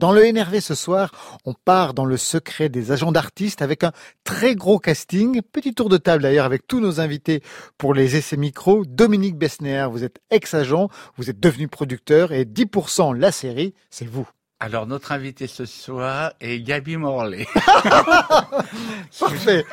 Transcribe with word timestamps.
Dans 0.00 0.12
le 0.12 0.24
NRV 0.24 0.60
ce 0.60 0.74
soir, 0.74 1.12
on 1.44 1.52
part 1.52 1.92
dans 1.92 2.06
le 2.06 2.16
secret 2.16 2.70
des 2.70 2.90
agents 2.90 3.12
d'artistes 3.12 3.60
avec 3.60 3.84
un 3.84 3.92
très 4.24 4.54
gros 4.54 4.78
casting. 4.78 5.42
Petit 5.42 5.74
tour 5.74 5.90
de 5.90 5.98
table 5.98 6.22
d'ailleurs 6.22 6.46
avec 6.46 6.66
tous 6.66 6.80
nos 6.80 7.00
invités 7.00 7.42
pour 7.76 7.92
les 7.92 8.16
essais 8.16 8.38
micros. 8.38 8.86
Dominique 8.86 9.36
Besnéer, 9.36 9.88
vous 9.90 10.02
êtes 10.02 10.22
ex-agent, 10.30 10.88
vous 11.18 11.28
êtes 11.28 11.38
devenu 11.38 11.68
producteur 11.68 12.32
et 12.32 12.46
10% 12.46 13.14
la 13.14 13.30
série, 13.30 13.74
c'est 13.90 14.08
vous. 14.08 14.26
Alors, 14.62 14.86
notre 14.86 15.12
invité 15.12 15.46
ce 15.46 15.64
soir 15.64 16.34
est 16.38 16.60
Gabi 16.60 16.98
Morley. 16.98 17.46
Parfait. 19.18 19.64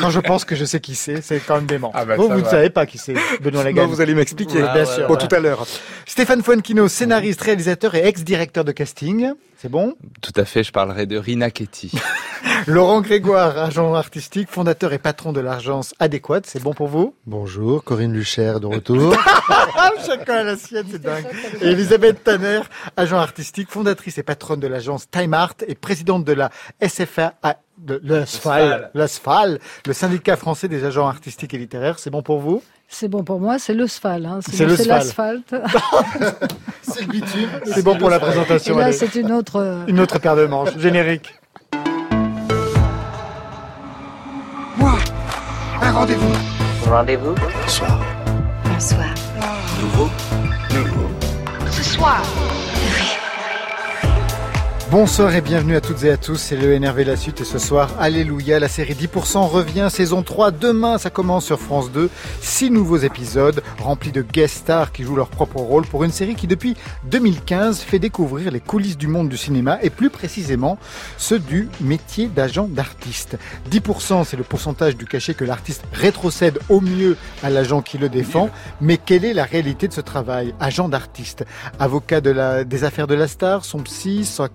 Quand 0.00 0.08
je 0.08 0.20
pense 0.20 0.46
que 0.46 0.56
je 0.56 0.64
sais 0.64 0.80
qui 0.80 0.94
c'est, 0.94 1.20
c'est 1.20 1.38
quand 1.38 1.56
même 1.56 1.66
dément. 1.66 1.92
Ah 1.94 2.06
bah, 2.06 2.16
vous, 2.16 2.32
ne 2.32 2.44
savez 2.44 2.70
pas 2.70 2.86
qui 2.86 2.96
c'est, 2.96 3.12
Benoît 3.42 3.60
Non, 3.60 3.64
Lagarde. 3.64 3.90
vous 3.90 4.00
allez 4.00 4.14
m'expliquer. 4.14 4.62
Oui, 4.62 4.68
bien 4.72 4.86
sûr. 4.86 5.06
Bon, 5.06 5.16
tout 5.16 5.28
à 5.30 5.38
l'heure. 5.38 5.66
Stéphane 6.06 6.42
Fuenquino, 6.42 6.88
scénariste, 6.88 7.42
réalisateur 7.42 7.94
et 7.94 8.06
ex-directeur 8.06 8.64
de 8.64 8.72
casting. 8.72 9.32
C'est 9.64 9.70
bon 9.70 9.94
Tout 10.20 10.34
à 10.36 10.44
fait, 10.44 10.62
je 10.62 10.72
parlerai 10.72 11.06
de 11.06 11.16
Rina 11.16 11.50
Ketty. 11.50 11.90
Laurent 12.66 13.00
Grégoire, 13.00 13.56
agent 13.56 13.94
artistique, 13.94 14.50
fondateur 14.50 14.92
et 14.92 14.98
patron 14.98 15.32
de 15.32 15.40
l'agence 15.40 15.94
Adéquate. 16.00 16.44
C'est 16.44 16.62
bon 16.62 16.74
pour 16.74 16.88
vous? 16.88 17.14
Bonjour, 17.24 17.82
Corinne 17.82 18.12
Lucher 18.12 18.56
de 18.60 18.66
retour. 18.66 19.16
Chacun 20.06 20.34
a 20.34 20.42
la 20.42 20.56
sienne, 20.58 20.84
c'est 20.90 21.00
dingue. 21.00 21.24
Et 21.62 21.68
Elisabeth 21.68 22.22
Tanner, 22.22 22.60
agent 22.98 23.16
artistique, 23.16 23.70
fondatrice 23.70 24.18
et 24.18 24.22
patronne 24.22 24.60
de 24.60 24.66
l'agence 24.66 25.08
Time 25.10 25.32
Art 25.32 25.54
et 25.66 25.74
présidente 25.74 26.26
de 26.26 26.34
la 26.34 26.50
L'ASFAL, 28.02 28.90
l'ASFAL, 28.94 29.58
le 29.86 29.92
syndicat 29.92 30.36
français 30.36 30.68
des 30.68 30.84
agents 30.84 31.06
artistiques 31.08 31.52
et 31.54 31.58
littéraires. 31.58 31.98
C'est 31.98 32.10
bon 32.10 32.22
pour 32.22 32.38
vous? 32.40 32.62
C'est 32.88 33.08
bon 33.08 33.24
pour 33.24 33.40
moi, 33.40 33.58
c'est 33.58 33.74
le 33.74 33.86
sphal. 33.88 34.24
Hein. 34.26 34.38
C'est 34.48 34.64
le 34.66 34.76
l'asphalte. 34.86 35.54
C'est 36.82 37.00
le 37.00 37.06
bitume. 37.08 37.48
C'est 37.64 37.82
bon 37.82 37.96
pour 37.96 38.10
la 38.10 38.18
Et 38.18 38.20
présentation. 38.20 38.76
là, 38.78 38.92
c'est 38.92 39.14
une 39.16 39.32
autre. 39.32 39.56
euh, 39.56 39.84
Une 39.88 39.98
autre 40.00 40.18
paire 40.20 40.36
de 40.36 40.46
manches. 40.46 40.76
Générique. 40.78 41.34
Moi, 44.76 44.94
un 45.82 45.92
rendez-vous. 45.92 46.32
Rendez-vous? 46.88 47.34
Bonsoir. 47.62 47.98
Bonsoir. 48.64 49.14
Nouveau. 49.80 50.10
Ce 51.70 51.82
soir. 51.82 52.22
Bonsoir 54.90 55.34
et 55.34 55.40
bienvenue 55.40 55.76
à 55.76 55.80
toutes 55.80 56.04
et 56.04 56.10
à 56.10 56.18
tous, 56.18 56.36
c'est 56.36 56.56
le 56.56 56.78
NRV 56.78 57.04
La 57.04 57.16
Suite 57.16 57.40
et 57.40 57.44
ce 57.44 57.58
soir, 57.58 57.90
Alléluia, 57.98 58.60
la 58.60 58.68
série 58.68 58.92
10% 58.92 59.48
revient, 59.48 59.88
saison 59.90 60.22
3, 60.22 60.50
demain 60.50 60.98
ça 60.98 61.08
commence 61.08 61.46
sur 61.46 61.58
France 61.58 61.90
2, 61.90 62.10
six 62.42 62.70
nouveaux 62.70 62.98
épisodes 62.98 63.62
remplis 63.80 64.12
de 64.12 64.20
guest 64.20 64.58
stars 64.58 64.92
qui 64.92 65.02
jouent 65.02 65.16
leur 65.16 65.28
propre 65.28 65.56
rôle 65.56 65.86
pour 65.86 66.04
une 66.04 66.12
série 66.12 66.34
qui 66.34 66.46
depuis 66.46 66.76
2015 67.04 67.80
fait 67.80 67.98
découvrir 67.98 68.50
les 68.50 68.60
coulisses 68.60 68.98
du 68.98 69.08
monde 69.08 69.30
du 69.30 69.38
cinéma 69.38 69.78
et 69.82 69.88
plus 69.88 70.10
précisément 70.10 70.78
ceux 71.16 71.38
du 71.38 71.70
métier 71.80 72.28
d'agent 72.28 72.68
d'artiste. 72.68 73.38
10% 73.70 74.24
c'est 74.24 74.36
le 74.36 74.44
pourcentage 74.44 74.96
du 74.96 75.06
cachet 75.06 75.32
que 75.32 75.44
l'artiste 75.44 75.82
rétrocède 75.94 76.58
au 76.68 76.82
mieux 76.82 77.16
à 77.42 77.48
l'agent 77.48 77.80
qui 77.80 77.96
le 77.96 78.10
défend, 78.10 78.50
mais 78.82 78.98
quelle 78.98 79.24
est 79.24 79.34
la 79.34 79.44
réalité 79.44 79.88
de 79.88 79.94
ce 79.94 80.02
travail? 80.02 80.54
Agent 80.60 80.90
d'artiste, 80.90 81.46
avocat 81.80 82.20
des 82.20 82.84
affaires 82.84 83.06
de 83.06 83.14
la 83.14 83.28
star, 83.28 83.64
son 83.64 83.78
psy, 83.80 84.26
sa 84.26 84.48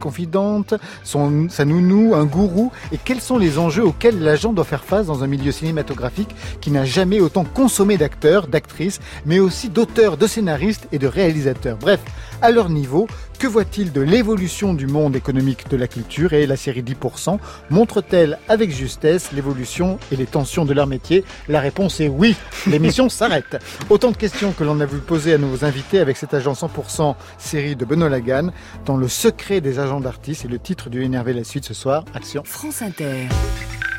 son, 1.04 1.48
sa 1.50 1.66
nounou, 1.66 2.16
un 2.16 2.26
gourou, 2.26 2.72
et 2.92 2.98
quels 2.98 3.22
sont 3.22 3.38
les 3.38 3.58
enjeux 3.58 3.86
auxquels 3.86 4.20
l'agent 4.20 4.54
doit 4.54 4.66
faire 4.66 4.84
face 4.84 5.06
dans 5.06 5.24
un 5.24 5.28
milieu 5.28 5.52
cinématographique 5.52 6.36
qui 6.62 6.72
n'a 6.72 6.86
jamais 6.86 7.20
autant 7.20 7.44
consommé 7.44 7.98
d'acteurs, 7.98 8.48
d'actrices, 8.48 9.00
mais 9.26 9.40
aussi 9.40 9.70
d'auteurs, 9.70 10.18
de 10.18 10.28
scénaristes 10.28 10.88
et 10.92 11.00
de 11.00 11.08
réalisateurs. 11.08 11.78
Bref, 11.78 12.00
à 12.42 12.52
leur 12.52 12.70
niveau, 12.70 13.08
que 13.40 13.48
voit-il 13.48 13.94
de 13.94 14.02
l'évolution 14.02 14.74
du 14.74 14.86
monde 14.86 15.16
économique 15.16 15.70
de 15.70 15.78
la 15.78 15.88
culture 15.88 16.34
et 16.34 16.46
la 16.46 16.58
série 16.58 16.84
10% 16.84 17.40
montre-t-elle 17.70 18.38
avec 18.50 18.70
justesse 18.70 19.32
l'évolution 19.32 19.98
et 20.12 20.18
les 20.18 20.26
tensions 20.26 20.66
de 20.66 20.74
leur 20.74 20.88
métier? 20.88 21.24
La 21.48 21.62
réponse 21.62 22.02
est 22.02 22.10
oui. 22.10 22.36
L'émission 22.68 23.08
s'arrête. 23.10 23.58
Autant 23.90 24.12
de 24.12 24.18
questions 24.18 24.52
que 24.52 24.66
l'on 24.66 24.82
a 24.82 24.86
voulu 24.86 25.02
poser 25.02 25.34
à 25.34 25.38
nos 25.38 25.64
invités 25.64 26.00
avec 26.00 26.18
cet 26.18 26.34
agent 26.34 26.52
100% 26.52 27.16
série 27.38 27.78
de 27.78 27.86
Benoît 27.86 28.10
Lagan 28.10 28.50
dans 28.86 28.98
le 28.98 29.08
secret 29.08 29.62
des 29.62 29.80
agents 29.80 30.02
d'artistes 30.02 30.44
et 30.44 30.50
le 30.50 30.60
titre 30.60 30.90
du 30.90 31.02
Énervé 31.02 31.32
la 31.32 31.46
suite 31.46 31.64
ce 31.64 31.74
soir. 31.74 32.04
Action. 32.14 32.44
France 32.44 32.82
Inter. 32.82 33.30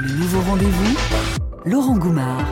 Le 0.00 0.12
nouveau 0.12 0.40
rendez-vous. 0.42 0.96
Laurent 1.64 1.96
Goumard. 1.96 2.44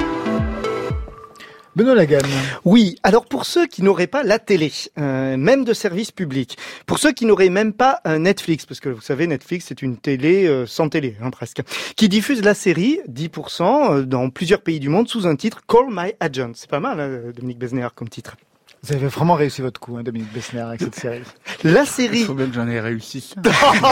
Benoît 1.79 1.95
Lagan. 1.95 2.19
Oui, 2.65 2.97
alors 3.05 3.25
pour 3.25 3.45
ceux 3.45 3.69
qui 3.69 3.85
n'auraient 3.85 4.09
pas 4.09 4.25
la 4.25 4.41
télé, 4.41 4.73
euh, 4.99 5.37
même 5.37 5.65
de 5.65 5.73
service 5.73 6.11
public, 6.11 6.59
pour 6.87 6.99
ceux 6.99 7.13
qui 7.13 7.25
n'auraient 7.25 7.51
même 7.51 7.73
pas 7.73 8.01
un 8.05 8.19
Netflix, 8.19 8.67
parce 8.67 8.81
que 8.81 8.89
vous 8.89 9.01
savez, 9.01 9.29
Netflix 9.29 9.67
c'est 9.69 9.81
une 9.81 9.97
télé 9.97 10.49
euh, 10.49 10.67
sans 10.67 10.89
télé, 10.89 11.17
hein, 11.23 11.31
presque, 11.31 11.63
qui 11.95 12.09
diffuse 12.09 12.43
la 12.43 12.55
série 12.55 12.99
10% 13.09 13.63
euh, 13.63 14.03
dans 14.03 14.29
plusieurs 14.29 14.63
pays 14.63 14.81
du 14.81 14.89
monde 14.89 15.09
sous 15.09 15.29
un 15.29 15.37
titre 15.37 15.61
Call 15.69 15.87
My 15.89 16.15
Agent. 16.19 16.51
C'est 16.55 16.69
pas 16.69 16.81
mal, 16.81 16.99
hein, 16.99 17.33
Dominique 17.33 17.61
Besnéard 17.61 17.95
comme 17.95 18.09
titre. 18.09 18.37
Vous 18.83 18.95
avez 18.95 19.09
vraiment 19.09 19.35
réussi 19.35 19.61
votre 19.61 19.81
coup, 19.81 19.97
hein, 19.97 20.03
Dominique 20.03 20.33
Bessner, 20.33 20.61
avec 20.61 20.81
cette 20.81 20.95
série. 20.95 21.23
La 21.65 21.83
Il 21.83 21.87
série 21.87 22.23
faut 22.23 22.35
bien 22.35 22.47
que 22.47 22.55
j'en 22.55 22.69
ai 22.69 22.81
réussi. 22.81 23.35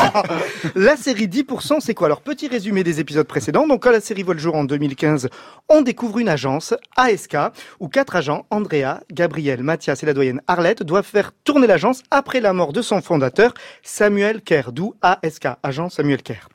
La 0.76 0.96
série 0.96 1.26
10%, 1.26 1.80
c'est 1.80 1.94
quoi? 1.94 2.06
Alors, 2.06 2.20
petit 2.20 2.46
résumé 2.46 2.84
des 2.84 3.00
épisodes 3.00 3.26
précédents. 3.26 3.66
Donc, 3.66 3.82
quand 3.82 3.90
la 3.90 4.00
série 4.00 4.22
voit 4.22 4.34
le 4.34 4.40
jour 4.40 4.54
en 4.54 4.64
2015, 4.64 5.28
on 5.68 5.82
découvre 5.82 6.18
une 6.18 6.28
agence, 6.28 6.72
ASK, 6.96 7.36
où 7.80 7.88
quatre 7.88 8.14
agents, 8.16 8.46
Andrea, 8.50 9.00
Gabriel, 9.12 9.62
Mathias 9.62 10.02
et 10.02 10.06
la 10.06 10.14
doyenne 10.14 10.40
Arlette, 10.46 10.84
doivent 10.84 11.04
faire 11.04 11.32
tourner 11.44 11.66
l'agence 11.66 12.02
après 12.10 12.40
la 12.40 12.52
mort 12.52 12.72
de 12.72 12.82
son 12.82 13.02
fondateur, 13.02 13.54
Samuel 13.82 14.40
Kerr, 14.40 14.72
d'où 14.72 14.94
ASK, 15.02 15.48
agent 15.62 15.90
Samuel 15.90 16.22
Kerr. 16.22 16.48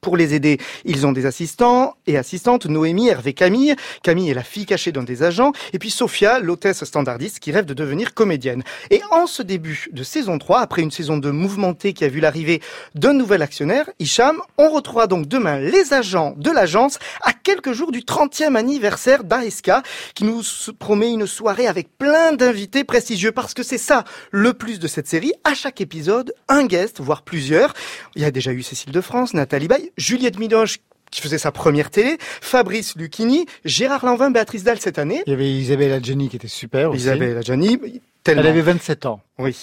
Pour 0.00 0.16
les 0.16 0.34
aider, 0.34 0.58
ils 0.84 1.06
ont 1.06 1.12
des 1.12 1.26
assistants 1.26 1.94
et 2.06 2.16
assistantes, 2.16 2.66
Noémie, 2.66 3.08
Hervé, 3.08 3.32
Camille. 3.32 3.74
Camille 4.02 4.30
est 4.30 4.34
la 4.34 4.42
fille 4.42 4.66
cachée 4.66 4.92
d'un 4.92 5.02
des 5.02 5.22
agents. 5.22 5.52
Et 5.72 5.78
puis 5.78 5.90
Sophia, 5.90 6.38
l'hôtesse 6.38 6.84
standardiste 6.84 7.40
qui 7.40 7.52
rêve 7.52 7.64
de 7.64 7.74
devenir 7.74 8.14
comédienne. 8.14 8.62
Et 8.90 9.02
en 9.10 9.26
ce 9.26 9.42
début 9.42 9.88
de 9.92 10.02
saison 10.02 10.38
3, 10.38 10.60
après 10.60 10.82
une 10.82 10.90
saison 10.90 11.18
de 11.18 11.30
mouvementée 11.30 11.92
qui 11.92 12.04
a 12.04 12.08
vu 12.08 12.20
l'arrivée 12.20 12.60
d'un 12.94 13.12
nouvel 13.12 13.42
actionnaire, 13.42 13.90
Hicham, 13.98 14.40
on 14.58 14.70
retrouvera 14.70 15.06
donc 15.06 15.26
demain 15.26 15.58
les 15.58 15.92
agents 15.92 16.34
de 16.36 16.50
l'agence 16.50 16.98
à 17.22 17.32
quelques 17.32 17.72
jours 17.72 17.92
du 17.92 18.00
30e 18.00 18.54
anniversaire 18.54 19.24
d'ASK 19.24 19.70
qui 20.14 20.24
nous 20.24 20.42
promet 20.78 21.10
une 21.12 21.26
soirée 21.26 21.66
avec 21.66 21.96
plein 21.98 22.32
d'invités 22.32 22.84
prestigieux 22.84 23.32
parce 23.32 23.54
que 23.54 23.62
c'est 23.62 23.78
ça 23.78 24.04
le 24.30 24.52
plus 24.52 24.78
de 24.78 24.86
cette 24.86 25.08
série. 25.08 25.32
À 25.44 25.54
chaque 25.54 25.80
épisode, 25.80 26.32
un 26.48 26.66
guest, 26.66 27.00
voire 27.00 27.22
plusieurs. 27.22 27.74
Il 28.14 28.22
y 28.22 28.24
a 28.24 28.30
déjà 28.30 28.52
eu 28.52 28.62
Cécile 28.62 28.92
de 28.92 29.00
France, 29.00 29.34
Nathalie 29.34 29.68
Baye, 29.68 29.85
Juliette 29.96 30.38
Midoche 30.38 30.78
qui 31.10 31.20
faisait 31.20 31.38
sa 31.38 31.52
première 31.52 31.90
télé, 31.90 32.18
Fabrice 32.20 32.96
Lucchini, 32.96 33.46
Gérard 33.64 34.04
Lanvin, 34.04 34.30
Béatrice 34.30 34.64
Dalle 34.64 34.80
cette 34.80 34.98
année, 34.98 35.22
Il 35.26 35.30
y 35.30 35.32
avait 35.32 35.50
Isabelle 35.50 35.92
Adjani 35.92 36.28
qui 36.28 36.36
était 36.36 36.48
super 36.48 36.90
aussi. 36.90 37.02
Isabelle 37.02 37.38
Adjani, 37.38 37.78
tellement. 38.22 38.42
Elle 38.42 38.48
avait 38.48 38.60
27 38.60 39.06
ans. 39.06 39.20
Oui. 39.38 39.56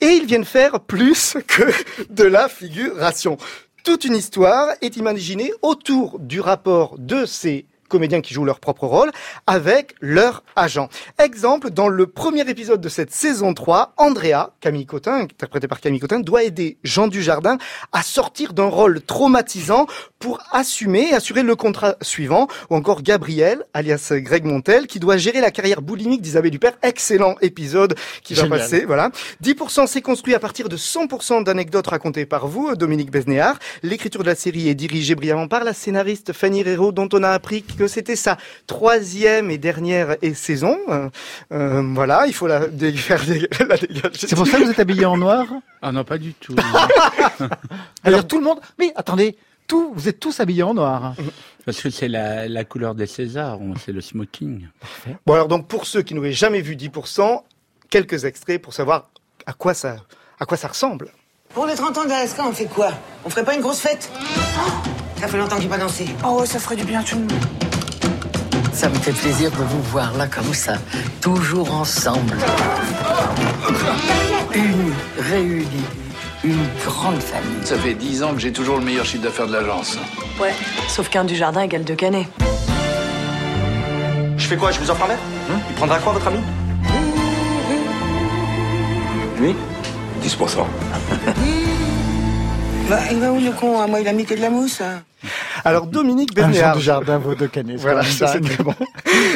Et 0.00 0.06
ils 0.06 0.26
viennent 0.26 0.44
faire 0.44 0.80
plus 0.80 1.36
que 1.46 1.64
de 2.10 2.24
la 2.24 2.48
figuration. 2.48 3.38
Toute 3.82 4.04
une 4.04 4.14
histoire 4.14 4.68
est 4.82 4.96
imaginée 4.96 5.52
autour 5.62 6.18
du 6.18 6.40
rapport 6.40 6.98
de 6.98 7.26
ces 7.26 7.66
comédiens 7.88 8.20
qui 8.20 8.34
jouent 8.34 8.44
leur 8.44 8.60
propre 8.60 8.86
rôle 8.86 9.10
avec 9.46 9.94
leur 10.00 10.42
agent. 10.56 10.88
Exemple, 11.18 11.70
dans 11.70 11.88
le 11.88 12.06
premier 12.06 12.48
épisode 12.48 12.80
de 12.80 12.88
cette 12.88 13.12
saison 13.12 13.54
3, 13.54 13.94
Andrea, 13.96 14.50
Camille 14.60 14.86
Cotin, 14.86 15.20
interprétée 15.20 15.68
par 15.68 15.80
Camille 15.80 16.00
Cotin, 16.00 16.20
doit 16.20 16.42
aider 16.42 16.78
Jean 16.84 17.08
Dujardin 17.08 17.58
à 17.92 18.02
sortir 18.02 18.52
d'un 18.52 18.66
rôle 18.66 19.02
traumatisant 19.02 19.86
pour 20.18 20.40
assumer 20.52 21.10
et 21.10 21.14
assurer 21.14 21.42
le 21.42 21.54
contrat 21.56 21.96
suivant, 22.00 22.48
ou 22.70 22.76
encore 22.76 23.02
Gabriel, 23.02 23.64
alias 23.74 24.12
Greg 24.12 24.44
Montel, 24.44 24.86
qui 24.86 24.98
doit 24.98 25.16
gérer 25.16 25.40
la 25.40 25.50
carrière 25.50 25.82
boulimique 25.82 26.22
d'Isabelle 26.22 26.54
Huppert. 26.54 26.78
Excellent 26.82 27.34
épisode 27.42 27.94
qui 28.22 28.34
va 28.34 28.44
Génial. 28.44 28.58
passer, 28.58 28.84
voilà. 28.86 29.10
10% 29.42 29.86
c'est 29.86 30.00
construit 30.00 30.34
à 30.34 30.38
partir 30.38 30.68
de 30.68 30.76
100% 30.76 31.44
d'anecdotes 31.44 31.86
racontées 31.86 32.26
par 32.26 32.46
vous, 32.46 32.74
Dominique 32.74 33.10
Besnéard. 33.10 33.58
L'écriture 33.82 34.22
de 34.22 34.26
la 34.28 34.34
série 34.34 34.68
est 34.68 34.74
dirigée 34.74 35.14
brillamment 35.14 35.48
par 35.48 35.64
la 35.64 35.74
scénariste 35.74 36.32
Fanny 36.32 36.62
Rero, 36.62 36.92
dont 36.92 37.08
on 37.12 37.22
a 37.22 37.30
appris 37.30 37.62
que 37.74 37.86
c'était 37.88 38.16
sa 38.16 38.36
troisième 38.66 39.50
et 39.50 39.58
dernière 39.58 40.16
et- 40.22 40.34
saison. 40.34 40.76
Euh, 40.88 41.08
euh, 41.52 41.82
voilà, 41.94 42.26
il 42.26 42.32
faut 42.34 42.46
la, 42.46 42.66
dé- 42.66 42.92
faire 42.96 43.24
dé- 43.24 43.48
la 43.68 43.76
dégager. 43.76 44.26
C'est 44.26 44.36
pour 44.36 44.46
ça 44.46 44.58
que 44.58 44.64
vous 44.64 44.70
êtes 44.70 44.78
habillé 44.80 45.04
en 45.06 45.16
noir? 45.16 45.46
Ah 45.82 45.92
non, 45.92 46.04
pas 46.04 46.18
du 46.18 46.32
tout. 46.34 46.54
Alors 48.04 48.26
tout 48.26 48.38
le 48.38 48.44
monde... 48.44 48.58
Mais 48.78 48.92
attendez, 48.96 49.36
tout, 49.66 49.92
vous 49.94 50.08
êtes 50.08 50.20
tous 50.20 50.40
habillés 50.40 50.62
en 50.62 50.74
noir. 50.74 51.14
Parce 51.64 51.80
que 51.80 51.90
c'est 51.90 52.08
la, 52.08 52.48
la 52.48 52.64
couleur 52.64 52.94
des 52.94 53.06
Césars, 53.06 53.58
c'est 53.84 53.92
le 53.92 54.00
smoking. 54.00 54.66
Bon 55.26 55.34
alors 55.34 55.48
donc 55.48 55.66
pour 55.68 55.86
ceux 55.86 56.02
qui 56.02 56.14
n'auraient 56.14 56.32
jamais 56.32 56.60
vu 56.60 56.76
10%, 56.76 57.40
quelques 57.90 58.24
extraits 58.24 58.60
pour 58.60 58.74
savoir 58.74 59.08
à 59.46 59.52
quoi 59.54 59.72
ça, 59.74 59.96
à 60.38 60.44
quoi 60.46 60.56
ça 60.58 60.68
ressemble. 60.68 61.08
Pour 61.54 61.66
les 61.66 61.74
30 61.74 61.96
ans 61.98 62.04
d'Alaska, 62.04 62.44
on 62.46 62.52
fait 62.52 62.66
quoi? 62.66 62.90
On 63.24 63.30
ferait 63.30 63.44
pas 63.44 63.54
une 63.54 63.60
grosse 63.62 63.80
fête? 63.80 64.10
Ça 65.16 65.28
fait 65.28 65.38
longtemps 65.38 65.56
que 65.56 65.62
j'ai 65.62 65.68
pas 65.68 65.78
dansé. 65.78 66.06
Oh 66.26 66.40
ouais, 66.40 66.46
ça 66.46 66.58
ferait 66.58 66.76
du 66.76 66.84
bien 66.84 67.00
à 67.00 67.04
tout 67.04 67.14
le 67.14 67.20
monde. 67.22 67.32
Ça 68.74 68.88
me 68.88 68.94
fait 68.96 69.12
plaisir 69.12 69.50
de 69.50 69.56
vous 69.56 69.82
voir 69.82 70.12
là 70.16 70.26
comme 70.26 70.52
ça, 70.52 70.74
toujours 71.20 71.72
ensemble. 71.74 72.36
Unis, 74.54 74.92
réunis, 75.18 75.66
Une 76.42 76.66
grande 76.84 77.20
famille. 77.20 77.64
Ça 77.64 77.78
fait 77.78 77.94
dix 77.94 78.22
ans 78.22 78.34
que 78.34 78.40
j'ai 78.40 78.52
toujours 78.52 78.76
le 78.78 78.84
meilleur 78.84 79.04
chiffre 79.06 79.22
d'affaires 79.22 79.46
de 79.46 79.52
l'agence. 79.52 79.96
Ouais, 80.40 80.52
sauf 80.88 81.08
qu'un 81.08 81.24
du 81.24 81.36
jardin 81.36 81.62
égale 81.62 81.84
deux 81.84 81.94
canets. 81.94 82.28
Je 84.36 84.46
fais 84.46 84.56
quoi 84.56 84.70
Je 84.72 84.80
vous 84.80 84.90
offre 84.90 85.04
un 85.04 85.08
verre? 85.08 85.18
Il 85.70 85.74
prendra 85.76 85.98
quoi, 86.00 86.12
votre 86.12 86.26
ami? 86.26 86.40
Lui? 89.40 89.54
10%. 90.22 90.58
Bah, 92.86 92.98
il 93.10 93.18
va 93.18 93.32
où 93.32 93.40
le 93.40 93.50
con? 93.52 93.80
Hein 93.80 93.86
Moi, 93.86 94.00
il 94.02 94.08
a 94.08 94.12
mis 94.12 94.26
que 94.26 94.34
de 94.34 94.42
la 94.42 94.50
mousse. 94.50 94.82
hein. 94.82 95.00
Alors 95.64 95.86
Dominique 95.86 96.30
Un 96.38 96.48
Besnéard. 96.48 96.76
de 96.76 96.80
jardin 96.82 97.18
vaut 97.18 97.34
deux 97.34 97.48
canet. 97.48 97.78
Voilà, 97.78 98.02
ça 98.02 98.28
c'est 98.28 98.40
très 98.40 98.62
bon. 98.62 98.74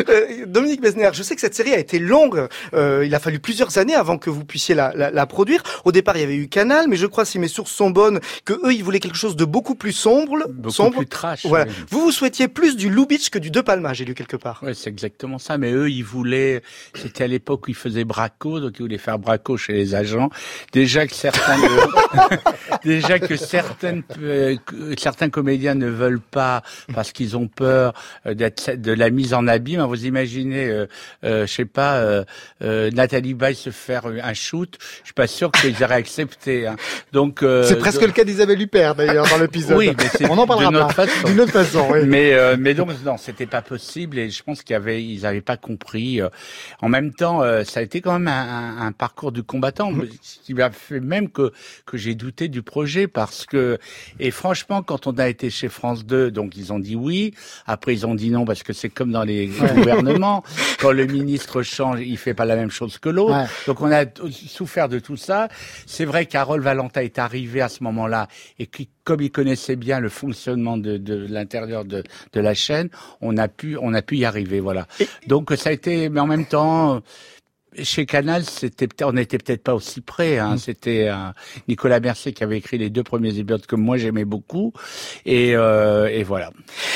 Euh, 0.08 0.46
Dominique 0.46 0.81
Besnéard, 0.81 1.14
je 1.14 1.23
sais 1.23 1.35
que 1.35 1.40
cette 1.40 1.55
série 1.55 1.73
a 1.73 1.79
été 1.79 1.99
longue. 1.99 2.49
Euh, 2.75 3.05
il 3.06 3.14
a 3.14 3.19
fallu 3.20 3.38
plusieurs 3.38 3.79
années 3.79 3.94
avant 3.94 4.19
que 4.19 4.31
vous 4.31 4.44
puissiez 4.44 4.75
la, 4.75 4.93
la, 4.94 5.11
la 5.11 5.26
produire. 5.26 5.62
Au 5.85 5.93
départ, 5.93 6.17
il 6.17 6.20
y 6.20 6.25
avait 6.25 6.37
eu 6.37 6.49
Canal, 6.49 6.87
mais 6.88 6.96
je 6.96 7.06
crois, 7.06 7.25
si 7.25 7.38
mes 7.38 7.49
sources 7.49 7.73
sont 7.73 7.90
bonnes, 7.90 8.20
que 8.44 8.52
eux, 8.52 8.73
ils 8.73 8.82
voulaient 8.85 9.00
quelque 9.00 9.17
chose 9.17 9.37
de 9.37 9.44
beaucoup 9.44 9.75
plus 9.75 9.93
sombre. 9.93 10.46
Beaucoup 10.49 10.70
sombre. 10.70 10.96
plus 10.99 11.06
trash. 11.06 11.46
Voilà. 11.46 11.67
oui. 11.67 11.73
Vous, 11.90 12.00
vous 12.00 12.12
souhaitiez 12.12 12.49
plus 12.49 12.76
du 12.76 12.90
Lubitsch 12.90 13.31
que 13.31 13.38
du 13.38 13.50
De 13.50 13.61
Palma, 13.61 13.93
j'ai 13.94 14.05
lu 14.05 14.14
quelque 14.14 14.37
part. 14.37 14.61
Ouais, 14.62 14.75
c'est 14.75 14.90
exactement 14.90 15.38
ça. 15.38 15.58
Mais 15.58 15.73
eux, 15.73 15.90
ils 15.90 16.02
voulaient. 16.05 16.62
C'était 16.94 17.25
à 17.25 17.29
l'époque 17.29 17.67
où 17.67 17.70
ils 17.70 17.76
faisaient 17.76 18.05
braco, 18.05 18.61
donc 18.61 18.73
ils 18.79 18.82
voulaient 18.82 18.99
faire 18.99 19.19
braco 19.19 19.56
chez 19.56 19.73
les 19.73 19.94
agents. 19.94 20.31
Déjà 20.73 21.06
que 21.06 21.14
certains, 21.14 21.56
déjà 22.85 23.19
que 23.19 23.37
certaines, 23.37 24.02
euh, 24.23 24.56
que 24.67 24.99
certains 24.99 25.31
comédiens 25.31 25.75
ne 25.78 25.88
veulent 25.88 26.20
pas 26.20 26.62
parce 26.94 27.12
qu'ils 27.12 27.36
ont 27.36 27.48
peur 27.48 27.92
euh, 28.26 28.34
d'être 28.34 28.70
de 28.80 28.92
la 28.92 29.10
mise 29.10 29.34
en 29.34 29.46
abîme. 29.46 29.82
Vous 29.82 30.04
imaginez, 30.06 30.66
euh, 30.69 30.86
euh, 31.25 31.46
je 31.46 31.52
sais 31.52 31.64
pas, 31.64 31.96
euh, 31.96 32.25
euh, 32.62 32.90
Nathalie 32.90 33.34
Baye 33.34 33.54
se 33.54 33.70
faire 33.70 34.06
un 34.06 34.34
shoot. 34.34 34.76
Je 35.00 35.06
suis 35.06 35.14
pas 35.14 35.26
sûr 35.26 35.50
qu'ils 35.52 35.82
auraient 35.82 35.94
accepté. 35.94 36.66
hein. 36.66 36.76
Donc 37.12 37.42
euh, 37.42 37.62
C'est 37.64 37.76
presque 37.78 38.00
donc- 38.00 38.08
le 38.08 38.12
cas 38.14 38.25
d'Isabelle 38.25 38.60
Huppert 38.60 38.94
d'ailleurs 38.94 39.26
dans 39.28 39.38
l'épisode. 39.38 39.76
Oui, 39.78 39.92
mais 39.96 40.08
c'est 40.12 40.28
On 40.28 40.36
en 40.38 40.46
parlera 40.46 40.69
d'une 40.70 40.78
autre 40.78 40.94
pas. 40.94 41.06
façon. 41.06 41.28
D'une 41.28 41.40
autre 41.40 41.52
façon, 41.52 41.86
oui. 41.90 42.00
Mais 42.06 42.34
euh, 42.34 42.56
mais 42.58 42.75
donc 42.75 42.90
non, 43.04 43.16
c'était 43.16 43.46
pas 43.46 43.62
possible 43.62 44.19
et 44.19 44.30
je 44.30 44.42
pense 44.42 44.62
qu'il 44.62 44.75
y 44.75 44.76
avait 44.76 45.02
ils 45.04 45.25
avaient 45.26 45.40
pas 45.40 45.56
compris. 45.56 46.20
En 46.80 46.88
même 46.88 47.12
temps, 47.12 47.40
ça 47.64 47.80
a 47.80 47.82
été 47.82 48.00
quand 48.00 48.12
même 48.19 48.28
un, 48.28 48.78
un- 48.82 48.86
un 48.86 48.92
parcours 48.92 49.32
du 49.32 49.42
combattant, 49.42 49.92
ce 50.22 50.38
qui 50.44 50.54
m'a 50.54 50.70
fait 50.70 51.00
même 51.00 51.28
que 51.30 51.52
que 51.86 51.96
j'ai 51.96 52.14
douté 52.14 52.48
du 52.48 52.62
projet 52.62 53.06
parce 53.06 53.46
que 53.46 53.78
et 54.20 54.30
franchement, 54.30 54.82
quand 54.82 55.06
on 55.06 55.12
a 55.19 55.28
été 55.28 55.50
chez 55.50 55.68
France 55.69 56.05
2, 56.05 56.31
donc 56.31 56.56
ils 56.56 56.73
ont 56.73 56.79
dit 56.79 56.97
oui. 56.97 57.35
Après 57.67 57.94
ils 57.94 58.06
ont 58.06 58.15
dit 58.15 58.31
non 58.31 58.44
parce 58.44 58.62
que 58.62 58.73
c'est 58.73 58.88
comme 58.88 59.12
dans 59.12 59.25
les 59.25 59.47
gouvernements, 59.47 60.43
quand 60.81 60.93
le 60.93 61.06
ministre 61.06 61.62
change, 61.62 62.00
il 62.00 62.17
fait 62.17 62.35
pas 62.35 62.44
la 62.44 62.56
même 62.56 62.70
chose 62.70 62.99
que 62.99 63.09
l'autre. 63.09 63.35
Ouais. 63.37 63.47
Donc 63.67 63.81
on 63.81 63.91
a 63.91 64.05
souffert 64.31 64.88
de 64.88 64.99
tout 64.99 65.17
ça. 65.17 65.49
C'est 65.87 66.05
vrai 66.05 66.26
qu'Harold 66.26 66.62
Valentin 66.62 67.03
est 67.03 67.19
arrivé 67.19 67.61
à 67.61 67.69
ce 67.69 67.82
moment-là 67.85 68.29
et 68.59 68.67
qui, 68.67 68.88
comme 69.05 69.20
il 69.20 69.31
connaissait 69.31 69.76
bien 69.76 70.00
le 70.00 70.09
fonctionnement 70.09 70.76
de, 70.76 70.97
de 70.97 71.26
l'intérieur 71.29 71.85
de, 71.85 72.03
de 72.32 72.41
la 72.41 72.55
chaîne, 72.55 72.88
on 73.21 73.37
a 73.37 73.49
pu 73.49 73.76
on 73.81 73.94
a 73.94 74.03
pu 74.03 74.17
y 74.19 74.25
arriver. 74.25 74.61
Voilà. 74.61 74.87
Donc 75.26 75.53
ça 75.56 75.71
a 75.71 75.73
été, 75.73 76.09
mais 76.09 76.21
en 76.21 76.26
même 76.26 76.47
temps. 76.47 77.03
Chez 77.82 78.06
Canal, 78.06 78.44
c'était 78.44 78.88
on 79.04 79.12
n'était 79.12 79.38
peut-être 79.38 79.62
pas 79.62 79.75
aussi 79.75 80.00
près. 80.00 80.38
Hein. 80.38 80.56
C'était 80.58 81.08
euh, 81.08 81.14
Nicolas 81.69 82.00
Mercier 82.00 82.32
qui 82.32 82.42
avait 82.44 82.58
écrit 82.58 82.78
les 82.78 82.90
deux 82.90 83.02
premiers 83.02 83.36
épisodes 83.38 83.64
que 83.66 83.76
moi 83.76 83.96
j'aimais 83.98 84.25
beaucoup, 84.25 84.72
et, 85.26 85.54
euh, 85.54 86.06
et 86.08 86.22
voilà. 86.22 86.50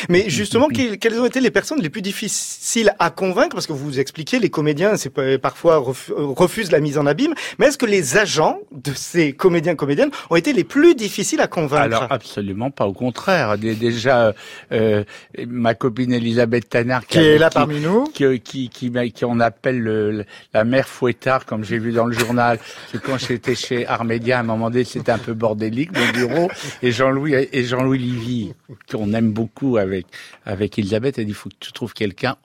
Mais 0.09 0.29
justement, 0.29 0.69
quelles 0.69 0.99
quelles 0.99 1.19
ont 1.21 1.27
été 1.27 1.41
les 1.41 1.51
personnes 1.51 1.81
les 1.81 1.91
plus 1.91 2.03
difficiles 2.03 2.93
à 2.99 3.11
convaincre? 3.11 3.55
Parce 3.55 3.67
que 3.67 3.73
vous 3.73 3.85
vous 3.85 4.01
expliquez, 4.01 4.39
les 4.39 4.51
comédiens, 4.51 4.97
c'est 4.97 5.39
parfois 5.39 5.77
ref- 5.79 6.13
refusent 6.17 6.73
la 6.73 6.81
mise 6.81 6.99
en 6.99 7.07
abîme. 7.07 7.35
Mais 7.59 7.67
est-ce 7.67 7.79
que 7.79 7.87
les 7.87 8.17
agents 8.17 8.59
de 8.73 8.93
ces 8.95 9.33
comédiens 9.33 9.75
comédiennes 9.75 10.11
ont 10.31 10.37
été 10.37 10.53
les 10.53 10.65
plus 10.65 10.95
difficiles 10.95 11.41
à 11.41 11.47
convaincre? 11.47 11.83
Alors 11.83 12.07
absolument 12.11 12.71
pas, 12.71 12.87
au 12.87 12.93
contraire. 12.93 13.59
Dé- 13.59 13.75
Déjà, 13.75 14.33
euh, 14.73 15.05
ma 15.47 15.75
copine 15.75 16.13
Elisabeth 16.13 16.69
Tanard 16.69 17.07
Qui 17.07 17.19
est 17.19 17.39
là 17.39 17.51
parmi 17.51 17.81
nous. 17.81 18.05
qui, 18.05 18.41
qui, 18.41 18.69
qui, 18.69 18.91
qui 19.13 19.25
on 19.25 19.41
appelle 19.41 19.81
le, 19.81 20.25
la 20.55 20.65
mère 20.73 20.89
fouettard, 20.89 21.45
comme 21.45 21.65
j'ai 21.65 21.79
vu 21.79 21.93
dans 21.93 22.07
le 22.07 22.15
journal. 22.15 22.59
Que 22.93 22.99
quand 22.99 23.19
j'étais 23.19 23.55
chez 23.55 23.87
Armédia, 23.87 24.39
à 24.39 24.41
un 24.41 24.43
moment 24.45 24.71
donné, 24.71 24.85
c'était 24.85 25.13
un 25.13 25.19
peu 25.19 25.35
bordélique, 25.35 25.91
mon 25.97 26.11
bureau. 26.13 26.51
Et 26.83 26.91
Jean-Louis, 26.91 27.35
et 27.35 27.65
Jean-Louis 27.65 27.99
Livy, 27.99 28.55
qu'on 28.91 29.13
aime 29.13 29.33
beaucoup 29.33 29.77
avec, 29.77 30.07
avec 30.47 30.79
Elisabeth, 30.79 31.19
elle 31.19 31.27
dit, 31.27 31.33
il 31.33 31.35
faut 31.35 31.51
que 31.51 31.57
tu 31.61 31.73
trouves 31.73 31.93
quelqu'un. 31.93 32.37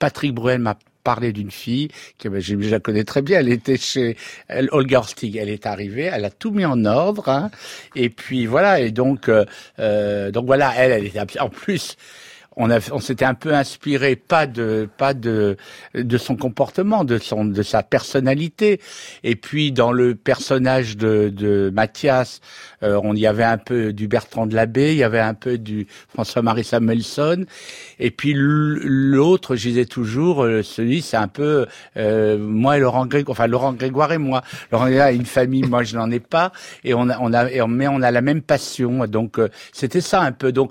Patrick 0.00 0.34
Bruel 0.34 0.58
m'a 0.58 0.76
parlé 1.04 1.32
d'une 1.32 1.52
fille 1.52 1.86
que 2.18 2.28
ben, 2.28 2.40
je, 2.40 2.56
la 2.56 2.80
connais 2.80 3.04
très 3.04 3.22
bien. 3.22 3.38
Elle 3.38 3.48
était 3.50 3.76
chez 3.76 4.16
elle, 4.48 4.68
Olga 4.72 4.98
Horstig. 4.98 5.36
Elle 5.36 5.48
est 5.48 5.64
arrivée, 5.64 6.10
elle 6.12 6.24
a 6.24 6.30
tout 6.30 6.50
mis 6.50 6.64
en 6.64 6.84
ordre. 6.84 7.28
Hein, 7.28 7.52
et 7.94 8.10
puis 8.10 8.46
voilà. 8.46 8.80
Et 8.80 8.90
donc, 8.90 9.28
euh, 9.28 9.44
euh, 9.78 10.32
donc 10.32 10.46
voilà, 10.46 10.72
elle, 10.76 10.90
elle 10.90 11.06
était 11.06 11.40
en 11.40 11.48
plus 11.48 11.96
on, 12.56 12.70
a, 12.70 12.78
on 12.90 13.00
s'était 13.00 13.24
un 13.24 13.34
peu 13.34 13.54
inspiré 13.54 14.16
pas 14.16 14.46
de 14.46 14.88
pas 14.96 15.12
de 15.12 15.56
de 15.94 16.18
son 16.18 16.36
comportement, 16.36 17.04
de 17.04 17.18
son 17.18 17.44
de 17.44 17.62
sa 17.62 17.82
personnalité. 17.82 18.80
Et 19.22 19.36
puis 19.36 19.72
dans 19.72 19.92
le 19.92 20.14
personnage 20.14 20.96
de, 20.96 21.28
de 21.28 21.70
Mathias, 21.74 22.40
euh, 22.82 22.98
on 23.02 23.14
y 23.14 23.26
avait 23.26 23.44
un 23.44 23.58
peu 23.58 23.92
du 23.92 24.08
Bertrand 24.08 24.46
de 24.46 24.54
l'Abbé, 24.54 24.92
il 24.92 24.98
y 24.98 25.04
avait 25.04 25.20
un 25.20 25.34
peu 25.34 25.58
du 25.58 25.86
François-Marie 26.08 26.64
Samuelson. 26.64 27.44
Et 27.98 28.10
puis 28.10 28.32
l'autre, 28.34 29.56
je 29.56 29.68
disais 29.68 29.84
toujours, 29.84 30.42
euh, 30.42 30.62
celui 30.62 31.02
c'est 31.02 31.18
un 31.18 31.28
peu 31.28 31.66
euh, 31.96 32.38
moi 32.38 32.78
et 32.78 32.80
Laurent 32.80 33.06
Grégoire, 33.06 33.32
enfin 33.32 33.46
Laurent 33.46 33.74
Grégoire 33.74 34.12
et 34.12 34.18
moi. 34.18 34.42
Laurent 34.72 34.86
Grégoire 34.86 35.08
a 35.08 35.12
une 35.12 35.26
famille, 35.26 35.62
moi 35.62 35.82
je 35.82 35.96
n'en 35.96 36.10
ai 36.10 36.20
pas, 36.20 36.52
et 36.84 36.94
on 36.94 37.10
a 37.10 37.18
on 37.20 37.32
a 37.34 37.66
mais 37.66 37.88
on 37.88 38.00
a 38.00 38.10
la 38.10 38.22
même 38.22 38.40
passion. 38.40 39.06
Donc 39.06 39.38
euh, 39.38 39.48
c'était 39.72 40.00
ça 40.00 40.22
un 40.22 40.32
peu. 40.32 40.52
Donc 40.52 40.70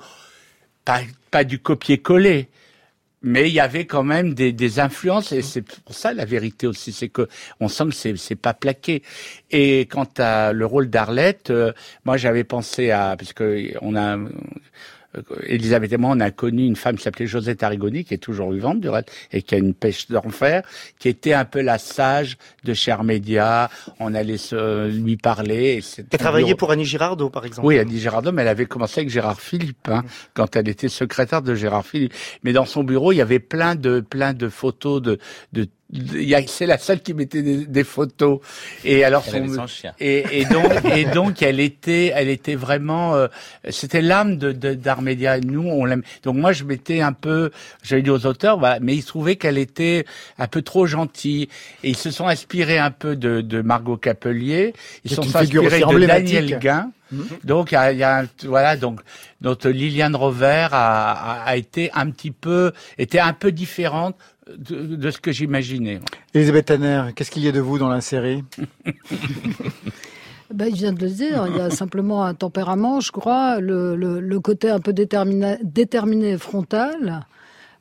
pas, 0.86 1.02
pas 1.32 1.44
du 1.44 1.60
copier-coller, 1.60 2.48
mais 3.22 3.50
il 3.50 3.54
y 3.54 3.60
avait 3.60 3.86
quand 3.86 4.04
même 4.04 4.36
des, 4.36 4.54
des 4.54 4.80
influences 4.80 5.32
et 5.32 5.42
c'est 5.42 5.64
pour 5.64 5.96
ça 5.96 6.14
la 6.14 6.26
vérité 6.26 6.68
aussi, 6.68 6.94
c'est 6.94 7.10
que 7.10 7.28
on 7.60 7.68
sent 7.68 7.86
que 7.86 7.96
c'est 7.96 8.16
c'est 8.18 8.36
pas 8.36 8.54
plaqué. 8.54 9.02
Et 9.50 9.88
quant 9.88 10.08
à 10.20 10.54
le 10.54 10.66
rôle 10.66 10.90
d'Arlette, 10.92 11.50
euh, 11.50 11.74
moi 12.06 12.18
j'avais 12.18 12.44
pensé 12.44 12.92
à 12.92 13.16
parce 13.18 13.34
que 13.34 13.74
on 13.82 13.96
a 13.96 14.18
Elisabeth 15.44 15.94
et 15.94 15.98
moi, 15.98 16.12
on 16.14 16.20
a 16.20 16.32
connu 16.32 16.66
une 16.66 16.76
femme 16.76 16.96
qui 16.96 17.04
s'appelait 17.04 17.28
Josette 17.28 17.64
Arrigoni, 17.64 18.04
qui 18.04 18.14
est 18.14 18.20
toujours 18.20 18.52
vivante, 18.52 18.80
du 18.80 18.90
reste, 18.90 19.12
et 19.32 19.42
qui 19.42 19.56
a 19.56 19.58
une 19.58 19.74
pêche 19.74 20.08
d'enfer, 20.10 20.64
qui 21.00 21.10
était 21.10 21.34
un 21.34 21.46
peu 21.46 21.62
la 21.62 21.78
sage 21.78 22.38
de 22.64 22.74
Cher 22.74 23.04
Média. 23.04 23.70
On 24.00 24.14
allait 24.14 24.38
se, 24.38 24.90
lui 24.90 25.18
parler. 25.18 25.82
Elle 25.98 26.20
travaillait 26.20 26.56
pour 26.56 26.72
Annie 26.72 26.86
Girardot, 26.86 27.30
par 27.30 27.46
exemple. 27.46 27.68
oui, 27.68 27.80
Annie 27.80 28.00
Girardot, 28.00 28.32
mais 28.32 28.42
elle 28.42 28.48
avait 28.48 28.66
commencé 28.66 29.01
avec 29.01 29.10
Gérard 29.10 29.39
Philippe, 29.39 29.88
hein, 29.88 30.04
quand 30.34 30.56
elle 30.56 30.68
était 30.68 30.89
secrétaire 30.89 31.42
de 31.42 31.56
Gérard 31.56 31.86
Philippe. 31.86 32.13
Mais 32.44 32.54
dans 32.54 32.66
son 32.66 32.84
bureau, 32.84 33.12
il 33.12 33.18
y 33.18 33.22
avait 33.22 33.39
plein 33.39 33.75
de 33.75 34.00
plein 34.00 34.34
de 34.34 34.50
photos 34.50 35.01
de 35.01 35.20
de 35.54 35.68
c'est 36.48 36.65
la 36.65 36.77
seule 36.77 37.00
qui 37.01 37.13
mettait 37.13 37.42
des, 37.44 37.65
des 37.65 37.84
photos. 37.84 38.39
Et 38.84 39.04
alors 39.04 39.24
Elle 39.27 39.44
avait 39.44 39.54
son 39.54 39.68
chien. 39.68 39.94
et, 40.00 40.39
et 40.42 40.46
donc 40.46 40.72
et 40.96 41.06
donc 41.06 41.42
elle 41.44 41.60
était 41.60 42.12
elle 42.15 42.30
était 42.30 42.56
vraiment 42.56 43.15
euh, 43.15 43.27
c'était 43.70 44.01
l'âme 44.01 44.38
de 44.38 44.51
de- 44.51 44.74
d'Armédia. 44.74 45.39
Nous 45.39 45.62
on 45.68 45.86
l'aime. 45.86 46.01
Donc 46.24 46.36
moi 46.38 46.51
je 46.54 46.63
m'étais 46.63 47.01
un 47.01 47.13
peu 47.13 47.51
j'avais 47.84 48.01
dit 48.01 48.10
aux 48.10 48.25
auteurs 48.25 48.58
voilà, 48.58 48.80
mais 48.82 48.96
ils 48.96 49.06
trouvaient 49.06 49.36
qu'elle 49.36 49.58
était 49.60 50.06
un 50.39 50.48
peu 50.48 50.62
trop 50.63 50.86
gentille. 50.88 51.50
Et 51.84 51.89
ils 51.89 51.98
se 51.98 52.12
sont 52.12 52.27
inspirés 52.27 52.80
un 52.80 52.92
peu 52.92 53.15
de 53.15 53.42
de 53.42 53.62
Margot 53.62 53.98
Capelier. 53.98 54.74
Ils 55.04 55.10
C'est 55.10 55.15
sont 55.15 55.36
inspirés 55.36 55.80
de. 55.82 56.06
Daniel 56.08 56.60
Guin. 56.60 56.92
Donc, 57.44 57.72
il 57.72 57.75
y 57.75 57.77
a, 57.77 57.92
il 57.94 58.00
y 58.00 58.04
a 58.04 58.22
un- 58.22 58.27
voilà, 58.46 58.75
donc 58.75 59.00
notre 59.39 59.70
Liliane 59.70 60.15
Rover 60.15 60.68
a, 60.72 61.12
a, 61.12 61.44
a 61.44 61.56
été 61.56 61.89
un 61.94 62.10
petit 62.10 62.32
peu, 62.32 62.74
était 62.98 63.20
un 63.20 63.32
peu 63.32 63.51
différente 63.51 64.15
de, 64.48 64.96
de 64.96 65.12
ce 65.12 65.20
que 65.20 65.32
j'imaginais. 65.32 66.00
Elisabeth 66.34 66.66
Tanner, 66.66 67.04
qu'est-ce 67.16 67.32
qu'il 67.32 67.44
y 67.44 67.48
a 67.48 67.52
de 67.52 67.60
vous 67.60 67.78
dans 67.80 67.90
la 67.90 68.02
série 68.02 68.44
Ben, 70.54 70.68
il 70.68 70.75
vient 70.75 70.94
de 70.94 71.02
le 71.04 71.10
dire, 71.10 71.48
il 71.50 71.58
y 71.58 71.60
a 71.60 71.72
simplement 71.72 72.24
un 72.24 72.36
tempérament, 72.36 73.00
je 73.00 73.12
crois, 73.12 73.60
le, 73.60 73.96
le, 73.96 74.20
le 74.20 74.40
côté 74.40 74.70
un 74.70 74.80
peu 74.80 74.94
déterminé, 74.94 75.58
déterminé 75.64 76.34
et 76.34 76.38
frontal. 76.38 77.25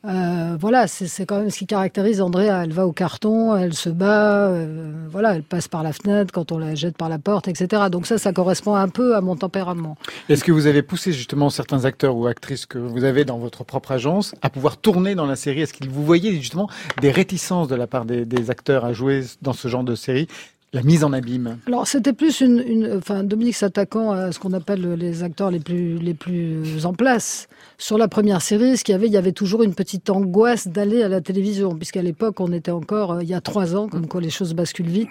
Euh, 0.07 0.57
voilà, 0.61 0.87
c'est 0.87 1.25
quand 1.25 1.39
même 1.39 1.51
ce 1.51 1.59
qui 1.59 1.67
caractérise 1.67 2.21
Andrea. 2.21 2.63
Elle 2.65 2.73
va 2.73 2.87
au 2.87 2.93
carton, 2.93 3.57
elle 3.57 3.75
se 3.75 3.89
bat, 3.89 4.49
euh, 4.49 5.07
voilà, 5.11 5.35
elle 5.35 5.43
passe 5.43 5.69
par 5.69 5.83
la 5.83 5.93
fenêtre 5.93 6.33
quand 6.33 6.53
on 6.53 6.59
la 6.59 6.75
jette 6.75 6.97
par 6.97 7.09
la 7.09 7.19
porte, 7.19 7.49
etc. 7.49 7.85
Donc 7.91 8.07
ça, 8.07 8.19
ça 8.19 8.33
correspond 8.33 8.75
un 8.75 8.89
peu 8.89 9.17
à 9.17 9.21
mon 9.21 9.37
tempérament. 9.37 9.97
Est-ce 10.29 10.45
que 10.45 10.53
vous 10.53 10.67
avez 10.67 10.83
poussé 10.83 11.13
justement 11.13 11.49
certains 11.49 11.85
acteurs 11.85 12.17
ou 12.17 12.27
actrices 12.27 12.67
que 12.67 12.79
vous 12.79 13.05
avez 13.05 13.25
dans 13.25 13.39
votre 13.39 13.65
propre 13.65 13.93
agence 13.93 14.35
à 14.43 14.51
pouvoir 14.51 14.77
tourner 14.77 15.15
dans 15.15 15.27
la 15.27 15.37
série? 15.37 15.63
Est-ce 15.63 15.73
que 15.73 15.89
vous 15.89 16.05
voyez 16.05 16.33
justement 16.37 16.69
des 17.01 17.11
réticences 17.11 17.69
de 17.69 17.75
la 17.75 17.87
part 17.87 18.05
des 18.05 18.51
acteurs 18.51 18.85
à 18.85 18.93
jouer 18.93 19.23
dans 19.41 19.53
ce 19.55 19.69
genre 19.69 19.85
de 19.85 19.95
série? 19.95 20.29
La 20.75 20.83
mise 20.83 21.05
en 21.05 21.13
abîme 21.13 21.57
Alors 21.67 21.87
c'était 21.87 22.13
plus 22.13 22.41
une, 22.41 22.63
une 22.67 22.97
enfin 22.99 23.25
Dominique 23.25 23.55
s'attaquant 23.57 24.11
à 24.11 24.33
ce 24.33 24.39
qu'on 24.39 24.53
appelle 24.53 24.95
les 24.95 25.23
acteurs 25.23 25.51
les 25.51 25.61
plus 25.61 25.99
les 25.99 26.15
plus 26.15 26.85
en 26.85 26.93
place. 26.93 27.49
Sur 27.79 27.97
la 27.97 28.09
première 28.09 28.43
série, 28.43 28.77
ce 28.77 28.85
qu'il 28.85 28.93
y 28.93 28.97
avait, 28.97 29.07
il 29.07 29.13
y 29.13 29.17
avait 29.17 29.33
toujours 29.33 29.63
une 29.63 29.75
petite 29.75 30.11
angoisse 30.11 30.69
d'aller 30.69 31.03
à 31.03 31.09
la 31.09 31.21
télévision, 31.21 31.75
puisqu'à 31.75 32.03
l'époque 32.03 32.41
on 32.41 32.53
était 32.53 32.71
encore 32.71 33.13
euh, 33.13 33.23
il 33.23 33.29
y 33.29 33.35
a 33.35 33.41
trois 33.41 33.75
ans, 33.75 33.89
comme 33.89 34.07
quoi 34.07 34.21
les 34.21 34.31
choses 34.31 34.53
basculent 34.55 34.87
vite. 34.87 35.11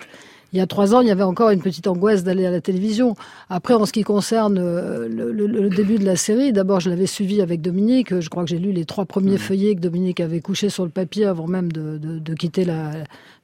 il 0.54 0.60
y 0.60 0.62
a 0.62 0.68
trois 0.68 0.94
ans, 0.94 1.02
il 1.02 1.08
y 1.08 1.12
avait 1.12 1.24
encore 1.24 1.50
une 1.50 1.62
petite 1.62 1.88
angoisse 1.88 2.24
d'aller 2.24 2.46
à 2.46 2.52
la 2.52 2.62
télévision. 2.62 3.16
Après, 3.50 3.74
en 3.74 3.88
ce 3.88 3.92
qui 3.92 4.04
concerne 4.04 4.60
euh, 4.60 5.08
le, 5.10 5.32
le, 5.32 5.48
le 5.48 5.70
début 5.70 5.98
de 5.98 6.06
la 6.06 6.16
série, 6.16 6.54
d'abord, 6.54 6.80
je 6.80 6.92
l'avais 6.92 7.08
suivi 7.08 7.42
avec 7.42 7.60
Dominique. 7.62 8.20
Je 8.20 8.30
crois 8.30 8.44
que 8.44 8.50
j'ai 8.50 8.60
lu 8.60 8.72
les 8.72 8.86
trois 8.86 9.06
premiers 9.06 9.36
mmh. 9.36 9.40
feuillets 9.40 9.76
que 9.76 9.80
Dominique 9.80 10.20
avait 10.20 10.42
couchés 10.42 10.70
sur 10.70 10.84
le 10.84 10.92
papier 10.92 11.26
avant 11.26 11.48
même 11.48 11.72
de, 11.72 11.98
de, 11.98 12.20
de 12.20 12.34
quitter 12.36 12.66
la, 12.66 12.92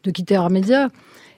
de 0.04 0.12
quitter 0.12 0.36
Armédia. 0.36 0.90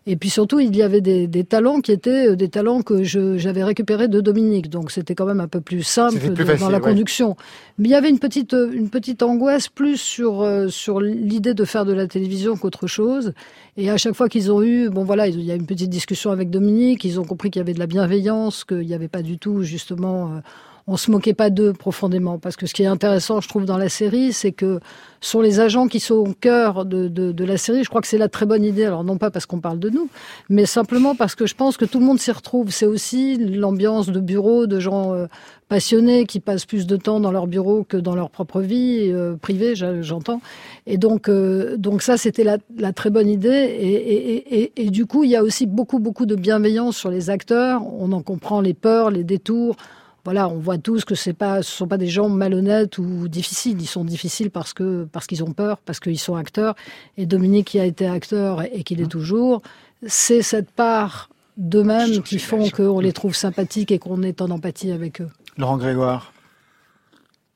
Et 0.07 0.15
puis 0.15 0.31
surtout, 0.31 0.59
il 0.59 0.75
y 0.75 0.81
avait 0.81 1.01
des, 1.01 1.27
des 1.27 1.43
talents 1.43 1.79
qui 1.79 1.91
étaient 1.91 2.29
euh, 2.29 2.35
des 2.35 2.49
talents 2.49 2.81
que 2.81 3.03
j'avais 3.03 3.63
récupérés 3.63 4.07
de 4.07 4.19
Dominique. 4.19 4.67
Donc 4.67 4.89
c'était 4.89 5.13
quand 5.13 5.27
même 5.27 5.39
un 5.39 5.47
peu 5.47 5.61
plus 5.61 5.83
simple 5.83 6.17
plus 6.17 6.29
de, 6.31 6.43
facile, 6.43 6.59
dans 6.59 6.69
la 6.69 6.77
ouais. 6.77 6.83
conduction. 6.83 7.35
Mais 7.77 7.89
il 7.89 7.91
y 7.91 7.95
avait 7.95 8.09
une 8.09 8.17
petite, 8.17 8.55
euh, 8.55 8.71
une 8.73 8.89
petite 8.89 9.21
angoisse 9.21 9.67
plus 9.67 9.97
sur, 9.97 10.41
euh, 10.41 10.69
sur 10.69 11.01
l'idée 11.01 11.53
de 11.53 11.65
faire 11.65 11.85
de 11.85 11.93
la 11.93 12.07
télévision 12.07 12.57
qu'autre 12.57 12.87
chose. 12.87 13.33
Et 13.77 13.91
à 13.91 13.97
chaque 13.97 14.15
fois 14.15 14.27
qu'ils 14.27 14.51
ont 14.51 14.63
eu, 14.63 14.89
bon 14.89 15.03
voilà, 15.03 15.27
il 15.27 15.39
y 15.41 15.51
a 15.51 15.55
une 15.55 15.67
petite 15.67 15.91
discussion 15.91 16.31
avec 16.31 16.49
Dominique, 16.49 17.03
ils 17.05 17.19
ont 17.19 17.25
compris 17.25 17.51
qu'il 17.51 17.59
y 17.59 17.63
avait 17.63 17.73
de 17.73 17.79
la 17.79 17.87
bienveillance, 17.87 18.63
qu'il 18.63 18.87
n'y 18.87 18.95
avait 18.95 19.07
pas 19.07 19.21
du 19.21 19.37
tout 19.37 19.61
justement... 19.61 20.33
Euh, 20.37 20.39
on 20.87 20.97
se 20.97 21.11
moquait 21.11 21.33
pas 21.33 21.49
d'eux 21.49 21.73
profondément 21.73 22.39
parce 22.39 22.55
que 22.55 22.65
ce 22.65 22.73
qui 22.73 22.83
est 22.83 22.87
intéressant, 22.87 23.41
je 23.41 23.47
trouve, 23.47 23.65
dans 23.65 23.77
la 23.77 23.89
série, 23.89 24.33
c'est 24.33 24.51
que 24.51 24.79
sont 25.21 25.41
les 25.41 25.59
agents 25.59 25.87
qui 25.87 25.99
sont 25.99 26.15
au 26.15 26.33
cœur 26.33 26.83
de, 26.83 27.07
de, 27.07 27.45
la 27.45 27.57
série. 27.57 27.83
Je 27.83 27.89
crois 27.89 28.01
que 28.01 28.07
c'est 28.07 28.17
la 28.17 28.27
très 28.27 28.47
bonne 28.47 28.63
idée. 28.63 28.85
Alors 28.85 29.03
non 29.03 29.17
pas 29.17 29.29
parce 29.29 29.45
qu'on 29.45 29.59
parle 29.59 29.77
de 29.77 29.89
nous, 29.89 30.09
mais 30.49 30.65
simplement 30.65 31.13
parce 31.15 31.35
que 31.35 31.45
je 31.45 31.53
pense 31.53 31.77
que 31.77 31.85
tout 31.85 31.99
le 31.99 32.05
monde 32.05 32.19
s'y 32.19 32.31
retrouve. 32.31 32.71
C'est 32.71 32.87
aussi 32.87 33.37
l'ambiance 33.37 34.09
de 34.09 34.19
bureau 34.19 34.65
de 34.65 34.79
gens 34.79 35.13
euh, 35.13 35.27
passionnés 35.69 36.25
qui 36.25 36.39
passent 36.39 36.65
plus 36.65 36.87
de 36.87 36.97
temps 36.97 37.19
dans 37.19 37.31
leur 37.31 37.45
bureau 37.45 37.83
que 37.83 37.97
dans 37.97 38.15
leur 38.15 38.31
propre 38.31 38.61
vie 38.61 39.11
euh, 39.11 39.35
privée, 39.35 39.75
j'entends. 39.75 40.41
Et 40.87 40.97
donc, 40.97 41.29
euh, 41.29 41.77
donc 41.77 42.01
ça, 42.01 42.17
c'était 42.17 42.43
la, 42.43 42.57
très 42.91 43.11
bonne 43.11 43.29
idée. 43.29 43.49
Et, 43.49 44.55
et, 44.55 44.71
et, 44.75 44.89
du 44.89 45.05
coup, 45.05 45.23
il 45.23 45.29
y 45.29 45.35
a 45.35 45.43
aussi 45.43 45.67
beaucoup, 45.67 45.99
beaucoup 45.99 46.25
de 46.25 46.35
bienveillance 46.35 46.97
sur 46.97 47.11
les 47.11 47.29
acteurs. 47.29 47.83
On 47.99 48.11
en 48.11 48.23
comprend 48.23 48.59
les 48.59 48.73
peurs, 48.73 49.11
les 49.11 49.23
détours 49.23 49.75
voilà, 50.23 50.47
on 50.47 50.57
voit 50.57 50.77
tous 50.77 51.05
que 51.05 51.15
c'est 51.15 51.33
pas, 51.33 51.63
ce 51.63 51.71
sont 51.71 51.87
pas 51.87 51.97
des 51.97 52.07
gens 52.07 52.29
malhonnêtes 52.29 52.97
ou 52.97 53.27
difficiles. 53.27 53.81
Ils 53.81 53.87
sont 53.87 54.05
difficiles 54.05 54.51
parce 54.51 54.73
que 54.73 55.07
parce 55.11 55.27
qu'ils 55.27 55.43
ont 55.43 55.51
peur, 55.51 55.77
parce 55.79 55.99
qu'ils 55.99 56.19
sont 56.19 56.35
acteurs. 56.35 56.75
Et 57.17 57.25
Dominique, 57.25 57.67
qui 57.67 57.79
a 57.79 57.85
été 57.85 58.07
acteur 58.07 58.61
et 58.63 58.83
qui 58.83 58.95
l'est 58.95 59.09
toujours, 59.09 59.61
c'est 60.05 60.41
cette 60.41 60.71
part 60.71 61.29
d'eux-mêmes 61.57 62.21
qui 62.21 62.39
font 62.39 62.69
qu'on 62.69 62.99
les 62.99 63.13
trouve 63.13 63.35
sympathiques 63.35 63.91
et 63.91 63.99
qu'on 63.99 64.23
est 64.23 64.41
en 64.41 64.49
empathie 64.49 64.91
avec 64.91 65.21
eux. 65.21 65.29
Laurent 65.57 65.77
Grégoire, 65.77 66.33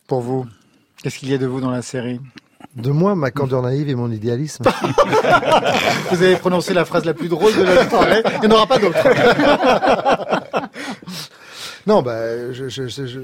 pour 0.07 0.21
vous, 0.21 0.45
qu'est-ce 1.01 1.17
qu'il 1.19 1.29
y 1.29 1.33
a 1.33 1.37
de 1.37 1.45
vous 1.45 1.61
dans 1.61 1.71
la 1.71 1.81
série? 1.81 2.19
De 2.75 2.91
moi, 2.91 3.15
ma 3.15 3.31
candeur 3.31 3.61
naïve 3.61 3.89
et 3.89 3.95
mon 3.95 4.11
idéalisme. 4.11 4.65
vous 6.11 6.21
avez 6.21 6.35
prononcé 6.35 6.73
la 6.73 6.83
phrase 6.83 7.05
la 7.05 7.13
plus 7.13 7.29
drôle 7.29 7.55
de 7.55 7.63
la 7.63 7.89
soirée. 7.89 8.21
Il 8.43 8.49
n'y 8.49 8.53
en 8.53 8.57
aura 8.57 8.67
pas 8.67 8.79
d'autre. 8.79 8.97
Non, 11.87 12.01
bah, 12.01 12.51
je, 12.53 12.69
je, 12.69 12.87
je, 12.87 13.05
je 13.05 13.19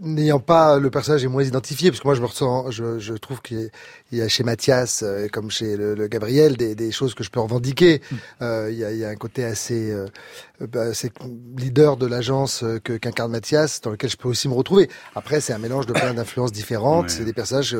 n'ayant 0.00 0.40
pas 0.40 0.78
le 0.78 0.90
personnage 0.90 1.24
est 1.24 1.28
moins 1.28 1.42
identifié, 1.42 1.90
parce 1.90 2.00
que 2.00 2.06
moi 2.06 2.14
je 2.14 2.20
me 2.20 2.26
ressens, 2.26 2.70
je, 2.70 2.98
je 2.98 3.14
trouve 3.14 3.42
qu'il 3.42 3.70
y, 4.12 4.16
y 4.16 4.22
a 4.22 4.28
chez 4.28 4.44
Mathias, 4.44 5.02
euh, 5.02 5.28
comme 5.28 5.50
chez 5.50 5.76
le, 5.76 5.94
le 5.94 6.06
Gabriel, 6.06 6.56
des, 6.56 6.74
des, 6.74 6.92
choses 6.92 7.14
que 7.14 7.24
je 7.24 7.30
peux 7.30 7.40
revendiquer. 7.40 8.00
Mm. 8.10 8.16
Euh, 8.42 8.70
il, 8.70 8.78
y 8.78 8.84
a, 8.84 8.92
il 8.92 8.98
y 8.98 9.04
a 9.04 9.08
un 9.08 9.16
côté 9.16 9.44
assez, 9.44 9.90
euh, 9.90 10.06
bah, 10.60 10.92
leader 11.56 11.96
de 11.96 12.06
l'agence 12.06 12.62
euh, 12.62 12.78
que 12.78 12.92
qu'incarne 12.92 13.32
Mathias, 13.32 13.80
dans 13.80 13.90
lequel 13.90 14.08
je 14.08 14.16
peux 14.16 14.28
aussi 14.28 14.48
me 14.48 14.54
retrouver. 14.54 14.88
Après, 15.16 15.40
c'est 15.40 15.52
un 15.52 15.58
mélange 15.58 15.86
de 15.86 15.92
plein 15.92 16.14
d'influences 16.14 16.52
différentes. 16.52 17.06
Ouais. 17.06 17.10
C'est 17.10 17.24
des 17.24 17.32
personnages 17.32 17.76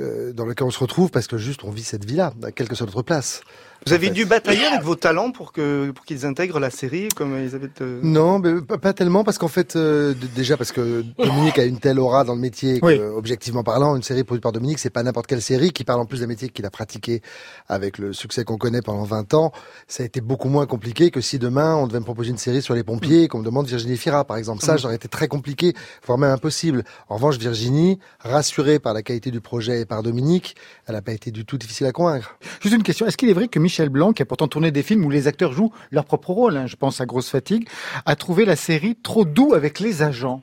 euh, 0.00 0.32
dans 0.32 0.46
lesquels 0.46 0.66
on 0.66 0.70
se 0.70 0.78
retrouve 0.78 1.10
parce 1.10 1.26
que 1.26 1.38
juste 1.38 1.64
on 1.64 1.70
vit 1.70 1.82
cette 1.82 2.04
vie-là, 2.04 2.32
à 2.44 2.52
quelle 2.52 2.68
que 2.68 2.76
soit 2.76 2.86
notre 2.86 3.02
place. 3.02 3.42
Vous 3.86 3.92
avez 3.92 4.10
dû 4.10 4.24
batailler 4.24 4.64
avec 4.64 4.82
vos 4.82 4.94
talents 4.94 5.30
pour 5.30 5.52
que 5.52 5.90
pour 5.90 6.04
qu'ils 6.04 6.24
intègrent 6.24 6.58
la 6.58 6.70
série 6.70 7.08
comme 7.14 7.36
Elisabeth 7.36 7.82
euh... 7.82 8.00
Non, 8.02 8.38
mais 8.38 8.62
pas, 8.62 8.78
pas, 8.78 8.92
tellement 8.94 9.24
parce 9.24 9.36
qu'en 9.36 9.48
fait 9.48 9.76
euh, 9.76 10.14
déjà 10.34 10.56
parce 10.56 10.72
que 10.72 11.04
Dominique 11.18 11.58
a 11.58 11.64
une 11.64 11.78
telle 11.78 12.00
aura 12.00 12.24
dans 12.24 12.34
le 12.34 12.40
métier 12.40 12.80
que, 12.80 12.86
oui. 12.86 12.98
objectivement 12.98 13.62
parlant, 13.62 13.94
une 13.94 14.02
série 14.02 14.24
produite 14.24 14.42
par 14.42 14.52
Dominique, 14.52 14.78
c'est 14.78 14.90
pas 14.90 15.02
n'importe 15.02 15.26
quelle 15.26 15.42
série 15.42 15.70
qui 15.72 15.84
parle 15.84 16.00
en 16.00 16.06
plus 16.06 16.20
d'un 16.20 16.26
métier 16.26 16.48
qu'il 16.48 16.64
a 16.64 16.70
pratiqué 16.70 17.20
avec 17.68 17.98
le 17.98 18.12
succès 18.14 18.44
qu'on 18.44 18.56
connaît 18.56 18.80
pendant 18.80 19.04
20 19.04 19.34
ans. 19.34 19.52
Ça 19.86 20.02
a 20.02 20.06
été 20.06 20.22
beaucoup 20.22 20.48
moins 20.48 20.66
compliqué 20.66 21.10
que 21.10 21.20
si 21.20 21.38
demain 21.38 21.74
on 21.76 21.86
devait 21.86 22.00
me 22.00 22.04
proposer 22.04 22.30
une 22.30 22.38
série 22.38 22.62
sur 22.62 22.74
les 22.74 22.84
pompiers 22.84 23.24
et 23.24 23.28
qu'on 23.28 23.40
me 23.40 23.44
demande 23.44 23.66
Virginie 23.66 23.98
Fira 23.98 24.24
par 24.24 24.38
exemple. 24.38 24.64
Ça, 24.64 24.74
mmh. 24.74 24.78
j'aurais 24.78 24.96
été 24.96 25.08
très 25.08 25.28
compliqué, 25.28 25.74
voire 26.06 26.16
même 26.16 26.30
impossible. 26.30 26.84
En 27.10 27.16
revanche, 27.16 27.36
Virginie, 27.36 27.98
rassurée 28.20 28.78
par 28.78 28.94
la 28.94 29.02
qualité 29.02 29.30
du 29.30 29.42
projet 29.42 29.82
et 29.82 29.84
par 29.84 30.02
Dominique, 30.02 30.56
elle 30.86 30.94
n'a 30.94 31.02
pas 31.02 31.12
été 31.12 31.30
du 31.30 31.44
tout 31.44 31.58
difficile 31.58 31.86
à 31.86 31.92
convaincre. 31.92 32.38
Juste 32.62 32.74
une 32.74 32.82
question, 32.82 33.06
est-ce 33.06 33.18
qu'il 33.18 33.28
est 33.28 33.34
vrai 33.34 33.48
que 33.48 33.58
Michel 33.58 33.73
Blanc, 33.82 34.12
qui 34.12 34.22
a 34.22 34.24
pourtant 34.24 34.48
tourné 34.48 34.70
des 34.70 34.82
films 34.82 35.04
où 35.04 35.10
les 35.10 35.26
acteurs 35.26 35.52
jouent 35.52 35.72
leur 35.90 36.04
propre 36.04 36.30
rôle, 36.30 36.56
hein, 36.56 36.66
je 36.66 36.76
pense 36.76 37.00
à 37.00 37.06
Grosse 37.06 37.30
Fatigue, 37.30 37.68
a 38.06 38.16
trouvé 38.16 38.44
la 38.44 38.56
série 38.56 38.96
trop 38.96 39.24
doux 39.24 39.54
avec 39.54 39.80
les 39.80 40.02
agents. 40.02 40.42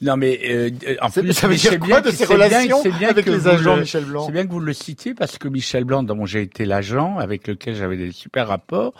Non 0.00 0.16
mais 0.16 0.40
euh, 0.48 0.70
en 1.02 1.10
plus 1.10 1.32
ça 1.34 1.46
veut 1.46 1.56
dire 1.56 1.78
quoi 1.78 2.00
de 2.00 2.10
ces 2.10 2.24
relations 2.24 2.82
bien, 2.82 2.98
bien 2.98 3.08
avec 3.10 3.26
les 3.26 3.46
agents 3.46 3.74
le, 3.74 3.82
Michel 3.82 4.04
Blanc? 4.04 4.24
C'est 4.24 4.32
bien 4.32 4.46
que 4.46 4.50
vous 4.50 4.60
le 4.60 4.72
citiez 4.72 5.14
parce 5.14 5.36
que 5.36 5.46
Michel 5.46 5.84
Blanc 5.84 6.02
dont 6.02 6.24
j'ai 6.24 6.40
été 6.40 6.64
l'agent 6.64 7.18
avec 7.18 7.46
lequel 7.46 7.74
j'avais 7.74 7.98
des 7.98 8.12
super 8.12 8.48
rapports 8.48 8.94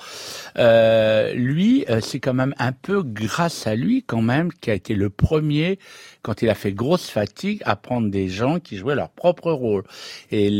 euh, 0.59 1.33
lui 1.33 1.87
euh, 1.89 2.01
c'est 2.03 2.21
quand 2.21 2.35
même 2.35 2.55
un 2.59 2.73
peu 2.73 3.03
grâce 3.03 3.67
à 3.67 3.75
lui 3.75 4.05
quand 4.07 4.21
même 4.21 4.53
qui 4.53 4.71
a 4.71 4.75
été 4.75 4.95
le 4.95 5.09
premier 5.09 5.79
quand 6.23 6.43
il 6.43 6.49
a 6.49 6.55
fait 6.55 6.73
grosse 6.73 7.09
fatigue 7.09 7.61
à 7.65 7.77
prendre 7.77 8.11
des 8.11 8.29
gens 8.29 8.61
qui 8.61 8.77
jouaient 8.77 8.95
leur 8.95 9.11
propre 9.11 9.53
rôle 9.53 9.85
et 10.31 10.51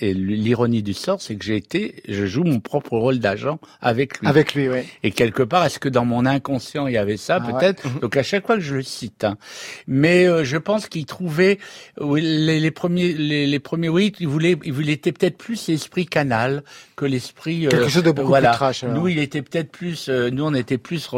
l'ironie 0.00 0.82
du 0.82 0.94
sort 0.94 1.20
c'est 1.20 1.36
que 1.36 1.44
j'ai 1.44 1.56
été 1.56 2.02
je 2.08 2.26
joue 2.26 2.44
mon 2.44 2.60
propre 2.60 2.96
rôle 2.96 3.18
d'agent 3.18 3.58
avec 3.80 4.18
lui 4.18 4.28
avec 4.28 4.54
lui 4.54 4.68
oui 4.68 4.80
et 5.02 5.10
quelque 5.10 5.42
part 5.42 5.64
est-ce 5.64 5.78
que 5.78 5.88
dans 5.88 6.04
mon 6.04 6.26
inconscient 6.26 6.86
il 6.86 6.94
y 6.94 6.98
avait 6.98 7.16
ça 7.16 7.38
ah, 7.40 7.52
peut-être 7.52 7.84
ouais. 7.84 8.00
donc 8.00 8.16
à 8.16 8.22
chaque 8.22 8.46
fois 8.46 8.56
que 8.56 8.62
je 8.62 8.76
le 8.76 8.82
cite 8.82 9.24
hein, 9.24 9.36
mais 9.86 10.26
euh, 10.26 10.44
je 10.44 10.56
pense 10.56 10.88
qu'il 10.88 11.06
trouvait 11.06 11.58
les, 11.98 12.60
les, 12.60 12.70
premiers, 12.70 13.12
les, 13.12 13.46
les, 13.46 13.58
premiers, 13.58 13.88
oui, 13.88 14.12
il 14.20 14.28
voulait, 14.28 14.56
il 14.64 14.90
était 14.90 15.12
peut-être 15.12 15.36
plus 15.36 15.68
l'esprit 15.68 16.06
canal 16.06 16.62
que 16.96 17.04
l'esprit. 17.04 17.66
Euh, 17.66 17.70
Quelque 17.70 17.88
chose 17.88 18.02
de 18.02 18.10
beaucoup 18.10 18.28
voilà. 18.28 18.50
plus 18.50 18.56
trash. 18.56 18.84
Alors. 18.84 18.96
Nous, 18.96 19.08
il 19.08 19.18
était 19.18 19.42
peut-être 19.42 19.70
plus, 19.70 20.08
euh, 20.08 20.30
nous, 20.30 20.44
on 20.44 20.54
était 20.54 20.78
plus 20.78 21.08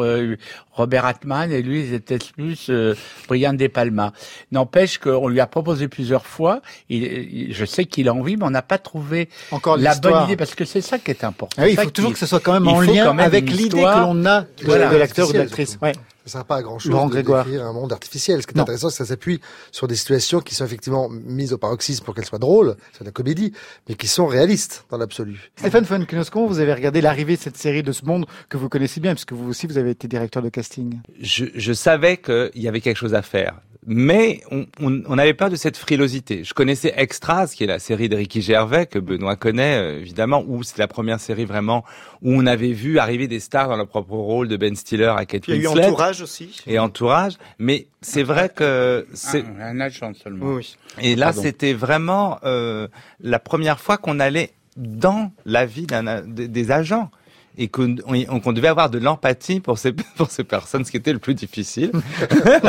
Robert 0.74 1.04
Altman 1.04 1.50
et 1.52 1.62
lui, 1.62 1.84
il 1.86 1.94
était 1.94 2.18
plus 2.18 2.66
euh, 2.68 2.94
Brian 3.28 3.54
De 3.54 3.66
Palma. 3.66 4.12
N'empêche 4.52 4.98
qu'on 4.98 5.28
lui 5.28 5.40
a 5.40 5.46
proposé 5.46 5.88
plusieurs 5.88 6.26
fois. 6.26 6.60
Il, 6.88 7.04
il, 7.04 7.54
je 7.54 7.64
sais 7.64 7.84
qu'il 7.84 8.08
a 8.08 8.14
envie, 8.14 8.36
mais 8.36 8.44
on 8.44 8.50
n'a 8.50 8.62
pas 8.62 8.78
trouvé 8.78 9.28
Encore 9.50 9.76
la 9.76 9.94
bonne 9.94 10.24
idée 10.24 10.36
parce 10.36 10.54
que 10.54 10.64
c'est 10.64 10.80
ça 10.80 10.98
qui 10.98 11.10
est 11.10 11.24
important. 11.24 11.56
Ah 11.58 11.64
oui, 11.64 11.72
il 11.72 11.78
faut 11.78 11.90
toujours 11.90 12.12
que 12.12 12.18
ce 12.18 12.26
soit 12.26 12.40
quand 12.40 12.52
même 12.52 12.68
en 12.68 12.80
lien 12.80 13.12
même 13.12 13.20
avec 13.20 13.50
l'idée 13.50 13.82
que 13.82 14.00
l'on 14.00 14.24
a 14.26 14.42
de, 14.42 14.46
voilà, 14.64 14.88
de 14.88 14.96
l'acteur 14.96 15.28
ou 15.28 15.32
de 15.32 15.38
l'actrice. 15.38 15.78
Ouais. 15.80 15.92
Ça 16.24 16.38
sert 16.38 16.44
pas 16.44 16.56
à 16.56 16.62
grand 16.62 16.78
chose 16.78 17.10
de 17.10 17.20
décrire 17.20 17.66
un 17.66 17.72
monde 17.72 17.92
artificiel. 17.92 18.40
Ce 18.40 18.46
qui 18.46 18.54
est 18.54 18.56
non. 18.56 18.62
intéressant, 18.62 18.88
c'est 18.88 18.98
que 18.98 19.04
ça 19.04 19.08
s'appuie 19.12 19.40
sur 19.72 19.86
des 19.86 19.96
situations 19.96 20.40
qui 20.40 20.54
sont 20.54 20.64
effectivement 20.64 21.08
mises 21.08 21.52
au 21.52 21.58
paroxysme 21.58 22.04
pour 22.04 22.14
qu'elles 22.14 22.24
soient 22.24 22.38
drôles, 22.38 22.76
c'est 22.92 23.00
de 23.00 23.04
la 23.06 23.12
comédie, 23.12 23.52
mais 23.88 23.94
qui 23.94 24.08
sont 24.08 24.26
réalistes 24.26 24.86
dans 24.90 24.96
l'absolu. 24.96 25.50
Stéphane 25.56 25.84
von 25.84 26.04
Knoskon, 26.04 26.46
vous 26.46 26.60
avez 26.60 26.72
regardé 26.72 27.00
l'arrivée 27.00 27.36
de 27.36 27.42
cette 27.42 27.56
série 27.56 27.82
de 27.82 27.92
ce 27.92 28.04
monde 28.04 28.26
que 28.48 28.56
vous 28.56 28.68
connaissez 28.68 29.00
bien, 29.00 29.14
puisque 29.14 29.32
vous 29.32 29.48
aussi, 29.48 29.66
vous 29.66 29.78
avez 29.78 29.90
été 29.90 30.08
directeur 30.08 30.42
de 30.42 30.48
casting. 30.48 31.00
Je, 31.20 31.44
je 31.54 31.72
savais 31.72 32.16
qu'il 32.16 32.50
y 32.54 32.68
avait 32.68 32.80
quelque 32.80 32.96
chose 32.96 33.14
à 33.14 33.22
faire 33.22 33.60
mais 33.86 34.42
on, 34.50 34.66
on, 34.80 35.02
on, 35.06 35.18
avait 35.18 35.34
peur 35.34 35.50
de 35.50 35.56
cette 35.56 35.76
frilosité. 35.76 36.44
Je 36.44 36.54
connaissais 36.54 36.92
Extras, 36.96 37.52
qui 37.54 37.64
est 37.64 37.66
la 37.66 37.78
série 37.78 38.08
de 38.08 38.16
Ricky 38.16 38.40
Gervais 38.40 38.86
que 38.86 38.98
Benoît 38.98 39.36
connaît 39.36 39.76
euh, 39.76 40.00
évidemment, 40.00 40.44
où 40.46 40.62
c'est 40.62 40.78
la 40.78 40.88
première 40.88 41.20
série 41.20 41.44
vraiment 41.44 41.84
où 42.22 42.32
on 42.32 42.46
avait 42.46 42.72
vu 42.72 42.98
arriver 42.98 43.28
des 43.28 43.40
stars 43.40 43.68
dans 43.68 43.76
leur 43.76 43.86
propre 43.86 44.12
rôle 44.12 44.48
de 44.48 44.56
Ben 44.56 44.74
Stiller 44.74 45.12
à 45.16 45.26
Kate 45.26 45.46
Winslet. 45.46 45.56
Il 45.56 45.62
y 45.62 45.66
a 45.66 45.82
eu 45.82 45.90
Entourage 45.90 46.22
aussi. 46.22 46.60
Et 46.66 46.78
Entourage, 46.78 47.34
mais 47.58 47.86
c'est 48.00 48.22
vrai 48.22 48.50
que 48.54 49.06
c'est 49.12 49.44
un, 49.44 49.60
un 49.60 49.80
agent 49.80 50.14
seulement. 50.14 50.54
Oui. 50.54 50.76
Et 51.00 51.16
là, 51.16 51.32
c'était 51.32 51.72
vraiment 51.72 52.38
euh, 52.44 52.88
la 53.20 53.38
première 53.38 53.80
fois 53.80 53.98
qu'on 53.98 54.20
allait 54.20 54.52
dans 54.76 55.32
la 55.44 55.66
vie 55.66 55.86
d'un 55.86 56.22
des 56.22 56.70
agents 56.70 57.10
et 57.56 57.68
qu'on 57.68 57.96
qu 57.96 58.52
devait 58.52 58.68
avoir 58.68 58.90
de 58.90 58.98
l'empathie 58.98 59.60
pour 59.60 59.78
ces 59.78 59.92
pour 60.16 60.30
ces 60.30 60.44
personnes, 60.44 60.84
ce 60.84 60.90
qui 60.90 60.96
était 60.96 61.12
le 61.12 61.18
plus 61.18 61.34
difficile. 61.34 61.92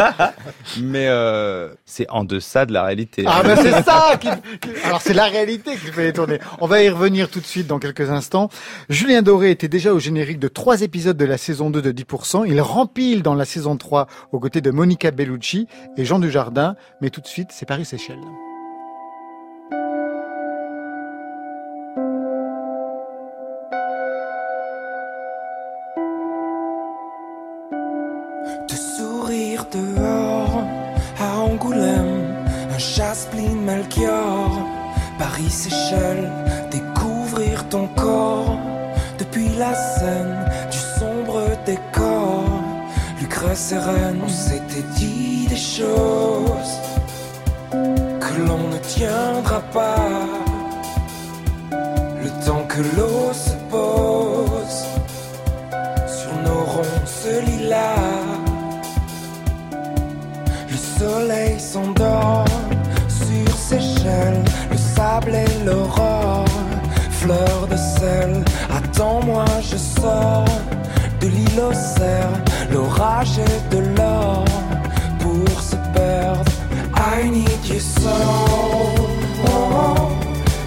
Mais 0.82 1.08
euh, 1.08 1.74
c'est 1.86 2.10
en 2.10 2.24
deçà 2.24 2.66
de 2.66 2.74
la 2.74 2.84
réalité. 2.84 3.24
Ah 3.28 3.42
ben 3.44 3.56
c'est 3.56 3.84
ça. 3.84 4.18
Qui... 4.20 4.30
Alors 4.84 5.02
c'est 5.02 5.14
la 5.14 5.26
réalité 5.26 5.76
qu'il 5.76 5.92
fallait 5.92 6.14
tourner. 6.14 6.40
On 6.60 6.68
va 6.68 6.84
y 6.84 6.90
revenir 6.90 7.30
tout 7.30 7.40
de 7.40 7.46
suite 7.46 7.68
dans 7.68 7.80
quelques 7.80 8.10
instants. 8.10 8.50
Julien 8.90 9.22
Doré 9.22 9.52
était 9.52 9.68
déjà 9.68 9.94
au 9.94 10.00
générique 10.00 10.40
de 10.40 10.48
trois 10.48 10.82
épisodes 10.82 11.18
de 11.18 11.26
la 11.26 11.38
saison 11.38 11.70
2 11.70 11.82
de 11.82 11.92
10%. 11.92 12.46
Il 12.48 12.62
rempile 12.62 13.24
dans 13.24 13.36
la 13.36 13.46
saison 13.46 13.78
3 13.78 14.08
aux 14.32 14.40
côtés 14.40 14.62
de 14.62 14.72
Monica 14.72 15.12
Bellucci 15.12 15.68
et 15.98 16.06
Jean 16.06 16.20
Dujardin. 16.20 16.76
Mais 17.02 17.10
tout 17.10 17.22
de 17.22 17.28
suite, 17.28 17.50
c'est 17.52 17.66
Paris 17.66 17.86
Melchior, 33.50 34.52
Paris 35.18 35.50
Seychelles, 35.50 36.32
découvrir 36.72 37.68
ton 37.70 37.88
corps 37.88 38.58
depuis 39.18 39.50
puis 39.50 39.58
la 39.58 39.74
scène 39.76 40.50
du 40.72 40.78
sombre 40.78 41.42
décor. 41.66 42.44
Lucrèce 43.20 43.74
et 43.74 43.78
Reine, 43.78 44.22
on 44.24 44.30
s'était 44.30 44.88
dit 44.96 45.48
des 45.48 45.56
choses 45.58 46.76
que 47.72 48.42
l'on 48.48 48.70
ne 48.70 48.78
tiendra 48.78 49.60
pas. 49.74 50.10
Le 52.24 52.30
temps 52.46 52.66
que 52.68 52.82
l'eau 52.96 53.34
se 53.34 53.56
pose 53.70 54.80
sur 56.08 56.34
nos 56.46 56.64
ronces 56.64 57.28
lilas. 57.46 57.96
Le 60.70 60.78
soleil 60.78 61.60
s'endort 61.60 62.65
le 64.72 64.78
sable 64.78 65.34
et 65.36 65.66
l'aurore, 65.66 66.46
fleur 67.10 67.68
de 67.70 67.76
sel. 67.76 68.44
Attends-moi, 68.70 69.46
je 69.62 69.78
sors 69.78 70.46
de 71.20 71.28
l'île 71.28 71.60
au 71.60 71.74
cerf, 71.74 72.30
l'orage 72.72 73.40
et 73.40 73.76
de 73.76 73.82
l'or 73.98 74.46
pour 75.20 75.60
se 75.60 75.76
perdre. 75.94 76.52
I 76.96 77.30
need 77.30 77.66
you 77.66 77.80
so, 77.80 78.12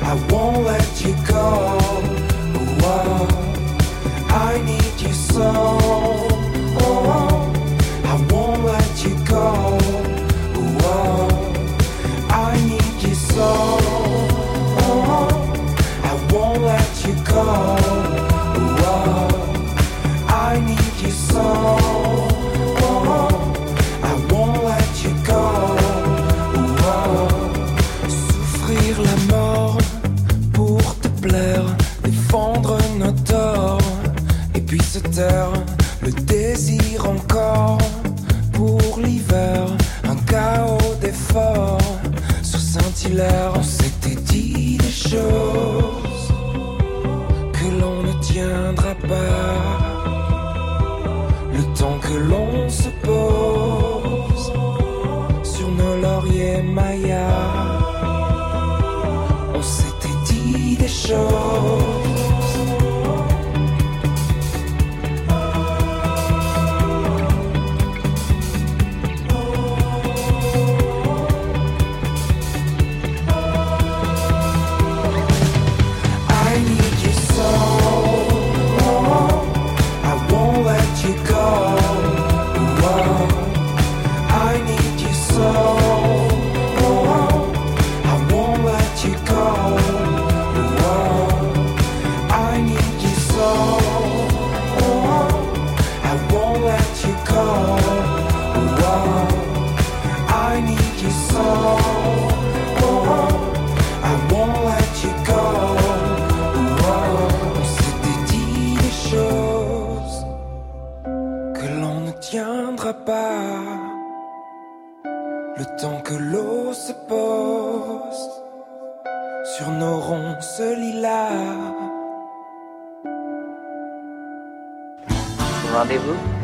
I 0.03 0.15
won't 0.31 0.65
let 0.65 1.01
you 1.05 1.15
go. 1.27 1.79
I 4.31 4.61
need 4.65 5.01
you 5.01 5.13
so, 5.13 5.51
I 8.05 8.17
won't 8.31 8.65
let 8.65 9.05
you 9.05 9.15
go. 9.25 9.98
You. 17.31 17.79
Oh, 18.91 19.35
I 20.29 20.61
need 20.61 21.03
you 21.03 21.11
so, 21.11 21.88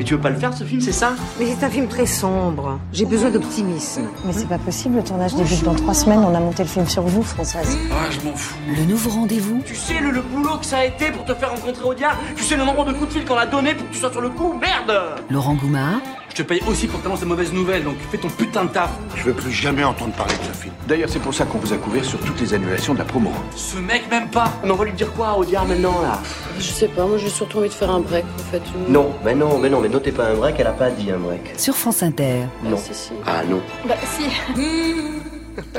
Tu 0.04 0.14
veux 0.14 0.20
pas 0.20 0.30
le 0.30 0.36
faire 0.38 0.52
ce 0.52 0.64
film, 0.64 0.80
c'est 0.80 0.92
ça? 0.92 1.12
Mais 1.38 1.46
c'est 1.58 1.64
un 1.64 1.70
film 1.70 1.88
très 1.88 2.04
sombre. 2.06 2.78
J'ai 2.92 3.06
besoin 3.06 3.30
d'optimisme. 3.30 4.02
Mais 4.26 4.32
c'est 4.34 4.48
pas 4.48 4.58
possible, 4.58 4.96
le 4.96 5.02
tournage 5.02 5.34
débute 5.34 5.64
dans 5.64 5.74
trois 5.74 5.94
semaines, 5.94 6.18
on 6.20 6.34
a 6.34 6.40
monté 6.40 6.62
le 6.62 6.68
film 6.68 6.86
sur 6.86 7.02
vous, 7.04 7.22
Françoise. 7.22 7.76
Ah, 7.90 8.10
je 8.10 8.20
m'en 8.28 8.34
fous. 8.36 8.54
Le 8.76 8.84
nouveau 8.84 9.10
rendez-vous 9.10 9.62
Tu 9.64 9.74
sais 9.74 10.00
le, 10.00 10.10
le 10.10 10.20
boulot 10.20 10.58
que 10.58 10.66
ça 10.66 10.78
a 10.78 10.84
été 10.84 11.10
pour 11.10 11.24
te 11.24 11.34
faire 11.34 11.50
rencontrer 11.50 11.84
Odia 11.84 12.10
Tu 12.36 12.42
sais 12.42 12.56
le 12.56 12.64
nombre 12.64 12.84
de 12.84 12.92
coups 12.92 13.08
de 13.08 13.12
fil 13.18 13.24
qu'on 13.24 13.36
a 13.36 13.46
donné 13.46 13.74
pour 13.74 13.88
que 13.88 13.92
tu 13.94 13.98
sois 14.00 14.12
sur 14.12 14.20
le 14.20 14.28
coup? 14.30 14.52
Merde 14.60 15.16
Laurent 15.30 15.54
Goumard 15.54 16.00
Je 16.34 16.42
te 16.42 16.48
paye 16.48 16.60
aussi 16.66 16.88
pour 16.88 16.98
que 16.98 17.04
t'annonces 17.04 17.20
des 17.20 17.26
mauvaises 17.26 17.52
nouvelles, 17.52 17.84
donc 17.84 17.94
fais 18.10 18.18
ton 18.18 18.28
putain 18.28 18.64
de 18.64 18.70
taf. 18.70 18.90
Je 19.14 19.22
veux 19.22 19.34
plus 19.34 19.52
jamais 19.52 19.84
entendre 19.84 20.12
parler 20.14 20.34
de 20.34 20.52
ce 20.52 20.62
film. 20.62 20.74
D'ailleurs, 20.88 21.08
c'est 21.08 21.20
pour 21.20 21.32
ça 21.32 21.44
qu'on 21.44 21.58
vous 21.58 21.72
a 21.72 21.76
couvert 21.76 22.04
sur 22.04 22.18
toutes 22.18 22.40
les 22.40 22.52
annulations 22.54 22.92
de 22.92 22.98
la 22.98 23.04
promo. 23.04 23.30
Ce 23.54 23.76
mec 23.78 24.10
même 24.10 24.28
pas 24.28 24.52
Mais 24.64 24.72
on 24.72 24.74
va 24.74 24.84
lui 24.84 24.92
dire 24.94 25.12
quoi 25.12 25.38
Odia 25.38 25.62
maintenant 25.62 26.02
là? 26.02 26.20
Je 26.58 26.64
sais 26.64 26.88
pas, 26.88 27.06
moi 27.06 27.18
j'ai 27.18 27.28
surtout 27.28 27.58
envie 27.58 27.68
de 27.68 27.72
faire 27.74 27.88
un 27.88 28.00
break 28.00 28.24
en 28.24 28.50
fait. 28.50 28.62
Non, 28.88 29.14
mais 29.24 29.36
non, 29.36 29.58
mais 29.58 29.70
non, 29.70 29.80
mais 29.80 29.88
notez 29.88 30.10
pas 30.10 30.26
un 30.26 30.34
break, 30.34 30.56
elle 30.58 30.66
a 30.66 30.72
pas 30.72 30.90
dit 30.90 31.08
un 31.12 31.18
break. 31.18 31.54
sur 31.56 31.76
France 31.76 32.02
Inter. 32.02 32.46
Non. 32.64 32.78
si, 32.78 32.92
si. 32.94 33.12
Ah 33.24 33.44
non. 33.48 33.62
Bah 33.86 33.94
si. 34.04 34.24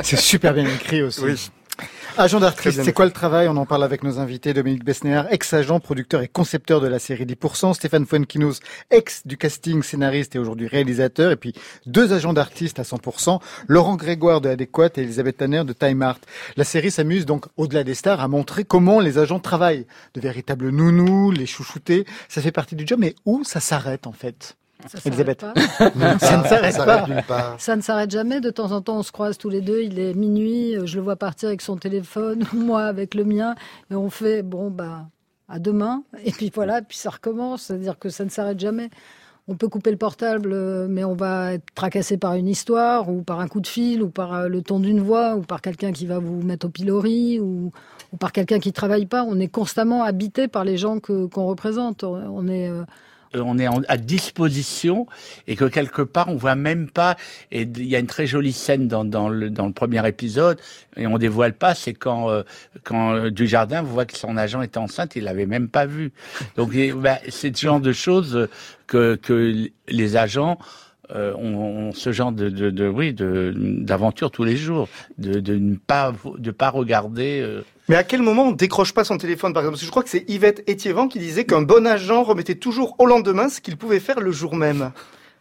C'est 0.03 0.15
super 0.19 0.53
bien 0.53 0.63
écrit 0.67 1.03
aussi. 1.03 1.51
Agent 2.17 2.39
d'artiste, 2.39 2.81
c'est 2.81 2.93
quoi 2.93 3.05
le 3.05 3.11
travail? 3.11 3.49
On 3.49 3.57
en 3.57 3.65
parle 3.65 3.83
avec 3.83 4.01
nos 4.01 4.19
invités. 4.19 4.53
Dominique 4.53 4.85
Besnéard, 4.85 5.27
ex-agent, 5.33 5.81
producteur 5.81 6.21
et 6.21 6.29
concepteur 6.29 6.79
de 6.79 6.87
la 6.87 6.97
série 6.97 7.25
10%. 7.25 7.73
Stéphane 7.73 8.05
Fuenquinos, 8.05 8.61
ex 8.89 9.27
du 9.27 9.35
casting, 9.35 9.83
scénariste 9.83 10.33
et 10.35 10.39
aujourd'hui 10.39 10.67
réalisateur. 10.67 11.31
Et 11.31 11.35
puis 11.35 11.53
deux 11.85 12.13
agents 12.13 12.31
d'artistes 12.31 12.79
à 12.79 12.83
100%. 12.83 13.41
Laurent 13.67 13.97
Grégoire 13.97 14.39
de 14.39 14.47
Adéquate 14.47 14.97
et 14.97 15.01
Elisabeth 15.01 15.37
Tanner 15.37 15.63
de 15.65 15.73
Time 15.73 16.01
Art. 16.03 16.19
La 16.55 16.63
série 16.63 16.89
s'amuse 16.89 17.25
donc, 17.25 17.47
au-delà 17.57 17.83
des 17.83 17.95
stars, 17.95 18.21
à 18.21 18.29
montrer 18.29 18.63
comment 18.63 19.01
les 19.01 19.17
agents 19.17 19.39
travaillent. 19.39 19.85
De 20.13 20.21
véritables 20.21 20.69
nounous, 20.69 21.31
les 21.31 21.45
chouchoutés. 21.45 22.05
Ça 22.29 22.41
fait 22.41 22.53
partie 22.53 22.77
du 22.77 22.87
job, 22.87 22.99
mais 23.01 23.15
où 23.25 23.43
ça 23.43 23.59
s'arrête 23.59 24.07
en 24.07 24.13
fait? 24.13 24.55
Ça 24.87 24.99
Elisabeth. 25.05 25.39
pas. 25.39 25.53
ça 26.19 26.37
ne 26.37 26.43
s'arrête 26.43 26.75
pas. 26.75 26.85
s'arrête 26.85 27.07
nulle 27.07 27.23
part. 27.27 27.55
Ça 27.59 27.75
ne 27.75 27.81
s'arrête 27.81 28.11
jamais. 28.11 28.41
De 28.41 28.49
temps 28.49 28.71
en 28.71 28.81
temps, 28.81 28.97
on 28.97 29.03
se 29.03 29.11
croise 29.11 29.37
tous 29.37 29.49
les 29.49 29.61
deux. 29.61 29.81
Il 29.81 29.99
est 29.99 30.13
minuit. 30.13 30.75
euh, 30.75 30.85
Je 30.85 30.97
le 30.97 31.01
vois 31.03 31.15
partir 31.15 31.47
avec 31.49 31.61
son 31.61 31.77
téléphone, 31.77 32.45
moi 32.53 32.83
avec 32.83 33.15
le 33.15 33.23
mien. 33.23 33.55
Et 33.91 33.95
on 33.95 34.09
fait, 34.09 34.43
bon, 34.43 34.69
bah, 34.69 35.07
à 35.49 35.59
demain. 35.59 36.03
Et 36.23 36.31
puis 36.31 36.51
voilà, 36.53 36.81
puis 36.81 36.97
ça 36.97 37.09
recommence. 37.09 37.63
C'est-à-dire 37.63 37.97
que 37.97 38.09
ça 38.09 38.25
ne 38.25 38.29
s'arrête 38.29 38.59
jamais. 38.59 38.89
On 39.47 39.55
peut 39.55 39.67
couper 39.69 39.91
le 39.91 39.97
portable, 39.97 40.51
euh, 40.53 40.87
mais 40.89 41.03
on 41.03 41.13
va 41.13 41.53
être 41.53 41.65
tracassé 41.75 42.17
par 42.17 42.33
une 42.33 42.47
histoire, 42.47 43.09
ou 43.09 43.21
par 43.21 43.39
un 43.39 43.47
coup 43.47 43.61
de 43.61 43.67
fil, 43.67 44.01
ou 44.01 44.09
par 44.09 44.33
euh, 44.33 44.47
le 44.47 44.63
ton 44.63 44.79
d'une 44.79 44.99
voix, 44.99 45.35
ou 45.35 45.41
par 45.41 45.61
quelqu'un 45.61 45.91
qui 45.91 46.07
va 46.07 46.17
vous 46.17 46.41
mettre 46.41 46.65
au 46.65 46.69
pilori, 46.69 47.39
ou, 47.39 47.71
ou 48.11 48.17
par 48.17 48.31
quelqu'un 48.31 48.59
qui 48.59 48.73
travaille 48.73 49.05
pas. 49.05 49.23
On 49.23 49.39
est 49.39 49.47
constamment 49.47 50.03
habité 50.03 50.47
par 50.47 50.63
les 50.63 50.77
gens 50.77 50.99
que 50.99 51.27
qu'on 51.27 51.45
représente. 51.45 52.03
On 52.03 52.47
est 52.47 52.71
on 53.43 53.57
est 53.57 53.67
en- 53.67 53.81
à 53.87 53.97
disposition 53.97 55.07
et 55.47 55.55
que 55.55 55.65
quelque 55.65 56.01
part 56.01 56.29
on 56.29 56.35
voit 56.35 56.55
même 56.55 56.89
pas. 56.89 57.15
Et 57.51 57.61
il 57.63 57.85
y 57.87 57.95
a 57.95 57.99
une 57.99 58.07
très 58.07 58.27
jolie 58.27 58.53
scène 58.53 58.87
dans, 58.87 59.05
dans 59.05 59.29
le 59.29 59.49
dans 59.49 59.65
le 59.67 59.73
premier 59.73 60.05
épisode 60.07 60.59
et 60.97 61.07
on 61.07 61.17
dévoile 61.17 61.53
pas. 61.53 61.75
C'est 61.75 61.93
quand 61.93 62.29
euh, 62.29 62.43
quand 62.83 63.13
euh, 63.15 63.31
Dujardin 63.31 63.81
voit 63.81 64.05
que 64.05 64.17
son 64.17 64.37
agent 64.37 64.61
était 64.61 64.77
enceinte, 64.77 65.15
il 65.15 65.23
l'avait 65.25 65.45
même 65.45 65.67
pas 65.69 65.85
vu. 65.85 66.11
Donc 66.57 66.73
bah, 66.97 67.19
c'est 67.29 67.55
ce 67.55 67.61
genre 67.61 67.79
de 67.79 67.93
choses 67.93 68.47
que 68.87 69.15
que 69.15 69.69
les 69.87 70.17
agents 70.17 70.57
euh, 71.13 71.91
ce 71.93 72.11
genre 72.11 72.31
de, 72.31 72.87
oui 72.87 73.13
d'aventure 73.13 74.31
tous 74.31 74.43
les 74.43 74.55
jours, 74.57 74.87
de, 75.17 75.39
de 75.39 75.55
ne 75.55 75.75
pas 75.75 76.13
de 76.37 76.51
pas 76.51 76.69
regarder. 76.69 77.41
euh, 77.41 77.61
Mais 77.89 77.95
à 77.95 78.03
quel 78.03 78.21
moment 78.21 78.47
on 78.49 78.51
décroche 78.51 78.93
pas 78.93 79.03
son 79.03 79.17
téléphone, 79.17 79.53
par 79.53 79.61
exemple? 79.61 79.73
Parce 79.73 79.81
que 79.81 79.85
je 79.85 79.91
crois 79.91 80.03
que 80.03 80.09
c'est 80.09 80.29
Yvette 80.29 80.63
Étiévent 80.67 81.07
qui 81.07 81.19
disait 81.19 81.45
qu'un 81.45 81.61
bon 81.61 81.85
agent 81.85 82.23
remettait 82.23 82.55
toujours 82.55 82.95
au 82.99 83.05
lendemain 83.05 83.49
ce 83.49 83.61
qu'il 83.61 83.77
pouvait 83.77 83.99
faire 83.99 84.19
le 84.19 84.31
jour 84.31 84.55
même. 84.55 84.91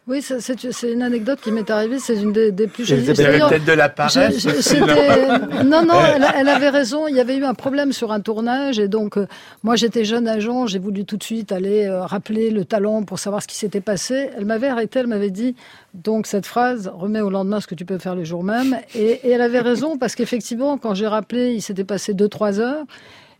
Oui, 0.07 0.21
c'est 0.21 0.91
une 0.93 1.01
anecdote 1.01 1.39
qui 1.41 1.51
m'est 1.51 1.67
arrivée. 1.71 1.97
C'est 1.97 2.15
une 2.21 2.31
des, 2.31 2.51
des 2.51 2.67
plus 2.67 2.91
avez 2.93 3.11
D'ailleurs, 3.13 3.49
peut-être 3.49 3.65
de 3.65 3.71
la 3.71 3.89
paresse. 3.89 4.37
c'était- 4.61 5.63
non, 5.63 5.83
non, 5.83 5.95
elle, 6.15 6.25
elle 6.37 6.47
avait 6.47 6.69
raison. 6.81 7.07
Il 7.07 7.15
y 7.15 7.19
avait 7.19 7.35
eu 7.35 7.43
un 7.43 7.55
problème 7.55 7.91
sur 7.91 8.11
un 8.11 8.19
tournage 8.19 8.77
et 8.77 8.87
donc 8.87 9.17
euh, 9.17 9.25
moi 9.63 9.75
j'étais 9.75 10.05
jeune 10.05 10.27
agent, 10.27 10.67
j'ai 10.67 10.77
voulu 10.77 11.05
tout 11.05 11.17
de 11.17 11.23
suite 11.23 11.51
aller 11.51 11.85
euh, 11.85 12.05
rappeler 12.05 12.51
le 12.51 12.65
talent 12.65 13.01
pour 13.01 13.17
savoir 13.17 13.41
ce 13.41 13.47
qui 13.47 13.55
s'était 13.55 13.81
passé. 13.81 14.29
Elle 14.37 14.45
m'avait 14.45 14.67
arrêté, 14.67 14.99
elle 14.99 15.07
m'avait 15.07 15.31
dit 15.31 15.55
donc 15.95 16.27
cette 16.27 16.45
phrase 16.45 16.91
remets 16.93 17.21
au 17.21 17.31
lendemain 17.31 17.59
ce 17.59 17.65
que 17.65 17.73
tu 17.75 17.85
peux 17.85 17.97
faire 17.97 18.13
le 18.15 18.23
jour 18.25 18.43
même 18.43 18.77
et, 18.93 19.21
et 19.23 19.31
elle 19.31 19.41
avait 19.41 19.59
raison 19.59 19.97
parce 19.97 20.13
qu'effectivement 20.13 20.77
quand 20.77 20.93
j'ai 20.93 21.07
rappelé, 21.07 21.53
il 21.53 21.61
s'était 21.63 21.83
passé 21.83 22.13
deux 22.13 22.29
trois 22.29 22.59
heures. 22.59 22.83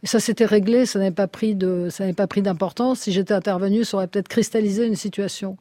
Ça 0.03 0.19
s'était 0.19 0.45
réglé, 0.45 0.85
ça 0.87 0.97
n'avait 0.99 1.11
pas 1.11 1.27
pris 1.27 1.53
de, 1.55 1.89
ça 1.89 2.03
n'avait 2.03 2.13
pas 2.13 2.27
pris 2.27 2.41
d'importance. 2.43 3.01
Si 3.01 3.11
j'étais 3.11 3.33
intervenu, 3.33 3.83
ça 3.83 3.97
aurait 3.97 4.07
peut-être 4.07 4.27
cristallisé 4.27 4.85
une 4.85 4.95
situation. 4.95 5.57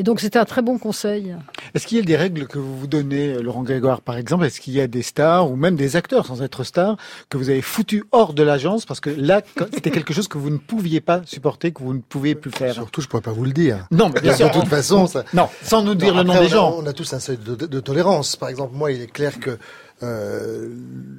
Et 0.00 0.02
donc 0.02 0.18
c'était 0.20 0.38
un 0.38 0.46
très 0.46 0.62
bon 0.62 0.78
conseil. 0.78 1.36
Est-ce 1.74 1.86
qu'il 1.86 1.98
y 1.98 2.00
a 2.00 2.04
des 2.04 2.16
règles 2.16 2.46
que 2.46 2.56
vous 2.58 2.74
vous 2.74 2.86
donnez, 2.86 3.34
euh, 3.34 3.42
Laurent 3.42 3.62
Grégoire, 3.62 4.00
par 4.00 4.16
exemple? 4.16 4.46
Est-ce 4.46 4.58
qu'il 4.58 4.72
y 4.72 4.80
a 4.80 4.86
des 4.86 5.02
stars 5.02 5.50
ou 5.50 5.56
même 5.56 5.76
des 5.76 5.94
acteurs 5.94 6.24
sans 6.24 6.40
être 6.40 6.64
stars 6.64 6.96
que 7.28 7.36
vous 7.36 7.50
avez 7.50 7.60
foutu 7.60 8.04
hors 8.10 8.32
de 8.32 8.42
l'agence 8.42 8.86
parce 8.86 8.98
que 9.00 9.10
là, 9.10 9.42
c'était 9.74 9.90
quelque 9.90 10.14
chose 10.14 10.26
que 10.26 10.38
vous 10.38 10.48
ne 10.48 10.56
pouviez 10.56 11.02
pas 11.02 11.20
supporter, 11.26 11.72
que 11.72 11.82
vous 11.82 11.92
ne 11.92 12.00
pouviez 12.00 12.34
plus 12.34 12.50
faire? 12.50 12.72
Surtout, 12.72 13.02
je 13.02 13.08
pourrais 13.08 13.20
pas 13.20 13.32
vous 13.32 13.44
le 13.44 13.52
dire. 13.52 13.86
Non, 13.90 14.08
mais 14.08 14.22
bien 14.22 14.32
de 14.32 14.44
toute 14.50 14.62
on- 14.62 14.64
façon, 14.64 15.06
ça... 15.06 15.22
Non, 15.34 15.50
sans 15.62 15.82
nous 15.82 15.94
dire 15.94 16.14
Non, 16.14 16.20
le 16.22 16.24
nom 16.28 16.32
après, 16.32 16.46
des 16.48 16.54
on 16.54 16.56
a- 16.56 16.60
gens. 16.70 16.74
On 16.78 16.86
a 16.86 16.94
tous 16.94 17.12
un 17.12 17.20
seuil 17.20 17.36
de, 17.36 17.54
de- 17.54 17.66
de 17.66 17.80
tolérance. 17.80 18.36
Par 18.36 18.48
exemple, 18.48 18.74
moi, 18.74 18.92
il 18.92 19.02
est 19.02 19.06
clair 19.12 19.38
que 19.38 19.58
euh, 20.02 20.68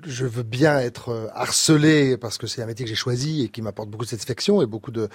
je 0.06 0.26
veux 0.26 0.44
bien 0.44 0.80
être 0.80 1.10
euh, 1.10 1.28
harcelé 1.34 2.17
parce 2.17 2.38
que 2.38 2.48
c'est 2.48 2.62
un 2.62 2.65
métier 2.65 2.86
que 2.86 2.89
j'ai 2.89 2.96
choisi 2.96 3.44
et 3.44 3.50
qui 3.50 3.62
m'apporte 3.62 3.89
beaucoup 3.89 4.06
de 4.06 4.10
satisfaction 4.10 4.62
et 4.62 4.65
beaucoup 4.65 4.91
de, 4.91 5.08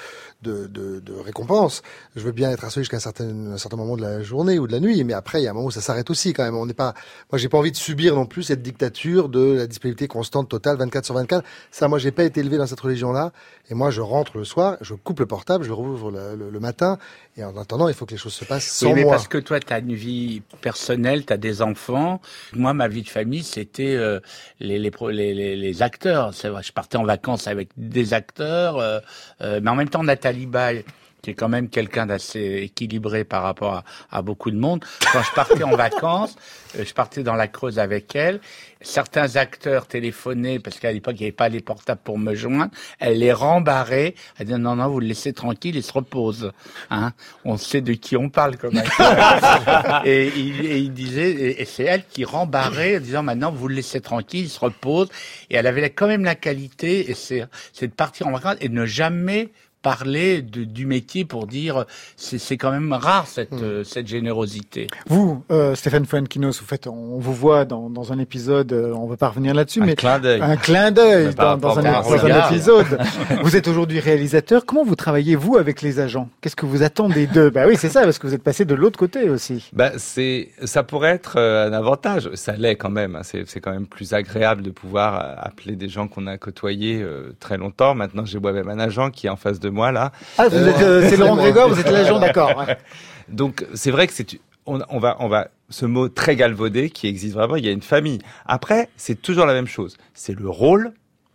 de, 0.42 0.66
de, 0.66 1.00
de 1.00 1.12
récompenses. 1.14 1.82
Je 2.14 2.22
veux 2.22 2.32
bien 2.32 2.50
être 2.50 2.64
harcelé 2.64 2.84
jusqu'à 2.84 2.98
un 2.98 3.00
certain, 3.00 3.52
un 3.52 3.58
certain 3.58 3.76
moment 3.76 3.96
de 3.96 4.02
la 4.02 4.22
journée 4.22 4.58
ou 4.58 4.66
de 4.66 4.72
la 4.72 4.80
nuit, 4.80 5.02
mais 5.04 5.14
après, 5.14 5.40
il 5.40 5.44
y 5.44 5.48
a 5.48 5.50
un 5.50 5.54
moment 5.54 5.66
où 5.66 5.70
ça 5.72 5.80
s'arrête 5.80 6.10
aussi 6.10 6.32
quand 6.32 6.44
même. 6.44 6.56
On 6.56 6.66
n'est 6.66 6.74
pas, 6.74 6.94
moi, 7.32 7.38
j'ai 7.38 7.48
pas 7.48 7.58
envie 7.58 7.72
de 7.72 7.76
subir 7.76 8.14
non 8.14 8.26
plus 8.26 8.44
cette 8.44 8.62
dictature 8.62 9.28
de 9.28 9.52
la 9.52 9.66
disponibilité 9.66 10.06
constante 10.08 10.48
totale, 10.48 10.76
24 10.76 11.04
sur 11.04 11.14
24. 11.14 11.44
Ça, 11.70 11.88
moi, 11.88 11.98
j'ai 11.98 12.12
pas 12.12 12.24
été 12.24 12.40
élevé 12.40 12.58
dans 12.58 12.66
cette 12.66 12.80
religion-là. 12.80 13.32
Et 13.68 13.74
moi, 13.74 13.90
je 13.90 14.00
rentre 14.00 14.38
le 14.38 14.44
soir, 14.44 14.76
je 14.80 14.94
coupe 14.94 15.18
le 15.20 15.26
portable, 15.26 15.64
je 15.64 15.68
le 15.68 15.74
rouvre 15.74 16.10
le, 16.12 16.36
le- 16.36 16.50
le 16.50 16.60
matin. 16.60 16.98
Et 17.36 17.42
en 17.44 17.56
attendant, 17.56 17.88
il 17.88 17.94
faut 17.94 18.06
que 18.06 18.12
les 18.12 18.16
choses 18.16 18.34
se 18.34 18.44
passent 18.44 18.66
sans 18.66 18.88
Oui, 18.88 18.94
mais 18.94 19.02
moi. 19.02 19.12
parce 19.12 19.26
que 19.28 19.38
toi, 19.38 19.58
tu 19.58 19.72
as 19.72 19.80
une 19.80 19.94
vie 19.94 20.42
personnelle, 20.60 21.26
tu 21.26 21.32
as 21.32 21.36
des 21.36 21.62
enfants. 21.62 22.20
Moi, 22.52 22.74
ma 22.74 22.86
vie 22.88 23.02
de 23.02 23.08
famille, 23.08 23.42
c'était 23.42 23.96
euh, 23.96 24.20
les, 24.60 24.78
les, 24.78 24.90
les, 25.10 25.56
les, 25.56 25.82
acteurs. 25.82 26.30
Vrai, 26.30 26.62
je 26.62 26.72
partais 26.72 26.96
en 26.96 27.04
vacances 27.04 27.48
avec 27.48 27.70
des 27.76 28.14
acteurs, 28.14 28.78
euh, 28.78 29.00
euh, 29.42 29.60
mais 29.62 29.70
en 29.70 29.74
même 29.74 29.88
temps, 29.88 30.04
Nathalie 30.04 30.46
Baye, 30.46 30.84
qui 31.26 31.30
est 31.30 31.34
quand 31.34 31.48
même 31.48 31.68
quelqu'un 31.68 32.06
d'assez 32.06 32.60
équilibré 32.62 33.24
par 33.24 33.42
rapport 33.42 33.74
à, 33.74 33.84
à 34.12 34.22
beaucoup 34.22 34.52
de 34.52 34.56
monde. 34.56 34.84
Quand 35.12 35.24
je 35.24 35.32
partais 35.32 35.64
en 35.64 35.74
vacances, 35.74 36.36
euh, 36.78 36.84
je 36.84 36.94
partais 36.94 37.24
dans 37.24 37.34
la 37.34 37.48
Creuse 37.48 37.80
avec 37.80 38.14
elle. 38.14 38.38
Certains 38.80 39.34
acteurs 39.34 39.88
téléphonaient, 39.88 40.60
parce 40.60 40.78
qu'à 40.78 40.92
l'époque, 40.92 41.16
il 41.16 41.22
n'y 41.22 41.24
avait 41.24 41.32
pas 41.32 41.48
les 41.48 41.60
portables 41.60 42.00
pour 42.04 42.16
me 42.16 42.36
joindre. 42.36 42.70
Elle 43.00 43.18
les 43.18 43.32
rembarrait. 43.32 44.14
Elle 44.38 44.46
disait, 44.46 44.58
non, 44.58 44.76
non, 44.76 44.86
vous 44.86 45.00
le 45.00 45.08
laissez 45.08 45.32
tranquille, 45.32 45.74
il 45.74 45.82
se 45.82 45.92
repose. 45.92 46.52
Hein 46.90 47.12
on 47.44 47.56
sait 47.56 47.80
de 47.80 47.94
qui 47.94 48.16
on 48.16 48.28
parle 48.28 48.56
comme 48.56 48.76
acteur. 48.76 50.02
et, 50.06 50.28
il, 50.28 50.64
et 50.64 50.78
il 50.78 50.92
disait, 50.92 51.30
et, 51.30 51.62
et 51.62 51.64
c'est 51.64 51.82
elle 51.82 52.04
qui 52.08 52.24
rembarrait 52.24 52.98
en 52.98 53.00
disant, 53.00 53.24
maintenant, 53.24 53.50
vous 53.50 53.66
le 53.66 53.74
laissez 53.74 54.00
tranquille, 54.00 54.44
il 54.44 54.50
se 54.50 54.60
repose. 54.60 55.08
Et 55.50 55.56
elle 55.56 55.66
avait 55.66 55.90
quand 55.90 56.06
même 56.06 56.22
la 56.22 56.36
qualité, 56.36 57.10
et 57.10 57.14
c'est 57.14 57.44
c'est 57.72 57.88
de 57.88 57.92
partir 57.94 58.28
en 58.28 58.32
vacances 58.32 58.58
et 58.60 58.68
de 58.68 58.74
ne 58.74 58.86
jamais 58.86 59.50
parler 59.90 60.42
de- 60.42 60.64
du 60.64 60.84
métier 60.84 61.24
pour 61.24 61.46
dire 61.46 61.84
c'est 62.16 62.56
quand 62.56 62.72
même 62.72 62.92
rare 62.92 63.28
cette 63.28 63.52
euh, 63.52 63.84
cette 63.84 64.08
générosité. 64.08 64.88
Vous, 65.06 65.44
euh, 65.52 65.76
Stéphane 65.76 66.06
Fuenkinos, 66.06 66.58
vous 66.60 66.66
faites, 66.66 66.88
on 66.88 67.18
vous 67.20 67.32
voit 67.32 67.64
dans, 67.64 67.88
dans 67.88 68.12
un 68.12 68.18
épisode, 68.18 68.72
euh, 68.72 68.92
on 68.94 69.06
va 69.06 69.16
pas 69.16 69.28
revenir 69.28 69.54
là-dessus, 69.54 69.80
Un 69.82 69.86
mais 69.86 69.94
clin 69.94 70.18
d'œil. 70.18 70.40
un 70.42 70.56
clin 70.56 70.90
d'œil 70.90 71.32
dans, 71.36 71.56
dans 71.56 71.78
un, 71.78 71.82
dans 71.82 72.24
un 72.26 72.48
épisode. 72.48 72.98
vous 73.44 73.54
êtes 73.54 73.68
aujourd'hui 73.68 74.00
réalisateur. 74.00 74.66
Comment 74.66 74.82
vous 74.84 74.96
travaillez 74.96 75.36
vous 75.36 75.56
avec 75.56 75.82
les 75.82 76.00
agents? 76.00 76.28
Qu'est-ce 76.40 76.56
que 76.56 76.66
vous 76.66 76.82
attendez 76.82 77.28
d'eux? 77.28 77.50
Bah 77.50 77.66
oui, 77.68 77.76
c'est 77.78 77.88
ça, 77.88 78.02
parce 78.02 78.18
que 78.18 78.26
vous 78.26 78.34
êtes 78.34 78.42
passé 78.42 78.64
de 78.64 78.74
l'autre 78.74 78.98
côté 78.98 79.30
aussi. 79.30 79.70
Bah, 79.72 79.92
c'est, 79.98 80.48
ça 80.64 80.82
pourrait 80.82 81.10
être 81.10 81.36
euh, 81.38 81.68
un 81.68 81.72
avantage. 81.72 82.28
Ça 82.34 82.54
l'est 82.56 82.74
quand 82.74 82.90
même. 82.90 83.14
hein. 83.14 83.22
C'est, 83.22 83.60
quand 83.60 83.70
même 83.72 83.86
plus 83.86 84.12
agréable 84.14 84.62
de 84.62 84.70
pouvoir 84.70 85.14
euh, 85.14 85.34
appeler 85.48 85.76
des 85.76 85.88
gens 85.88 86.08
qu'on 86.08 86.26
a 86.26 86.36
côtoyés 86.38 87.00
euh, 87.02 87.32
très 87.38 87.56
longtemps. 87.56 87.94
Maintenant, 87.94 88.24
j'ai 88.24 88.40
moi-même 88.40 88.68
un 88.68 88.80
agent 88.80 89.10
qui 89.12 89.28
est 89.28 89.30
en 89.30 89.36
face 89.36 89.60
de 89.60 89.68
moi 89.68 89.75
là. 89.92 90.12
Ah, 90.38 90.48
vous 90.48 90.56
êtes, 90.56 90.82
euh, 90.82 91.08
c'est 91.08 91.16
Laurent 91.16 91.36
Grégoire, 91.36 91.68
vous 91.68 91.78
êtes 91.78 91.90
l'agent, 91.90 92.18
d'accord. 92.18 92.56
ouais. 92.56 92.76
Donc, 93.28 93.66
c'est 93.74 93.90
vrai 93.90 94.06
que 94.06 94.12
c'est, 94.12 94.38
on, 94.66 94.80
on 94.88 94.98
va, 94.98 95.16
on 95.20 95.28
va, 95.28 95.48
ce 95.70 95.86
mot 95.86 96.08
très 96.08 96.36
galvaudé 96.36 96.90
qui 96.90 97.06
existe 97.06 97.34
vraiment. 97.34 97.56
Il 97.56 97.64
y 97.64 97.68
a 97.68 97.72
une 97.72 97.82
famille. 97.82 98.18
Après, 98.46 98.88
c'est 98.96 99.20
toujours 99.20 99.46
la 99.46 99.52
même 99.52 99.66
chose. 99.66 99.96
C'est 100.14 100.38
le 100.38 100.48
rôle 100.48 100.92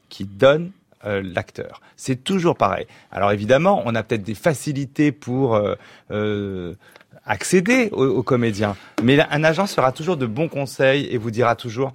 qui 0.10 0.25
donne 0.25 0.71
euh, 1.06 1.21
l'acteur. 1.23 1.82
C'est 1.95 2.23
toujours 2.23 2.56
pareil. 2.56 2.86
Alors 3.12 3.32
évidemment, 3.32 3.82
on 3.86 3.95
a 3.95 4.04
peut-être 4.04 4.23
des 4.23 4.36
facilités 4.36 5.12
pour 5.12 5.56
euh, 5.56 5.73
euh, 6.12 6.75
accéder 7.25 7.89
aux, 7.91 8.06
aux 8.06 8.23
comédiens, 8.23 8.75
mais 9.01 9.19
un 9.19 9.43
agent 9.43 9.65
sera 9.65 9.91
toujours 9.91 10.17
de 10.17 10.27
bons 10.27 10.47
conseils 10.47 11.06
et 11.06 11.17
vous 11.17 11.32
dira 11.32 11.56
toujours 11.56 11.93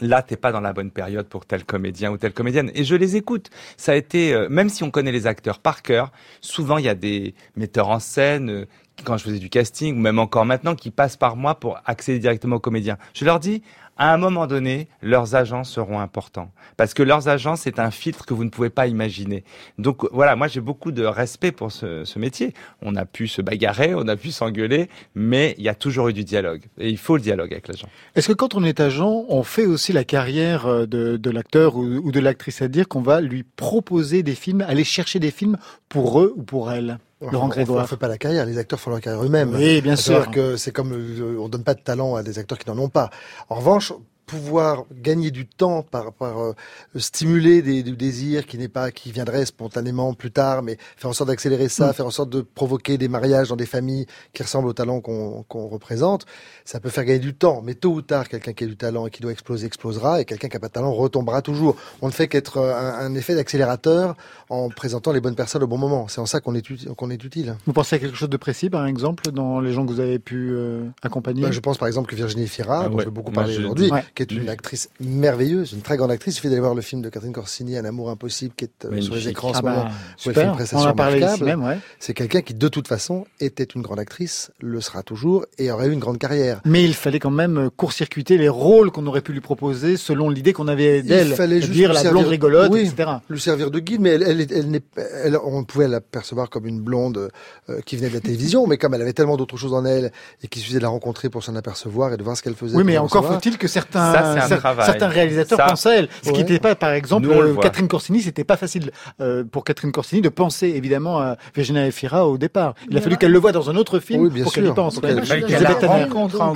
là 0.00 0.22
t'es 0.22 0.36
pas 0.36 0.52
dans 0.52 0.60
la 0.60 0.72
bonne 0.72 0.90
période 0.90 1.26
pour 1.26 1.46
tel 1.46 1.64
comédien 1.64 2.10
ou 2.10 2.16
telle 2.16 2.32
comédienne. 2.32 2.70
Et 2.74 2.84
je 2.84 2.94
les 2.94 3.16
écoute. 3.16 3.50
Ça 3.76 3.92
a 3.92 3.94
été 3.94 4.32
euh, 4.34 4.48
même 4.48 4.68
si 4.68 4.82
on 4.82 4.90
connaît 4.90 5.12
les 5.12 5.26
acteurs 5.26 5.58
par 5.58 5.82
cœur 5.82 6.12
souvent 6.40 6.78
il 6.78 6.84
y 6.84 6.88
a 6.88 6.94
des 6.94 7.34
metteurs 7.56 7.88
en 7.88 7.98
scène 7.98 8.50
euh, 8.50 8.66
quand 9.04 9.16
je 9.16 9.24
faisais 9.24 9.38
du 9.38 9.48
casting 9.48 9.96
ou 9.96 10.00
même 10.00 10.18
encore 10.18 10.44
maintenant 10.44 10.74
qui 10.74 10.90
passent 10.90 11.16
par 11.16 11.36
moi 11.36 11.54
pour 11.54 11.78
accéder 11.86 12.18
directement 12.18 12.56
aux 12.56 12.60
comédiens. 12.60 12.98
Je 13.14 13.24
leur 13.24 13.40
dis 13.40 13.62
à 14.00 14.14
un 14.14 14.16
moment 14.16 14.46
donné, 14.46 14.88
leurs 15.02 15.34
agents 15.34 15.62
seront 15.62 16.00
importants. 16.00 16.50
Parce 16.78 16.94
que 16.94 17.02
leurs 17.02 17.28
agents, 17.28 17.54
c'est 17.54 17.78
un 17.78 17.90
filtre 17.90 18.24
que 18.24 18.32
vous 18.32 18.44
ne 18.44 18.48
pouvez 18.48 18.70
pas 18.70 18.86
imaginer. 18.86 19.44
Donc 19.76 20.10
voilà, 20.10 20.36
moi 20.36 20.48
j'ai 20.48 20.62
beaucoup 20.62 20.90
de 20.90 21.04
respect 21.04 21.52
pour 21.52 21.70
ce, 21.70 22.18
métier. 22.18 22.54
On 22.80 22.96
a 22.96 23.04
pu 23.04 23.28
se 23.28 23.42
bagarrer, 23.42 23.94
on 23.94 24.08
a 24.08 24.16
pu 24.16 24.30
s'engueuler, 24.30 24.88
mais 25.14 25.54
il 25.58 25.64
y 25.64 25.68
a 25.68 25.74
toujours 25.74 26.08
eu 26.08 26.14
du 26.14 26.24
dialogue. 26.24 26.62
Et 26.78 26.88
il 26.88 26.96
faut 26.96 27.16
le 27.16 27.22
dialogue 27.22 27.52
avec 27.52 27.68
l'agent. 27.68 27.88
Est-ce 28.14 28.28
que 28.28 28.32
quand 28.32 28.54
on 28.54 28.64
est 28.64 28.80
agent, 28.80 29.26
on 29.28 29.42
fait 29.42 29.66
aussi 29.66 29.92
la 29.92 30.04
carrière 30.04 30.66
euh, 30.66 30.86
de, 30.86 31.30
l'acteur 31.30 31.76
ou, 31.76 31.84
ou 31.84 32.10
de 32.10 32.20
l'actrice, 32.20 32.56
c'est-à-dire 32.56 32.88
qu'on 32.88 33.02
va 33.02 33.20
lui 33.20 33.42
proposer 33.42 34.22
des 34.22 34.34
films, 34.34 34.62
aller 34.62 34.84
chercher 34.84 35.18
des 35.18 35.30
films 35.30 35.58
pour 35.90 36.22
eux 36.22 36.32
ou 36.36 36.42
pour 36.42 36.72
elles 36.72 36.98
Laurent 37.20 37.46
on, 37.46 37.48
Grégoire. 37.48 37.84
on 37.84 37.86
fait 37.86 37.96
pas 37.96 38.08
la 38.08 38.18
carrière, 38.18 38.46
les 38.46 38.56
acteurs 38.58 38.80
font 38.80 38.90
leur 38.90 39.00
carrière 39.00 39.22
eux-mêmes. 39.22 39.54
Oui, 39.54 39.80
bien 39.82 39.96
sûr. 39.96 40.30
que 40.30 40.56
c'est 40.56 40.72
comme 40.72 40.92
euh, 40.92 41.38
on 41.38 41.48
donne 41.48 41.64
pas 41.64 41.74
de 41.74 41.80
talent 41.80 42.14
à 42.14 42.22
des 42.22 42.38
acteurs 42.38 42.58
qui 42.58 42.68
n'en 42.68 42.78
ont 42.78 42.88
pas. 42.88 43.10
En 43.48 43.56
revanche, 43.56 43.92
pouvoir 44.30 44.84
gagner 44.92 45.30
du 45.32 45.44
temps 45.46 45.82
par, 45.82 46.12
par 46.12 46.40
euh, 46.40 46.54
stimuler 46.96 47.62
des, 47.62 47.82
des 47.82 47.92
désirs 47.92 48.46
qui 48.46 48.58
n'est 48.58 48.68
pas 48.68 48.90
qui 48.92 49.10
viendraient 49.10 49.44
spontanément 49.44 50.14
plus 50.14 50.30
tard, 50.30 50.62
mais 50.62 50.76
faire 50.96 51.10
en 51.10 51.12
sorte 51.12 51.28
d'accélérer 51.30 51.68
ça, 51.68 51.88
Mm. 51.90 51.92
faire 51.94 52.06
en 52.06 52.10
sorte 52.10 52.30
de 52.30 52.40
provoquer 52.42 52.96
des 52.98 53.08
mariages 53.08 53.48
dans 53.48 53.56
des 53.56 53.66
familles 53.66 54.06
qui 54.32 54.42
ressemblent 54.42 54.68
au 54.68 54.72
talent 54.72 55.00
qu'on 55.00 55.66
représente, 55.68 56.26
ça 56.64 56.78
peut 56.80 56.90
faire 56.90 57.04
gagner 57.04 57.18
du 57.18 57.34
temps. 57.34 57.60
Mais 57.64 57.74
tôt 57.74 57.90
ou 57.92 58.02
tard, 58.02 58.28
quelqu'un 58.28 58.52
qui 58.52 58.64
a 58.64 58.66
du 58.68 58.76
talent 58.76 59.06
et 59.06 59.10
qui 59.10 59.20
doit 59.22 59.32
exploser 59.32 59.66
explosera, 59.66 60.20
et 60.20 60.24
quelqu'un 60.24 60.48
qui 60.48 60.56
a 60.56 60.60
pas 60.60 60.68
de 60.68 60.72
talent 60.72 60.92
retombera 60.92 61.42
toujours. 61.42 61.74
On 62.02 62.06
ne 62.06 62.12
fait 62.12 62.28
qu'être 62.28 62.58
euh, 62.58 62.74
un, 62.74 63.06
un 63.06 63.14
effet 63.14 63.34
d'accélérateur 63.34 64.16
en 64.48 64.68
présentant 64.68 65.12
les 65.12 65.20
bonnes 65.20 65.34
personnes 65.34 65.62
au 65.62 65.66
bon 65.66 65.78
moment. 65.78 66.06
C'est 66.08 66.20
en 66.20 66.26
ça 66.26 66.40
qu'on 66.40 66.54
est, 66.54 66.94
qu'on 66.94 67.10
est 67.10 67.22
utile. 67.24 67.56
Vous 67.66 67.72
pensez 67.72 67.96
à 67.96 67.98
quelque 67.98 68.16
chose 68.16 68.30
de 68.30 68.36
précis, 68.36 68.70
par 68.70 68.86
exemple, 68.86 69.30
dans 69.32 69.60
les 69.60 69.72
gens 69.72 69.84
que 69.84 69.92
vous 69.92 70.00
avez 70.00 70.18
pu 70.18 70.50
euh, 70.52 70.84
accompagner? 71.02 71.42
Bah, 71.42 71.50
je 71.50 71.60
pense 71.60 71.78
par 71.78 71.88
exemple 71.88 72.08
que 72.10 72.14
Virginie 72.16 72.46
Fira, 72.46 72.82
Ah 72.84 72.88
dont 72.88 72.96
ouais. 72.96 73.02
je 73.04 73.08
vais 73.08 73.14
beaucoup 73.14 73.32
parler 73.32 73.56
aujourd'hui, 73.58 73.90
Ouais. 73.90 74.04
Qui 74.26 74.34
est 74.34 74.38
une 74.38 74.48
actrice 74.48 74.88
merveilleuse, 75.00 75.72
une 75.72 75.82
très 75.82 75.96
grande 75.96 76.10
actrice. 76.10 76.34
Il 76.34 76.36
suffit 76.36 76.48
d'aller 76.48 76.60
voir 76.60 76.74
le 76.74 76.82
film 76.82 77.02
de 77.02 77.08
Catherine 77.08 77.32
Corsini, 77.32 77.76
Un 77.76 77.84
amour 77.84 78.10
impossible, 78.10 78.52
qui 78.56 78.64
est 78.64 78.84
euh, 78.84 79.00
sur 79.00 79.14
les 79.14 79.28
écrans 79.28 79.48
en 79.48 79.52
Ah 79.52 79.58
ce 79.58 79.62
moment. 79.62 79.84
bah, 79.84 79.90
fait 80.18 80.30
super. 80.30 80.56
On 80.74 80.84
a 80.86 80.92
parlé 80.94 81.20
ici 81.24 81.42
même, 81.42 81.62
ouais. 81.64 81.78
C'est 81.98 82.14
quelqu'un 82.14 82.42
qui, 82.42 82.54
de 82.54 82.68
toute 82.68 82.88
façon, 82.88 83.26
était 83.40 83.64
une 83.64 83.82
grande 83.82 83.98
actrice, 83.98 84.50
le 84.60 84.80
sera 84.80 85.02
toujours, 85.02 85.44
et 85.58 85.70
aurait 85.70 85.88
eu 85.88 85.92
une 85.92 85.98
grande 86.00 86.18
carrière. 86.18 86.60
Mais 86.64 86.84
il 86.84 86.94
fallait 86.94 87.18
quand 87.18 87.30
même 87.30 87.58
euh, 87.58 87.70
court-circuiter 87.74 88.38
les 88.38 88.48
rôles 88.48 88.90
qu'on 88.90 89.06
aurait 89.06 89.20
pu 89.22 89.32
lui 89.32 89.40
proposer 89.40 89.96
selon 89.96 90.28
l'idée 90.30 90.52
qu'on 90.52 90.68
avait 90.68 91.02
d'elle. 91.02 91.28
Il 91.28 91.34
fallait 91.34 91.60
juste 91.60 91.72
dire 91.72 91.92
la 91.92 92.00
servir- 92.00 92.12
blonde 92.20 92.26
rigolote, 92.30 92.70
oui, 92.72 92.80
etc. 92.80 93.10
lui 93.28 93.40
servir 93.40 93.70
de 93.70 93.78
guide, 93.78 94.00
mais 94.00 94.10
elle, 94.10 94.22
elle, 94.22 94.40
est- 94.40 94.52
elle 94.52 94.70
n'est, 94.70 94.82
elle- 95.24 95.38
on 95.42 95.64
pouvait 95.64 95.88
la 95.88 96.00
percevoir 96.00 96.50
comme 96.50 96.66
une 96.66 96.80
blonde 96.80 97.30
euh, 97.68 97.80
qui 97.86 97.96
venait 97.96 98.08
de 98.10 98.14
la 98.14 98.20
télévision, 98.20 98.66
mais 98.66 98.76
comme 98.76 98.94
elle 98.94 99.02
avait 99.02 99.12
tellement 99.12 99.36
d'autres 99.36 99.56
choses 99.56 99.74
en 99.74 99.84
elle 99.84 100.12
et 100.42 100.48
qu'il 100.48 100.60
suffisait 100.60 100.78
de 100.78 100.82
la 100.84 100.88
rencontrer 100.88 101.28
pour 101.30 101.42
s'en 101.44 101.56
apercevoir 101.56 102.12
et 102.12 102.16
de 102.16 102.22
voir 102.22 102.36
ce 102.36 102.42
qu'elle 102.42 102.54
faisait. 102.54 102.76
Oui, 102.76 102.84
mais 102.84 102.98
encore 102.98 103.26
faut-il 103.26 103.56
que 103.58 103.68
certains, 103.68 104.09
Ça, 104.12 104.34
c'est 104.46 104.52
un 104.52 104.56
cer- 104.56 104.58
travail. 104.58 104.86
certains 104.86 105.08
réalisateurs 105.08 105.58
Ça, 105.58 105.66
pensent 105.66 105.86
à 105.86 105.94
elle. 105.96 106.08
Ce 106.22 106.30
qui 106.30 106.38
n'était 106.38 106.58
pas, 106.58 106.74
par 106.74 106.90
exemple, 106.92 107.26
Nous, 107.28 107.32
euh. 107.32 107.54
Catherine 107.56 107.88
Corsini, 107.88 108.20
c'était 108.20 108.44
pas 108.44 108.56
facile 108.56 108.90
euh, 109.20 109.44
pour 109.44 109.64
Catherine 109.64 109.92
Corsini 109.92 110.20
de 110.22 110.28
penser 110.28 110.68
évidemment 110.68 111.18
à 111.20 111.36
Virginia 111.54 111.86
Efira 111.86 112.28
au 112.28 112.38
départ. 112.38 112.74
Il 112.90 112.96
a 112.96 113.00
fallu 113.00 113.16
qu'elle 113.16 113.32
le 113.32 113.38
voie 113.38 113.52
dans 113.52 113.70
un 113.70 113.76
autre 113.76 113.98
film 113.98 114.22
Oui, 114.22 114.30
bien 114.30 114.44
pour 114.44 114.52
qu'elle 114.52 114.66
y 114.66 114.72
pense. 114.72 115.00
Moi, 115.00 115.10
je 115.20 115.24
suis 115.24 115.42
la- 115.62 115.70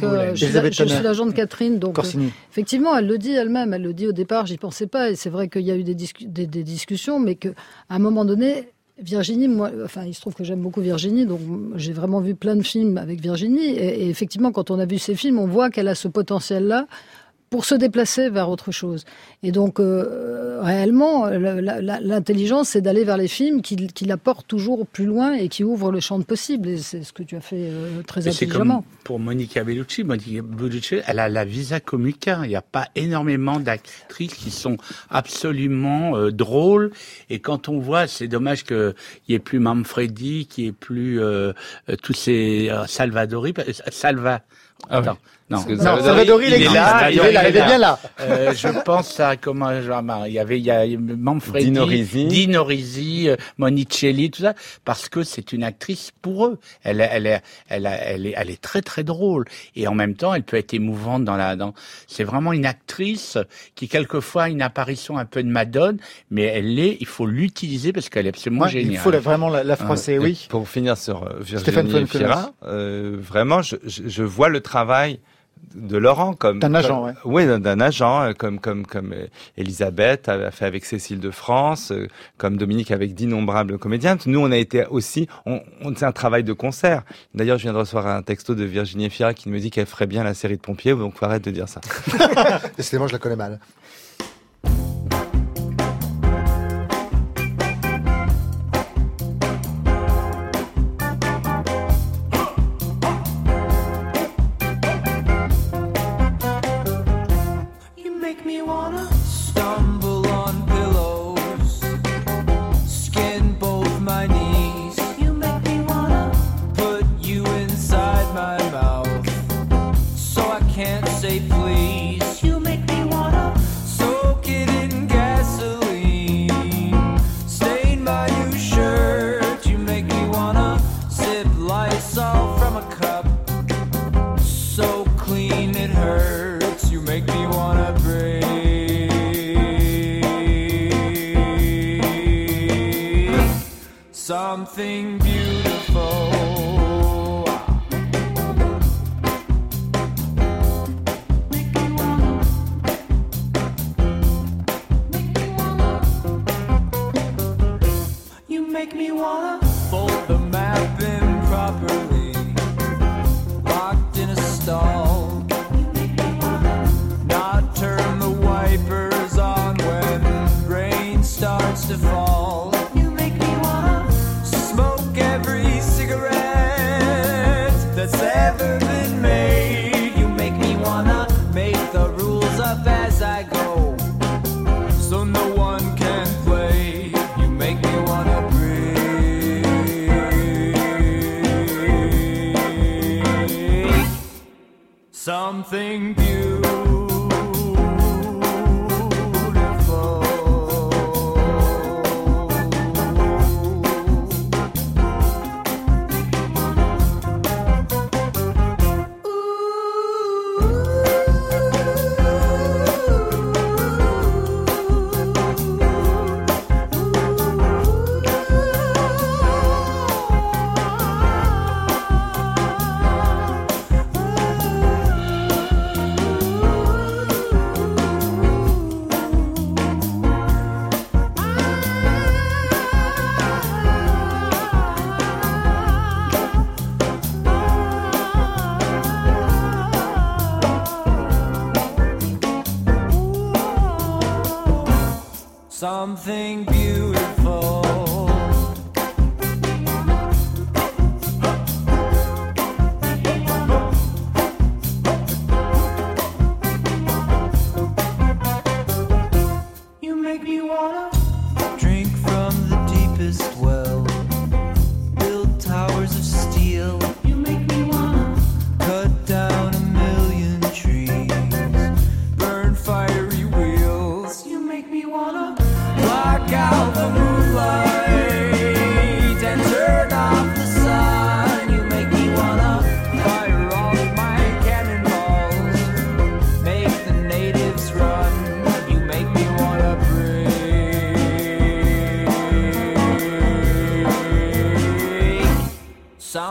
euh, 0.02 0.34
je 0.34 0.84
suis 0.84 1.02
l'agent 1.02 1.26
de 1.26 1.32
Catherine, 1.32 1.78
donc 1.78 1.94
Corsini. 1.94 2.32
effectivement, 2.50 2.96
elle 2.96 3.06
le 3.06 3.18
dit 3.18 3.32
elle-même. 3.32 3.72
Elle 3.74 3.82
le 3.82 3.92
dit 3.92 4.06
au 4.06 4.12
départ, 4.12 4.46
j'y 4.46 4.56
pensais 4.56 4.86
pas, 4.86 5.10
et 5.10 5.16
c'est 5.16 5.30
vrai 5.30 5.48
qu'il 5.48 5.62
y 5.62 5.70
a 5.70 5.76
eu 5.76 5.84
des, 5.84 5.94
discu- 5.94 6.26
des, 6.28 6.46
des 6.46 6.62
discussions, 6.62 7.18
mais 7.20 7.34
que 7.34 7.48
à 7.88 7.96
un 7.96 7.98
moment 7.98 8.24
donné, 8.24 8.68
Virginie, 9.02 9.48
moi, 9.48 9.70
enfin, 9.84 10.04
il 10.06 10.14
se 10.14 10.20
trouve 10.20 10.34
que 10.34 10.44
j'aime 10.44 10.60
beaucoup 10.60 10.80
Virginie, 10.80 11.26
donc 11.26 11.40
j'ai 11.74 11.92
vraiment 11.92 12.20
vu 12.20 12.36
plein 12.36 12.54
de 12.54 12.62
films 12.62 12.96
avec 12.96 13.20
Virginie. 13.20 13.70
Et, 13.70 14.04
et 14.04 14.08
effectivement, 14.08 14.52
quand 14.52 14.70
on 14.70 14.78
a 14.78 14.86
vu 14.86 14.98
ces 14.98 15.16
films, 15.16 15.38
on 15.40 15.46
voit 15.48 15.68
qu'elle 15.70 15.88
a 15.88 15.96
ce 15.96 16.06
potentiel-là 16.06 16.86
pour 17.54 17.64
se 17.64 17.76
déplacer 17.76 18.30
vers 18.30 18.50
autre 18.50 18.72
chose. 18.72 19.04
Et 19.44 19.52
donc, 19.52 19.78
euh, 19.78 20.58
réellement, 20.60 21.28
l'intelligence, 21.28 22.70
c'est 22.70 22.80
d'aller 22.80 23.04
vers 23.04 23.16
les 23.16 23.28
films 23.28 23.62
qui, 23.62 23.76
qui 23.76 24.06
la 24.06 24.16
portent 24.16 24.48
toujours 24.48 24.84
plus 24.88 25.04
loin 25.04 25.34
et 25.34 25.48
qui 25.48 25.62
ouvrent 25.62 25.92
le 25.92 26.00
champ 26.00 26.18
de 26.18 26.24
possible. 26.24 26.68
Et 26.68 26.78
c'est 26.78 27.04
ce 27.04 27.12
que 27.12 27.22
tu 27.22 27.36
as 27.36 27.40
fait 27.40 27.68
euh, 27.70 28.02
très 28.04 28.22
C'est 28.22 28.48
comme 28.48 28.72
intelligemment. 28.72 28.84
pour 29.04 29.20
Monica 29.20 29.62
Bellucci. 29.62 30.02
Monica 30.02 30.42
Bellucci, 30.42 30.96
elle 31.06 31.20
a 31.20 31.28
la 31.28 31.44
visa 31.44 31.78
comica. 31.78 32.40
Il 32.42 32.48
n'y 32.48 32.56
a 32.56 32.60
pas 32.60 32.88
énormément 32.96 33.60
d'actrices 33.60 34.34
qui 34.34 34.50
sont 34.50 34.76
absolument 35.08 36.16
euh, 36.16 36.32
drôles. 36.32 36.90
Et 37.30 37.38
quand 37.38 37.68
on 37.68 37.78
voit, 37.78 38.08
c'est 38.08 38.26
dommage 38.26 38.64
qu'il 38.64 38.94
n'y 39.28 39.36
ait 39.36 39.38
plus 39.38 39.60
Manfredi, 39.60 40.46
qu'il 40.46 40.64
n'y 40.64 40.70
ait 40.70 40.72
plus 40.72 41.20
euh, 41.20 41.52
tous 42.02 42.14
ces 42.14 42.68
Salvadori. 42.88 43.54
Salva. 43.92 44.42
Ah 44.90 45.00
oui. 45.00 45.06
Attends, 45.08 45.18
non, 45.50 45.58
Non, 45.68 45.76
Salvadori, 46.02 46.46
il 46.46 46.52
est 46.54 46.56
existe. 46.56 46.74
là, 46.74 47.10
Il 47.10 47.18
est 47.18 47.32
là, 47.32 47.48
il 47.48 47.56
est 47.56 47.64
bien 47.64 47.76
là. 47.78 47.98
Euh, 48.20 48.54
je 48.54 48.68
pense 48.82 49.20
à 49.20 49.36
comment 49.36 49.78
genre, 49.82 50.02
il 50.26 50.32
y 50.32 50.38
avait 50.38 50.58
il 50.58 50.64
y 50.64 50.70
a 50.70 50.84
Manfredi, 50.98 51.66
Dino 51.66 51.84
Risi. 51.84 52.24
Dino 52.26 52.64
Risi, 52.64 53.28
euh, 53.28 53.36
Monicelli, 53.58 54.30
tout 54.30 54.40
ça, 54.42 54.54
parce 54.86 55.08
que 55.10 55.22
c'est 55.22 55.52
une 55.52 55.62
actrice 55.62 56.12
pour 56.22 56.46
eux. 56.46 56.58
Elle, 56.82 57.00
est- 57.02 57.10
elle, 57.12 57.26
est, 57.26 57.42
elle, 57.68 57.86
a- 57.86 57.94
elle 57.94 58.26
est, 58.26 58.34
elle 58.36 58.48
est 58.50 58.60
très 58.60 58.80
très 58.80 59.04
drôle 59.04 59.44
et 59.76 59.86
en 59.86 59.94
même 59.94 60.14
temps, 60.14 60.32
elle 60.34 60.44
peut 60.44 60.56
être 60.56 60.72
émouvante 60.72 61.24
dans 61.24 61.36
la. 61.36 61.56
Dans... 61.56 61.74
C'est 62.06 62.24
vraiment 62.24 62.52
une 62.54 62.64
actrice 62.66 63.36
qui 63.74 63.86
quelquefois 63.88 64.44
a 64.44 64.48
une 64.48 64.62
apparition 64.62 65.18
un 65.18 65.26
peu 65.26 65.42
de 65.42 65.48
Madone, 65.48 65.98
mais 66.30 66.44
elle 66.44 66.78
est. 66.78 66.96
Il 67.00 67.06
faut 67.06 67.26
l'utiliser 67.26 67.92
parce 67.92 68.08
qu'elle 68.08 68.24
est 68.26 68.30
absolument 68.30 68.64
Ouais, 68.64 68.70
géniale. 68.70 68.92
il 68.92 68.98
faut 68.98 69.10
la- 69.10 69.20
vraiment 69.20 69.50
la, 69.50 69.62
la 69.62 69.74
Ah, 69.74 69.84
froisser, 69.84 70.14
et 70.14 70.18
oui. 70.18 70.46
Pour 70.48 70.66
finir 70.68 70.96
sur 70.96 71.24
euh, 71.24 71.42
Stéphane 71.58 71.86
Virginie. 71.88 72.08
Fira, 72.08 72.52
euh, 72.66 73.16
vraiment, 73.20 73.60
je, 73.60 73.76
je, 73.84 74.02
je 74.08 74.22
vois 74.22 74.48
le 74.48 74.60
travail 74.60 74.73
de 75.74 75.96
Laurent 75.96 76.34
comme 76.34 76.58
D'un 76.60 76.74
agent, 76.74 76.94
comme- 77.00 77.04
ouais. 77.34 77.46
oui, 77.46 77.60
d'un- 77.60 77.80
agent 77.80 78.22
euh, 78.22 78.32
comme 78.32 78.60
comme 78.60 78.86
comme 78.86 79.12
euh, 79.12 79.26
Elisabeth 79.56 80.28
a 80.28 80.50
fait 80.50 80.66
avec 80.66 80.84
Cécile 80.84 81.18
de 81.20 81.30
France, 81.30 81.90
euh, 81.90 82.06
comme 82.36 82.56
Dominique 82.58 82.90
avec 82.90 83.14
d'innombrables 83.14 83.78
comédiens. 83.78 84.16
Nous, 84.26 84.38
on 84.38 84.52
a 84.52 84.56
été 84.56 84.84
aussi, 84.86 85.26
on, 85.46 85.60
on 85.82 85.94
c'est 85.96 86.04
un 86.04 86.12
travail 86.12 86.44
de 86.44 86.52
concert. 86.52 87.02
D'ailleurs, 87.34 87.56
je 87.58 87.62
viens 87.64 87.72
de 87.72 87.78
recevoir 87.78 88.06
un 88.06 88.22
texto 88.22 88.54
de 88.54 88.62
Virginie 88.64 89.10
Fira 89.10 89.32
qui 89.34 89.48
me 89.48 89.58
dit 89.58 89.70
qu'elle 89.70 89.86
ferait 89.86 90.06
bien 90.06 90.22
la 90.22 90.34
série 90.34 90.56
de 90.56 90.62
pompiers, 90.62 90.94
donc 90.94 91.16
faut 91.16 91.24
arrêter 91.24 91.50
de 91.50 91.54
dire 91.56 91.68
ça. 91.68 91.80
Décidément, 92.76 93.08
je 93.08 93.12
la 93.14 93.18
connais 93.18 93.36
mal. 93.36 93.58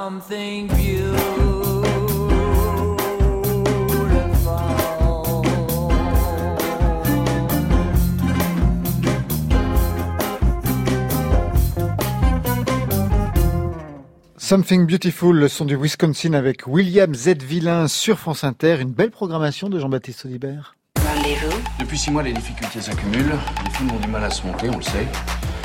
something 0.04 0.68
beautiful. 0.68 1.84
Something 14.38 14.86
Beautiful, 14.86 15.38
le 15.38 15.48
son 15.48 15.63
du 15.63 15.78
Wisconsin 15.78 16.34
avec 16.34 16.68
William 16.68 17.16
Z. 17.16 17.42
Villain 17.42 17.88
sur 17.88 18.20
France 18.20 18.44
Inter. 18.44 18.80
Une 18.82 18.92
belle 18.92 19.10
programmation 19.10 19.70
de 19.70 19.80
Jean-Baptiste 19.80 20.26
Audibert. 20.26 20.76
Depuis 21.80 21.98
six 21.98 22.12
mois, 22.12 22.24
les 22.24 22.34
difficultés 22.34 22.82
s'accumulent. 22.82 23.38
Les 23.63 23.72
films 23.72 23.92
ont 23.92 24.00
du 24.00 24.10
mal 24.10 24.26
à 24.26 24.30
se 24.30 24.46
monter, 24.46 24.70
on 24.70 24.78
le 24.78 24.84
sait. 24.84 25.08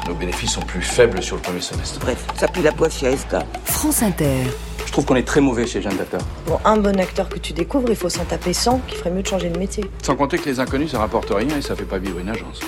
Nos 0.09 0.15
bénéfices 0.15 0.53
sont 0.53 0.63
plus 0.63 0.81
faibles 0.81 1.23
sur 1.23 1.37
le 1.37 1.43
premier 1.43 1.61
semestre. 1.61 2.01
Bref, 2.01 2.25
ça 2.35 2.49
pue 2.49 2.63
la 2.63 2.73
poisse 2.73 2.99
chez 2.99 3.09
ASK. 3.09 3.37
France 3.65 4.03
Inter. 4.03 4.39
Je 4.87 4.91
trouve 4.91 5.05
qu'on 5.05 5.17
est 5.17 5.27
très 5.27 5.43
mauvais 5.43 5.67
chez 5.67 5.83
Jeanne 5.83 5.99
Data. 5.99 6.17
Pour 6.47 6.63
un 6.65 6.79
bon 6.79 6.99
acteur 6.99 7.29
que 7.29 7.39
tu 7.39 7.53
découvres, 7.53 7.91
il 7.91 7.97
faut 7.97 8.09
s'en 8.09 8.25
taper 8.25 8.55
100, 8.55 8.81
qui 8.87 8.97
ferait 8.97 9.11
mieux 9.11 9.21
de 9.21 9.27
changer 9.27 9.51
de 9.51 9.59
métier. 9.59 9.85
Sans 10.03 10.17
compter 10.17 10.39
que 10.39 10.49
les 10.49 10.61
inconnus, 10.61 10.93
ça 10.93 10.99
rapporte 10.99 11.29
rien 11.31 11.59
et 11.59 11.61
ça 11.61 11.77
fait 11.77 11.85
pas 11.85 11.99
vivre 11.99 12.19
une 12.19 12.31
agence. 12.31 12.61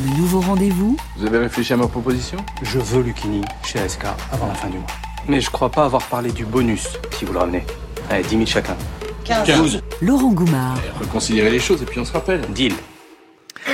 Le 0.00 0.16
nouveau 0.16 0.40
rendez-vous 0.40 0.96
Vous 1.16 1.26
avez 1.26 1.38
réfléchi 1.38 1.72
à 1.72 1.76
ma 1.76 1.88
proposition? 1.88 2.38
Je 2.62 2.78
veux 2.78 3.02
Lucchini 3.02 3.42
chez 3.64 3.80
ASK 3.80 4.04
avant 4.30 4.46
la 4.46 4.54
fin 4.54 4.68
du 4.68 4.78
mois. 4.78 4.86
Mais 5.26 5.40
je 5.40 5.50
crois 5.50 5.70
pas 5.70 5.84
avoir 5.84 6.02
parlé 6.04 6.30
du 6.30 6.44
bonus, 6.44 6.86
si 7.18 7.24
vous 7.24 7.32
le 7.32 7.40
ramenez. 7.40 7.66
Allez, 8.08 8.22
10 8.22 8.30
000 8.30 8.46
chacun. 8.46 8.76
15. 9.24 9.82
Laurent 10.00 10.30
Goumard. 10.30 10.78
Reconsidérer 11.00 11.50
les 11.50 11.58
choses 11.58 11.82
et 11.82 11.86
puis 11.86 11.98
on 11.98 12.04
se 12.04 12.12
rappelle. 12.12 12.42
Deal. 12.54 12.72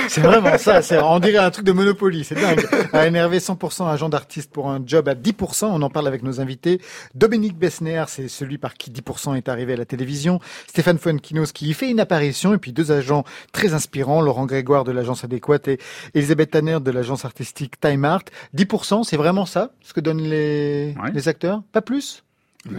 C'est 0.07 0.21
vraiment 0.21 0.57
ça, 0.57 0.81
c'est, 0.81 0.99
on 1.01 1.19
dirait 1.19 1.37
un 1.37 1.49
truc 1.51 1.65
de 1.65 1.71
Monopoly, 1.71 2.23
c'est 2.23 2.35
dingue. 2.35 2.65
À 2.93 3.07
énerver 3.07 3.39
100% 3.39 3.87
agent 3.89 4.09
d'artiste 4.09 4.51
pour 4.51 4.69
un 4.69 4.81
job 4.85 5.07
à 5.09 5.15
10%, 5.15 5.65
on 5.65 5.81
en 5.81 5.89
parle 5.89 6.07
avec 6.07 6.23
nos 6.23 6.39
invités. 6.41 6.81
Dominique 7.15 7.57
Bessner, 7.57 8.03
c'est 8.07 8.27
celui 8.27 8.57
par 8.57 8.75
qui 8.75 8.91
10% 8.91 9.35
est 9.35 9.49
arrivé 9.49 9.73
à 9.73 9.77
la 9.77 9.85
télévision. 9.85 10.39
Stéphane 10.67 10.97
Fuenkinos 10.97 11.51
qui 11.53 11.67
y 11.67 11.73
fait 11.73 11.89
une 11.89 11.99
apparition, 11.99 12.53
et 12.53 12.57
puis 12.57 12.71
deux 12.73 12.91
agents 12.91 13.23
très 13.51 13.73
inspirants, 13.73 14.21
Laurent 14.21 14.45
Grégoire 14.45 14.83
de 14.83 14.91
l'agence 14.91 15.23
adéquate 15.23 15.67
et 15.67 15.79
Elisabeth 16.13 16.51
Tanner 16.51 16.79
de 16.81 16.91
l'agence 16.91 17.25
artistique 17.25 17.79
Time 17.79 18.05
Art. 18.05 18.23
10%, 18.55 19.03
c'est 19.03 19.17
vraiment 19.17 19.45
ça, 19.45 19.71
ce 19.81 19.93
que 19.93 19.99
donnent 19.99 20.21
les, 20.21 20.95
Ouais. 21.01 21.11
les 21.13 21.27
acteurs? 21.27 21.61
Pas 21.71 21.81
plus? 21.81 22.23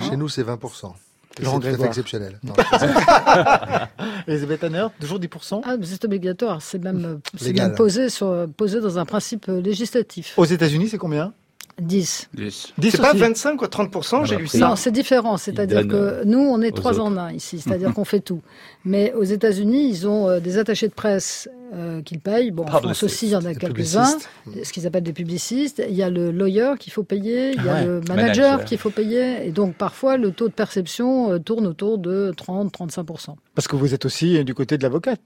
Chez 0.08 0.16
nous, 0.16 0.28
c'est 0.28 0.42
20%. 0.42 0.92
Laurent 1.42 1.60
C'est 1.62 1.84
exceptionnel. 1.84 2.38
Non, 2.42 2.54
Elisabeth 4.26 4.60
Tanner, 4.60 4.86
toujours 5.00 5.18
10% 5.18 5.60
Ah, 5.64 5.74
c'est 5.82 6.04
obligatoire. 6.04 6.62
C'est 6.62 6.82
même, 6.82 7.20
euh, 7.40 7.52
même 7.52 7.74
posé, 7.74 8.08
sur, 8.08 8.46
posé 8.56 8.80
dans 8.80 8.98
un 8.98 9.04
principe 9.04 9.48
euh, 9.48 9.60
législatif. 9.60 10.34
Aux 10.36 10.44
États-Unis, 10.44 10.88
c'est 10.88 10.98
combien? 10.98 11.32
10. 11.80 12.28
10. 12.32 12.72
10 12.78 12.90
C'est 12.90 12.98
pas 12.98 13.10
aussi 13.10 13.18
25 13.18 13.60
ou 13.60 13.64
30%, 13.66 14.24
j'ai 14.24 14.36
bah, 14.36 14.40
lu 14.40 14.46
ça. 14.46 14.58
Non, 14.58 14.76
c'est 14.76 14.90
différent. 14.90 15.36
C'est-à-dire 15.36 15.86
que 15.86 15.94
euh, 15.94 16.24
nous, 16.24 16.38
on 16.38 16.62
est 16.62 16.74
trois 16.74 16.92
autres. 16.92 17.02
en 17.02 17.16
un 17.18 17.32
ici. 17.32 17.60
C'est-à-dire 17.60 17.92
qu'on 17.92 18.04
fait 18.04 18.20
tout. 18.20 18.40
Mais 18.84 19.12
aux 19.12 19.24
États-Unis, 19.24 19.88
ils 19.90 20.08
ont 20.08 20.28
euh, 20.28 20.40
des 20.40 20.56
attachés 20.58 20.88
de 20.88 20.94
presse 20.94 21.48
euh, 21.74 22.02
qu'ils 22.02 22.20
payent. 22.20 22.50
Bon, 22.50 22.64
en 22.64 22.66
France 22.80 23.02
aussi, 23.02 23.26
il 23.26 23.30
y 23.32 23.36
en 23.36 23.44
a 23.44 23.54
quelques-uns. 23.54 24.16
Ce 24.62 24.72
qu'ils 24.72 24.86
appellent 24.86 25.02
des 25.02 25.12
publicistes. 25.12 25.82
Il 25.88 25.94
y 25.94 26.02
a 26.02 26.10
le 26.10 26.30
lawyer 26.30 26.72
qu'il 26.78 26.92
faut 26.92 27.02
payer. 27.02 27.52
Il 27.54 27.64
y 27.64 27.68
a 27.68 27.72
Ah 27.72 27.80
ouais. 27.80 27.84
le 27.86 28.00
manager, 28.08 28.16
Manager. 28.50 28.64
qu'il 28.64 28.78
faut 28.78 28.90
payer. 28.90 29.46
Et 29.46 29.50
donc, 29.52 29.74
parfois, 29.74 30.16
le 30.16 30.30
taux 30.32 30.48
de 30.48 30.52
perception 30.54 31.32
euh, 31.32 31.38
tourne 31.38 31.66
autour 31.66 31.98
de 31.98 32.32
30-35%. 32.36 33.34
Parce 33.54 33.68
que 33.68 33.76
vous 33.76 33.94
êtes 33.94 34.04
aussi 34.04 34.44
du 34.44 34.54
côté 34.54 34.78
de 34.78 34.82
l'avocate. 34.82 35.20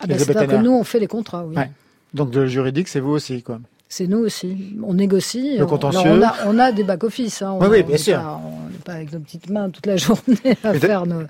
Ah 0.00 0.06
ben, 0.06 0.18
c'est-à-dire 0.18 0.46
que 0.58 0.62
nous, 0.62 0.70
on 0.72 0.84
fait 0.84 1.00
les 1.00 1.06
contrats, 1.08 1.44
oui. 1.44 1.56
Ouais. 1.56 1.70
Donc 2.14 2.30
de 2.30 2.46
juridique, 2.46 2.88
c'est 2.88 3.00
vous 3.00 3.10
aussi, 3.12 3.42
quoi. 3.42 3.58
C'est 3.90 4.06
nous 4.06 4.18
aussi. 4.18 4.76
On 4.82 4.94
négocie. 4.94 5.56
Le 5.56 5.64
On- 5.64 5.66
contentieux. 5.66 6.00
alors, 6.10 6.34
on, 6.46 6.48
a, 6.48 6.54
on 6.54 6.58
a 6.58 6.72
des 6.72 6.84
back-office. 6.84 7.40
Hein. 7.42 7.52
On- 7.58 7.62
Oui, 7.62 7.68
oui, 7.70 7.82
bien 7.82 7.96
sûr. 7.96 8.16
pas- 8.18 8.40
on 8.44 8.68
n'est 8.70 8.78
pas 8.84 8.92
avec 8.92 9.12
nos 9.12 9.18
petites 9.20 9.48
mains 9.50 9.70
toute 9.70 9.86
la 9.86 9.96
journée 9.96 10.56
à 10.62 10.74
faire 10.74 11.06
nos, 11.06 11.22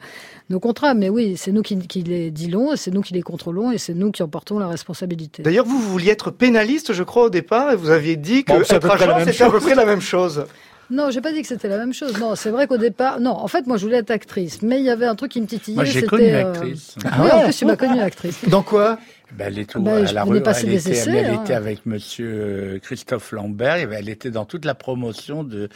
nos 0.51 0.61
contrats. 0.61 0.95
Mais 0.95 1.09
oui, 1.09 1.37
c'est 1.37 1.53
nous 1.53 1.63
qui, 1.63 1.79
qui 1.79 2.03
les 2.03 2.31
disons, 2.31 2.73
et 2.73 2.77
c'est 2.77 2.91
nous 2.91 3.03
qui 3.03 3.15
les 3.15 3.23
contrôlons, 3.23 3.73
et 3.73 3.79
c'est 3.79 3.95
nous 3.95 4.11
qui 4.11 4.23
en 4.23 4.29
portons 4.29 4.59
la 4.59 4.69
responsabilité. 4.69 5.43
D'ailleurs, 5.43 5.67
vous, 5.67 5.79
vous 5.79 5.91
vouliez 5.91 6.11
être 6.11 6.31
pénaliste, 6.31 6.93
je 6.93 7.03
crois, 7.03 7.25
au 7.25 7.31
départ, 7.31 7.73
et 7.73 7.77
vous 7.77 7.91
aviez 7.91 8.17
dit 8.17 8.45
que 8.45 8.53
Bon, 8.53 8.61
être 8.61 8.91
agent, 8.91 9.19
c'était 9.25 9.45
à 9.45 9.51
peu 9.51 9.61
près 9.61 9.75
la 9.75 9.85
même 9.85 10.01
chose. 10.01 10.45
Non, 10.91 11.11
j'ai 11.11 11.21
pas 11.21 11.33
dit 11.33 11.43
que 11.43 11.49
c'était 11.49 11.69
la 11.69 11.77
même 11.77 11.93
chose. 11.93 12.19
Non, 12.19 12.35
c'est 12.35 12.49
vrai 12.49 12.67
qu'au 12.67 12.79
départ, 12.79 13.21
non, 13.21 13.33
en 13.33 13.49
fait, 13.49 13.67
moi, 13.67 13.77
je 13.77 13.85
voulais 13.85 13.99
être 13.99 14.11
actrice, 14.11 14.63
mais 14.63 14.79
il 14.79 14.87
y 14.87 14.91
avait 14.91 15.05
un 15.05 15.15
truc 15.15 15.33
qui 15.33 15.41
me 15.41 15.47
titillait. 15.47 15.75
Moi, 15.75 15.85
j'ai 15.85 15.93
c'était, 15.93 16.07
connu 16.07 16.29
euh, 16.29 16.45
l'actrice. 16.45 16.95
Ah 17.05 17.19
oui, 17.19 17.27
ouais 17.27 17.33
en 17.33 17.41
plus, 17.43 17.57
tu 17.57 17.67
m'as 17.67 17.77
connue 17.77 18.01
actrice. 18.01 18.49
Dans 18.49 18.63
quoi? 18.63 18.99
Ben, 19.37 19.49
elle, 19.49 19.59
est 19.59 19.77
Ben, 19.77 20.07
à 20.07 20.12
la 20.12 20.25
rue, 20.25 20.38
elle, 20.38 20.73
était, 20.73 20.75
essais, 20.91 21.11
elle 21.11 21.27
hein. 21.35 21.41
était 21.45 21.53
avec 21.53 21.85
monsieur 21.85 22.27
euh, 22.33 22.79
Christophe 22.79 23.33
Lambert, 23.33 23.77
et 23.77 23.88
elle 23.95 24.09
était 24.09 24.31
dans 24.31 24.47
toute 24.47 24.64
la 24.64 24.75
promotion 24.75 25.45
de, 25.45 25.69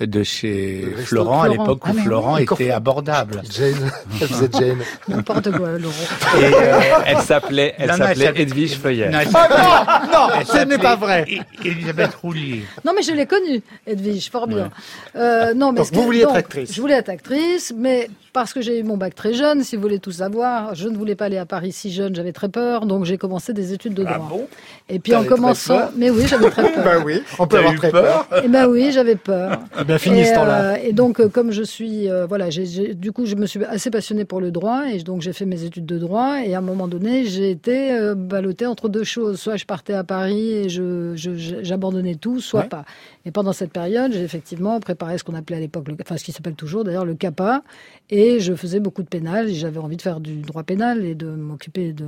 de 0.00 0.22
chez 0.22 0.86
De 0.96 1.02
Florent, 1.02 1.42
à 1.42 1.48
l'époque 1.48 1.82
Ah, 1.84 1.90
où 1.90 1.94
mais 1.94 2.02
Florent 2.02 2.34
oui, 2.36 2.42
était 2.44 2.70
abordable. 2.70 3.42
Jane, 3.50 3.90
êtes 4.42 4.56
Jane. 4.58 4.78
N'importe 5.08 5.50
quoi, 5.52 5.78
Laurent. 5.78 5.94
Et 6.40 6.44
euh, 6.44 6.80
elle 7.06 7.18
s'appelait, 7.18 7.74
elle 7.76 7.90
elle 7.90 8.40
Edwige 8.40 8.76
Feuillet. 8.78 9.10
Non, 9.10 9.18
elle 9.20 9.28
Ah 9.34 10.02
non, 10.06 10.18
non, 10.18 10.34
Elle 10.40 10.46
ce 10.46 10.64
n'est 10.64 10.78
pas 10.78 10.96
vrai. 10.96 11.26
É- 11.28 11.68
Elisabeth 11.68 12.14
Roulier. 12.14 12.64
Non, 12.84 12.92
mais 12.96 13.02
je 13.02 13.12
l'ai 13.12 13.26
connue, 13.26 13.60
Edwige, 13.86 14.30
fort 14.30 14.46
bien. 14.46 14.70
Euh, 15.14 15.52
non, 15.52 15.72
mais 15.72 15.80
Donc, 15.80 15.92
vous 15.92 16.00
que- 16.00 16.04
vouliez 16.06 16.22
être 16.22 16.34
actrice. 16.36 16.72
Je 16.72 16.80
voulais 16.80 16.94
être 16.94 17.10
actrice, 17.10 17.74
mais 17.76 18.08
parce 18.32 18.52
que 18.52 18.60
j'ai 18.62 18.80
eu 18.80 18.82
mon 18.82 18.96
bac 18.96 19.14
très 19.14 19.34
jeune, 19.34 19.62
si 19.62 19.76
vous 19.76 19.82
voulez 19.82 20.00
tout 20.00 20.10
savoir, 20.10 20.74
je 20.74 20.88
ne 20.88 20.96
voulais 20.96 21.14
pas 21.14 21.26
aller 21.26 21.38
à 21.38 21.46
Paris 21.46 21.72
si 21.72 21.92
jeune, 21.92 22.14
j'avais 22.16 22.32
très 22.32 22.48
peur, 22.48 22.86
donc 22.86 22.93
j'ai 23.02 23.18
commencé 23.18 23.52
des 23.52 23.72
études 23.72 23.94
de 23.94 24.04
droit. 24.04 24.14
Ah 24.16 24.28
bon 24.30 24.46
Et 24.88 25.00
puis 25.00 25.14
en 25.16 25.20
très 25.20 25.28
commençant, 25.30 25.76
peur 25.78 25.92
mais 25.96 26.10
oui, 26.10 26.22
j'avais 26.28 26.50
très 26.50 26.62
peur. 26.74 26.84
Bah 26.84 27.02
oui, 27.04 27.20
on 27.40 27.46
peut 27.48 27.58
avoir 27.58 27.74
très 27.74 27.90
peur 27.90 28.26
peur. 28.28 28.44
Et 28.44 28.48
ben 28.48 28.68
oui, 28.68 28.92
j'avais 28.92 29.16
peur. 29.16 29.58
Eh 29.80 29.84
bien, 29.84 29.98
fini 29.98 30.20
et, 30.20 30.24
ce 30.26 30.34
temps-là. 30.34 30.74
euh, 30.74 30.76
et 30.84 30.92
donc, 30.92 31.18
euh, 31.18 31.28
comme 31.28 31.50
je 31.50 31.62
suis, 31.64 32.08
euh, 32.08 32.26
voilà, 32.26 32.48
du 32.50 33.10
coup, 33.10 33.26
je 33.26 33.34
me 33.34 33.46
suis 33.46 33.64
assez 33.64 33.90
passionnée 33.90 34.24
pour 34.24 34.40
le 34.40 34.52
droit, 34.52 34.84
et 34.92 34.98
donc 35.02 35.22
j'ai 35.22 35.32
fait 35.32 35.46
mes 35.46 35.64
études 35.64 35.86
de 35.86 35.98
droit. 35.98 36.36
Et 36.44 36.54
à 36.54 36.58
un 36.58 36.60
moment 36.60 36.86
donné, 36.86 37.24
j'ai 37.24 37.50
été 37.50 37.92
euh, 37.92 38.14
ballottée 38.14 38.66
entre 38.66 38.88
deux 38.88 39.02
choses. 39.04 39.40
Soit 39.40 39.56
je 39.56 39.64
partais 39.64 39.94
à 39.94 40.04
Paris 40.04 40.52
et 40.52 40.68
je, 40.68 41.12
je- 41.16 41.34
je- 41.34 41.56
j'abandonnais 41.62 42.14
tout, 42.14 42.40
soit 42.40 42.60
Ouais. 42.60 42.68
pas. 42.68 42.84
Et 43.26 43.30
pendant 43.30 43.52
cette 43.54 43.72
période, 43.72 44.12
j'ai 44.12 44.22
effectivement 44.22 44.78
préparé 44.80 45.16
ce 45.16 45.24
qu'on 45.24 45.34
appelait 45.34 45.56
à 45.56 45.60
l'époque, 45.60 45.86
enfin 46.02 46.18
ce 46.18 46.24
qui 46.24 46.32
s'appelle 46.32 46.54
toujours 46.54 46.84
d'ailleurs 46.84 47.06
le 47.06 47.14
CAPA, 47.14 47.62
et 48.10 48.38
je 48.38 48.52
faisais 48.54 48.80
beaucoup 48.80 49.02
de 49.02 49.08
pénal. 49.08 49.48
Et 49.48 49.54
j'avais 49.54 49.78
envie 49.78 49.96
de 49.96 50.02
faire 50.02 50.20
du 50.20 50.36
droit 50.42 50.62
pénal 50.62 51.04
et 51.04 51.14
de 51.14 51.26
m'occuper 51.28 51.92
de 51.92 52.04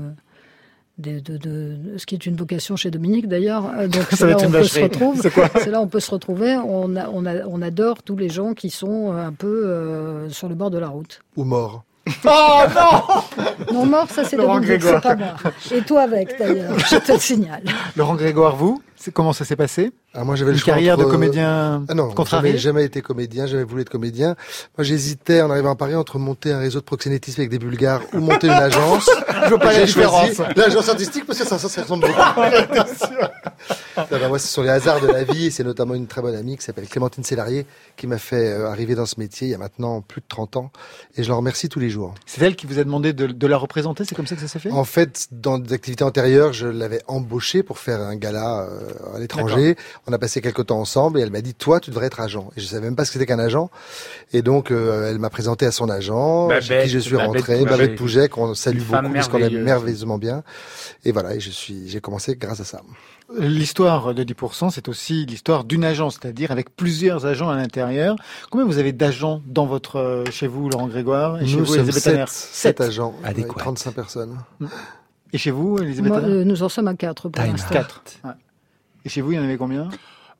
de, 0.98 1.20
de, 1.20 1.36
de- 1.36 1.98
ce 1.98 2.06
qui 2.06 2.14
est 2.14 2.24
une 2.26 2.36
vocation 2.36 2.74
chez 2.76 2.90
Dominique 2.90 3.28
d'ailleurs. 3.28 3.66
Euh, 3.78 3.86
Donc 3.88 4.02
Ça 4.10 4.16
c'est 4.16 4.24
va 4.24 4.30
là 4.30 4.36
être 4.36 4.42
où 4.44 4.48
une 4.48 4.56
on 4.56 4.58
peut 4.60 4.64
se 4.64 4.78
retrouver. 4.80 5.20
C'est 5.62 5.70
là 5.70 5.80
où 5.80 5.82
on 5.84 5.88
peut 5.88 6.00
se 6.00 6.10
retrouver. 6.10 6.56
On, 6.56 6.96
a- 6.96 7.08
on, 7.12 7.26
a- 7.26 7.44
on 7.46 7.60
adore 7.62 8.02
tous 8.02 8.16
les 8.16 8.28
gens 8.28 8.54
qui 8.54 8.70
sont 8.70 9.12
euh, 9.12 9.26
un 9.26 9.32
peu 9.32 9.66
euh, 9.66 10.28
sur 10.30 10.48
le 10.48 10.54
bord 10.54 10.70
de 10.70 10.78
la 10.78 10.88
route. 10.88 11.20
Ou 11.36 11.44
mort. 11.44 11.84
Oh 12.24 12.62
non 12.74 13.42
Non 13.74 13.86
mort, 13.86 14.08
ça 14.08 14.22
c'est 14.24 14.36
Laurent 14.36 14.60
Dominique, 14.60 14.82
c'est 14.82 15.00
pas 15.00 15.16
moi. 15.16 15.34
Et 15.74 15.82
toi 15.82 16.02
avec 16.02 16.38
d'ailleurs, 16.38 16.78
je 16.78 16.96
te 16.98 17.12
le 17.12 17.18
signale. 17.18 17.64
Laurent 17.96 18.14
Grégoire, 18.14 18.54
vous, 18.54 18.80
comment 19.12 19.32
ça 19.32 19.44
s'est 19.44 19.56
passé 19.56 19.92
Ah, 20.14 20.24
moi, 20.24 20.36
j'avais 20.36 20.50
le 20.52 20.56
Une 20.56 20.60
choix 20.62 20.72
carrière 20.74 20.96
de 20.96 21.02
entre- 21.02 21.12
comédien 21.12 21.84
Ah 21.88 21.94
non, 21.94 22.12
jamais, 22.24 22.58
jamais 22.58 22.84
été 22.84 23.00
comédien, 23.02 23.46
jamais 23.46 23.64
voulu 23.64 23.82
être 23.82 23.90
comédien. 23.90 24.36
Moi, 24.76 24.84
j'hésitais 24.84 25.40
en 25.42 25.50
arrivant 25.50 25.70
à 25.72 25.76
Paris 25.76 25.94
entre 25.94 26.18
monter 26.18 26.52
un 26.52 26.58
réseau 26.58 26.80
de 26.80 26.84
proxénétisme 26.84 27.40
avec 27.40 27.50
des 27.50 27.58
Bulgares 27.58 28.02
ou 28.12 28.18
monter 28.20 28.46
une 28.48 28.52
agence. 28.54 29.08
Je 29.44 29.48
vois 29.50 29.58
pas 29.58 29.72
la 29.72 29.84
différence. 29.84 30.38
l'agence 30.56 30.88
artistique 30.88 31.24
parce 31.26 31.38
que 31.38 31.46
ça, 31.46 31.58
ça, 31.58 31.68
ça 31.68 31.82
ressemble 31.82 32.06
beaucoup. 32.06 32.20
Non, 33.96 34.04
bah, 34.10 34.28
moi, 34.28 34.38
ce 34.38 34.46
sont 34.48 34.62
les 34.62 34.68
hasards 34.68 35.00
de 35.00 35.06
la 35.06 35.24
vie 35.24 35.46
et 35.46 35.50
c'est 35.50 35.64
notamment 35.64 35.94
une 35.94 36.06
très 36.06 36.20
bonne 36.20 36.34
amie 36.34 36.56
qui 36.58 36.62
s'appelle 36.64 36.86
Clémentine 36.86 37.24
Célarier 37.24 37.66
qui 37.96 38.06
m'a 38.06 38.18
fait 38.18 38.52
euh, 38.52 38.68
arriver 38.68 38.94
dans 38.94 39.06
ce 39.06 39.14
métier 39.18 39.48
il 39.48 39.50
y 39.50 39.54
a 39.54 39.58
maintenant 39.58 40.02
plus 40.02 40.20
de 40.20 40.26
30 40.28 40.56
ans 40.56 40.70
et 41.16 41.22
je 41.22 41.30
l'en 41.30 41.38
remercie 41.38 41.68
tous 41.70 41.80
les 41.80 41.88
jours. 41.88 42.14
C'est 42.26 42.42
elle 42.42 42.56
qui 42.56 42.66
vous 42.66 42.78
a 42.78 42.84
demandé 42.84 43.14
de, 43.14 43.26
de 43.26 43.46
la 43.46 43.56
représenter, 43.56 44.04
c'est 44.04 44.14
comme 44.14 44.26
ça 44.26 44.34
que 44.34 44.42
ça 44.42 44.48
s'est 44.48 44.58
fait? 44.58 44.70
En 44.70 44.84
fait, 44.84 45.28
dans 45.32 45.58
des 45.58 45.72
activités 45.72 46.04
antérieures, 46.04 46.52
je 46.52 46.66
l'avais 46.66 47.00
embauchée 47.08 47.62
pour 47.62 47.78
faire 47.78 48.00
un 48.02 48.16
gala 48.16 48.60
euh, 48.64 48.85
à 49.14 49.18
l'étranger. 49.18 49.76
On 50.06 50.12
a 50.12 50.18
passé 50.18 50.40
quelques 50.40 50.66
temps 50.66 50.80
ensemble 50.80 51.18
et 51.18 51.22
elle 51.22 51.30
m'a 51.30 51.40
dit 51.40 51.54
toi 51.54 51.80
tu 51.80 51.90
devrais 51.90 52.06
être 52.06 52.20
agent. 52.20 52.50
Et 52.56 52.60
je 52.60 52.66
savais 52.66 52.82
même 52.84 52.96
pas 52.96 53.04
ce 53.04 53.10
que 53.10 53.14
c'était 53.18 53.26
qu'un 53.26 53.38
agent. 53.38 53.70
Et 54.32 54.42
donc 54.42 54.70
euh, 54.70 55.10
elle 55.10 55.18
m'a 55.18 55.30
présenté 55.30 55.66
à 55.66 55.70
son 55.72 55.88
agent, 55.88 56.48
chez 56.60 56.68
Babette, 56.68 56.82
qui 56.84 56.88
je 56.90 56.98
suis 56.98 57.16
Babette 57.16 57.26
rentré. 57.26 57.64
Babette 57.64 57.96
Pouget 57.96 58.28
qu'on 58.28 58.54
salue 58.54 58.80
beaucoup 58.80 59.12
parce 59.12 59.28
qu'on 59.28 59.36
aime 59.38 59.42
merveilleuse. 59.42 59.64
merveilleusement 59.64 60.18
bien. 60.18 60.42
Et 61.04 61.12
voilà, 61.12 61.34
et 61.34 61.40
je 61.40 61.50
suis 61.50 61.88
j'ai 61.88 62.00
commencé 62.00 62.36
grâce 62.36 62.60
à 62.60 62.64
ça. 62.64 62.80
L'histoire 63.36 64.14
de 64.14 64.22
10%, 64.22 64.70
c'est 64.70 64.88
aussi 64.88 65.26
l'histoire 65.26 65.64
d'une 65.64 65.82
agence, 65.84 66.16
c'est-à-dire 66.20 66.52
avec 66.52 66.74
plusieurs 66.76 67.26
agents 67.26 67.48
à 67.50 67.56
l'intérieur. 67.56 68.14
Combien 68.52 68.64
vous 68.64 68.78
avez 68.78 68.92
d'agents 68.92 69.42
dans 69.46 69.66
votre, 69.66 69.96
euh, 69.96 70.24
chez 70.30 70.46
vous, 70.46 70.68
Laurent 70.70 70.86
Grégoire, 70.86 71.42
et 71.42 71.46
chez 71.46 71.56
Nous 71.56 71.64
vous, 71.64 71.74
sommes 71.74 71.88
Elisabeth 71.88 72.02
sept, 72.04 72.12
Tanner 72.14 72.24
sept 72.28 72.80
agents, 72.80 73.14
Adéquat. 73.24 73.48
avec 73.54 73.58
35 73.58 73.94
personnes. 73.94 74.38
Et 75.32 75.38
chez 75.38 75.50
vous, 75.50 75.76
Elisabeth 75.78 76.08
Moi, 76.12 76.20
Tanner 76.20 76.32
euh, 76.34 76.44
nous 76.44 76.62
en 76.62 76.68
sommes 76.68 76.86
à 76.86 76.94
quatre 76.94 77.28
pour 77.28 77.42
Time 77.42 77.50
l'instant. 77.52 77.74
Quatre. 77.74 78.02
Ouais. 78.24 78.30
Et 79.06 79.08
chez 79.08 79.20
vous, 79.20 79.30
il 79.30 79.36
y 79.36 79.38
en 79.38 79.44
avait 79.44 79.56
combien? 79.56 79.88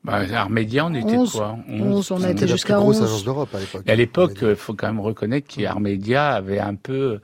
Bah, 0.03 0.19
Armédia, 0.35 0.85
on 0.85 0.93
était 0.93 1.15
Onze. 1.15 1.31
quoi? 1.31 1.57
Onze, 1.69 2.11
on 2.11 2.17
a 2.17 2.19
C'était 2.19 2.31
été 2.33 2.41
la 2.41 2.51
jusqu'à 2.51 2.73
plus 2.75 2.83
grosse 2.83 2.97
11. 2.97 3.03
agence 3.03 3.23
d'Europe 3.23 3.55
à 3.55 3.59
l'époque. 3.59 3.83
Et 3.87 3.91
à 3.91 3.95
l'époque, 3.95 4.37
il 4.41 4.55
faut 4.57 4.73
quand 4.73 4.87
même 4.87 4.99
reconnaître 4.99 5.47
qu'Armédia 5.47 6.31
avait 6.33 6.59
un 6.59 6.75
peu 6.75 7.21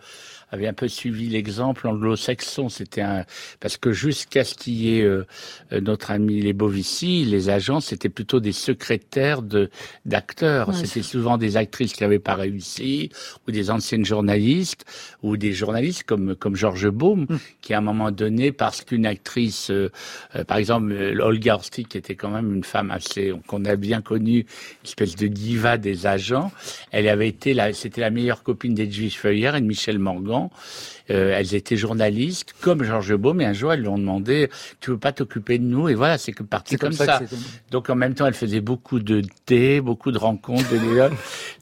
avait 0.53 0.67
un 0.67 0.73
peu 0.73 0.87
suivi 0.87 1.29
l'exemple 1.29 1.87
anglo-saxon. 1.87 2.69
C'était 2.69 3.01
un 3.01 3.25
parce 3.59 3.77
que 3.77 3.91
jusqu'à 3.91 4.43
ce 4.43 4.55
qu'il 4.55 4.73
y 4.73 4.99
ait 4.99 5.03
euh, 5.03 5.25
notre 5.71 6.11
ami 6.11 6.41
les 6.41 6.53
Bovici, 6.53 7.25
les 7.25 7.49
agents, 7.49 7.79
c'était 7.79 8.09
plutôt 8.09 8.39
des 8.39 8.51
secrétaires 8.51 9.41
de 9.41 9.69
d'acteurs. 10.05 10.69
Ouais, 10.69 10.75
c'était 10.75 11.01
souvent 11.01 11.37
des 11.37 11.57
actrices 11.57 11.93
qui 11.93 12.03
n'avaient 12.03 12.19
pas 12.19 12.35
réussi, 12.35 13.09
ou 13.47 13.51
des 13.51 13.69
anciennes 13.69 14.05
journalistes, 14.05 14.85
ou 15.21 15.37
des 15.37 15.53
journalistes 15.53 16.03
comme 16.03 16.35
comme 16.35 16.55
Georges 16.55 16.89
Baum, 16.89 17.27
qui 17.61 17.73
à 17.73 17.79
un 17.79 17.81
moment 17.81 18.11
donné, 18.11 18.51
parce 18.51 18.81
qu'une 18.81 19.05
actrice, 19.05 19.69
euh, 19.71 19.91
euh, 20.35 20.43
par 20.43 20.57
exemple 20.57 20.91
euh, 20.91 21.17
Olga 21.19 21.55
Orsti, 21.55 21.85
qui 21.85 21.97
était 21.97 22.15
quand 22.15 22.29
même 22.29 22.53
une 22.53 22.63
femme 22.63 22.91
assez 22.91 23.33
qu'on 23.47 23.65
a 23.65 23.75
bien 23.75 24.01
connue, 24.01 24.39
une 24.39 24.85
espèce 24.85 25.15
de 25.15 25.27
diva 25.27 25.77
des 25.77 26.05
agents, 26.05 26.51
elle 26.91 27.07
avait 27.07 27.27
été 27.27 27.53
la, 27.53 27.73
c'était 27.73 28.01
la 28.01 28.09
meilleure 28.09 28.43
copine 28.43 28.73
d'Edwige 28.73 29.17
Feuillère 29.17 29.55
et 29.55 29.61
de 29.61 29.65
Michel 29.65 29.99
Morgan. 29.99 30.42
Euh, 31.09 31.35
elles 31.37 31.53
étaient 31.55 31.75
journalistes 31.75 32.53
comme 32.61 32.83
Georges 32.83 33.15
Baum, 33.15 33.41
et 33.41 33.45
un 33.45 33.53
jour 33.53 33.73
elles 33.73 33.81
lui 33.81 33.89
ont 33.89 33.97
demandé 33.97 34.49
tu 34.79 34.91
veux 34.91 34.97
pas 34.97 35.11
t'occuper 35.11 35.57
de 35.57 35.63
nous? 35.63 35.89
Et 35.89 35.95
voilà 35.95 36.17
c'est 36.17 36.31
que 36.31 36.43
parti 36.43 36.77
comme, 36.77 36.95
comme 36.95 37.05
ça 37.05 37.19
Donc 37.71 37.89
en 37.89 37.95
même 37.95 38.13
temps 38.13 38.25
elle 38.25 38.33
faisait 38.33 38.61
beaucoup 38.61 38.99
de 38.99 39.21
thé, 39.45 39.81
beaucoup 39.81 40.11
de 40.11 40.17
rencontres, 40.17 40.69
de 40.69 40.77
les, 40.77 41.09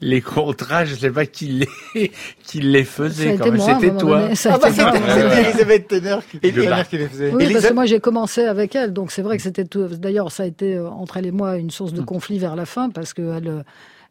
les 0.00 0.20
contrats, 0.20 0.84
je 0.84 0.94
sais 0.94 1.10
pas 1.10 1.26
qui 1.26 1.46
les 1.46 2.12
qui 2.42 2.60
les 2.60 2.84
faisait 2.84 3.36
quand 3.36 3.50
même. 3.50 3.58
C'était 3.58 3.96
toi. 3.96 4.28
Ah 4.44 4.58
bah, 4.58 4.68
c'était 4.70 5.40
Elisabeth 5.48 5.88
Tenner 5.88 6.18
qui, 6.30 6.38
les 6.42 7.08
faisait. 7.08 7.32
Oui, 7.32 7.52
parce 7.52 7.66
que 7.66 7.72
moi 7.72 7.86
j'ai 7.86 8.00
commencé 8.00 8.44
avec 8.44 8.76
elle, 8.76 8.92
donc 8.92 9.10
c'est 9.10 9.22
vrai 9.22 9.36
que 9.36 9.42
c'était 9.42 9.64
tout. 9.64 9.88
D'ailleurs, 9.88 10.30
ça 10.30 10.42
a 10.42 10.46
été 10.46 10.76
euh, 10.76 10.88
entre 10.88 11.16
elle 11.16 11.26
et 11.26 11.30
moi 11.30 11.56
une 11.56 11.70
source 11.70 11.92
de 11.92 12.02
Hmm. 12.02 12.04
conflit 12.04 12.38
vers 12.38 12.56
la 12.56 12.66
fin 12.66 12.90
parce 12.90 13.14
que 13.14 13.22
elle, 13.36 13.48
euh, 13.48 13.62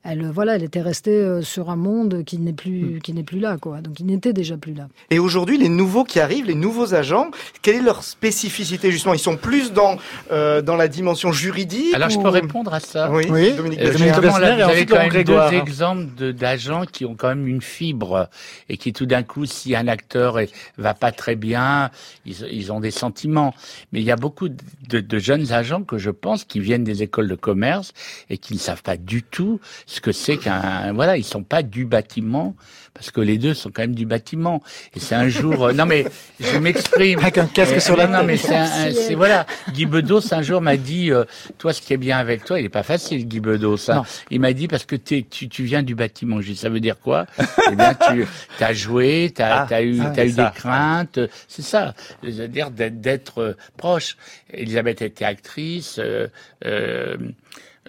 elle, 0.04 0.26
voilà, 0.32 0.56
elle 0.56 0.64
était 0.64 0.82
restée 0.82 1.12
euh, 1.16 1.42
sur 1.42 1.70
un 1.70 1.76
monde 1.76 2.24
qui 2.26 2.38
n'est 2.38 2.52
Hmm. 2.52 2.56
plus, 2.56 3.00
qui 3.04 3.14
n'est 3.14 3.24
plus 3.24 3.40
là, 3.40 3.58
quoi. 3.58 3.82
Donc 3.82 4.00
il 4.00 4.06
n'était 4.08 4.34
déjà 4.34 4.58
plus 4.58 4.74
là. 4.74 4.88
Et 5.10 5.20
aujourd'hui, 5.20 5.58
les 5.58 5.70
nouveaux 5.70 6.04
qui 6.04 6.20
arrivent, 6.20 6.46
les 6.46 6.56
nouveaux 6.56 6.94
agents, 6.94 7.30
quelle 7.62 7.76
est 7.76 7.82
leur 7.82 8.04
spécificité 8.04 8.92
justement? 8.92 9.14
Ils 9.14 9.20
sont 9.20 9.38
plus 9.38 9.72
dans 9.74 9.98
euh, 10.32 10.62
dans 10.62 10.76
la 10.76 10.88
dimension 10.88 11.32
juridique 11.32 11.94
Alors 11.94 12.10
je 12.10 12.20
peux 12.20 12.28
répondre 12.30 12.74
à 12.74 12.80
ça. 12.80 13.12
Oui, 13.12 13.26
Oui. 13.30 13.54
Dominique 13.54 13.80
Euh, 13.80 13.92
justement, 13.98 14.38
là, 14.38 14.56
vous 14.56 14.62
avez 14.72 14.86
quand 14.86 14.98
même 14.98 15.10
Grégoire. 15.10 15.50
deux 15.52 15.58
exemples 15.58 16.08
de- 16.18 16.32
d'agents 16.32 16.86
qui 16.86 17.06
ont 17.06 17.16
quand 17.16 17.28
même 17.30 17.48
une 17.48 17.62
fibre 17.62 18.30
et 18.70 18.78
qui 18.78 18.94
tout 18.94 19.06
d'un 19.06 19.24
coup, 19.24 19.46
si 19.46 19.76
un 19.76 19.88
acteur 19.88 20.40
est, 20.40 20.50
va 20.78 20.94
pas 20.94 21.12
très 21.12 21.36
bien, 21.36 21.90
ils, 22.26 22.36
ils 22.52 22.72
ont 22.72 22.80
des 22.80 22.92
sentiments. 22.92 23.54
Mais 23.92 24.00
il 24.00 24.06
y 24.06 24.12
a 24.12 24.16
beaucoup 24.16 24.50
de, 24.50 25.00
de 25.00 25.20
jeunes 25.20 25.52
agents 25.52 25.84
que 25.84 25.98
je 25.98 26.10
pense 26.10 26.44
qui 26.44 26.60
viennent 26.60 26.84
des 26.84 27.04
écoles 27.04 27.28
de 27.28 27.36
commerce 27.36 27.94
et 28.30 28.38
qui 28.38 28.54
ne 28.54 28.60
savent 28.60 28.84
pas 28.84 28.98
du 28.98 29.24
tout 29.24 29.60
ce 29.94 30.02
que 30.02 30.12
c'est 30.12 30.38
qu'un 30.38 30.94
voilà, 30.94 31.18
ils 31.18 31.24
sont 31.24 31.44
pas 31.44 31.64
du 31.64 31.86
bâtiment 31.86 32.56
parce 32.94 33.10
que 33.12 33.22
les 33.22 33.38
deux 33.38 33.54
sont 33.54 33.72
quand 33.72 33.84
même 33.84 33.96
du 33.96 34.06
bâtiment. 34.06 34.62
Et 34.96 35.00
c'est 35.00 35.16
un 35.16 35.30
jour, 35.30 35.66
euh, 35.68 35.74
non 35.74 35.86
mais 35.86 36.06
je 36.40 36.58
m'exprime. 36.58 37.20
Avec 37.20 37.38
un 37.38 37.46
casque 37.46 37.76
Euh, 37.76 37.80
sur 37.80 37.96
la 37.98 38.08
tête. 38.08 38.26
mais 38.26 38.38
c'est 38.38 39.16
voilà. 39.16 39.46
Guy 39.74 39.86
Bedos 39.86 40.34
un 40.34 40.42
jour 40.42 40.62
m'a 40.62 40.76
dit, 40.78 41.12
euh, 41.12 41.24
toi, 41.58 41.74
ce 41.74 41.82
qui 41.82 41.94
est 41.94 41.98
bien 41.98 42.18
avec 42.18 42.44
toi, 42.46 42.60
il 42.60 42.66
est 42.66 42.70
pas 42.70 42.84
facile, 42.84 43.28
Guy 43.28 43.40
Bedos. 43.40 43.90
hein. 43.92 44.04
Il 44.30 44.40
m'a 44.42 44.54
dit 44.54 44.68
parce 44.68 44.86
que 44.86 44.96
t'es- 44.96 45.26
tu, 45.30 45.48
tu 45.50 45.64
viens 45.64 45.84
du 45.84 45.96
bâtiment. 45.96 46.42
Je 46.42 46.48
dit, 46.52 46.56
ça 46.58 46.70
veut 46.70 46.80
dire 46.82 47.00
quoi? 47.00 47.26
Eh 47.72 47.76
bien, 47.76 47.94
tu 47.94 48.26
as 48.64 48.74
joué, 48.74 49.32
tu 49.36 49.42
as, 49.42 49.68
Ah, 49.70 49.82
eu, 49.82 50.00
ah, 50.02 50.12
t'as 50.16 50.26
eu 50.26 50.32
ça. 50.32 50.46
des 50.52 50.60
craintes. 50.60 51.20
C'est 51.48 51.62
ça. 51.64 51.94
C'est-à-dire 52.24 52.72
d'être, 52.72 53.00
d'être 53.02 53.38
euh, 53.42 53.54
proche. 53.78 54.18
Elisabeth 54.54 55.02
était 55.02 55.26
actrice. 55.26 55.98
euh, 56.00 56.28
euh, 56.66 57.16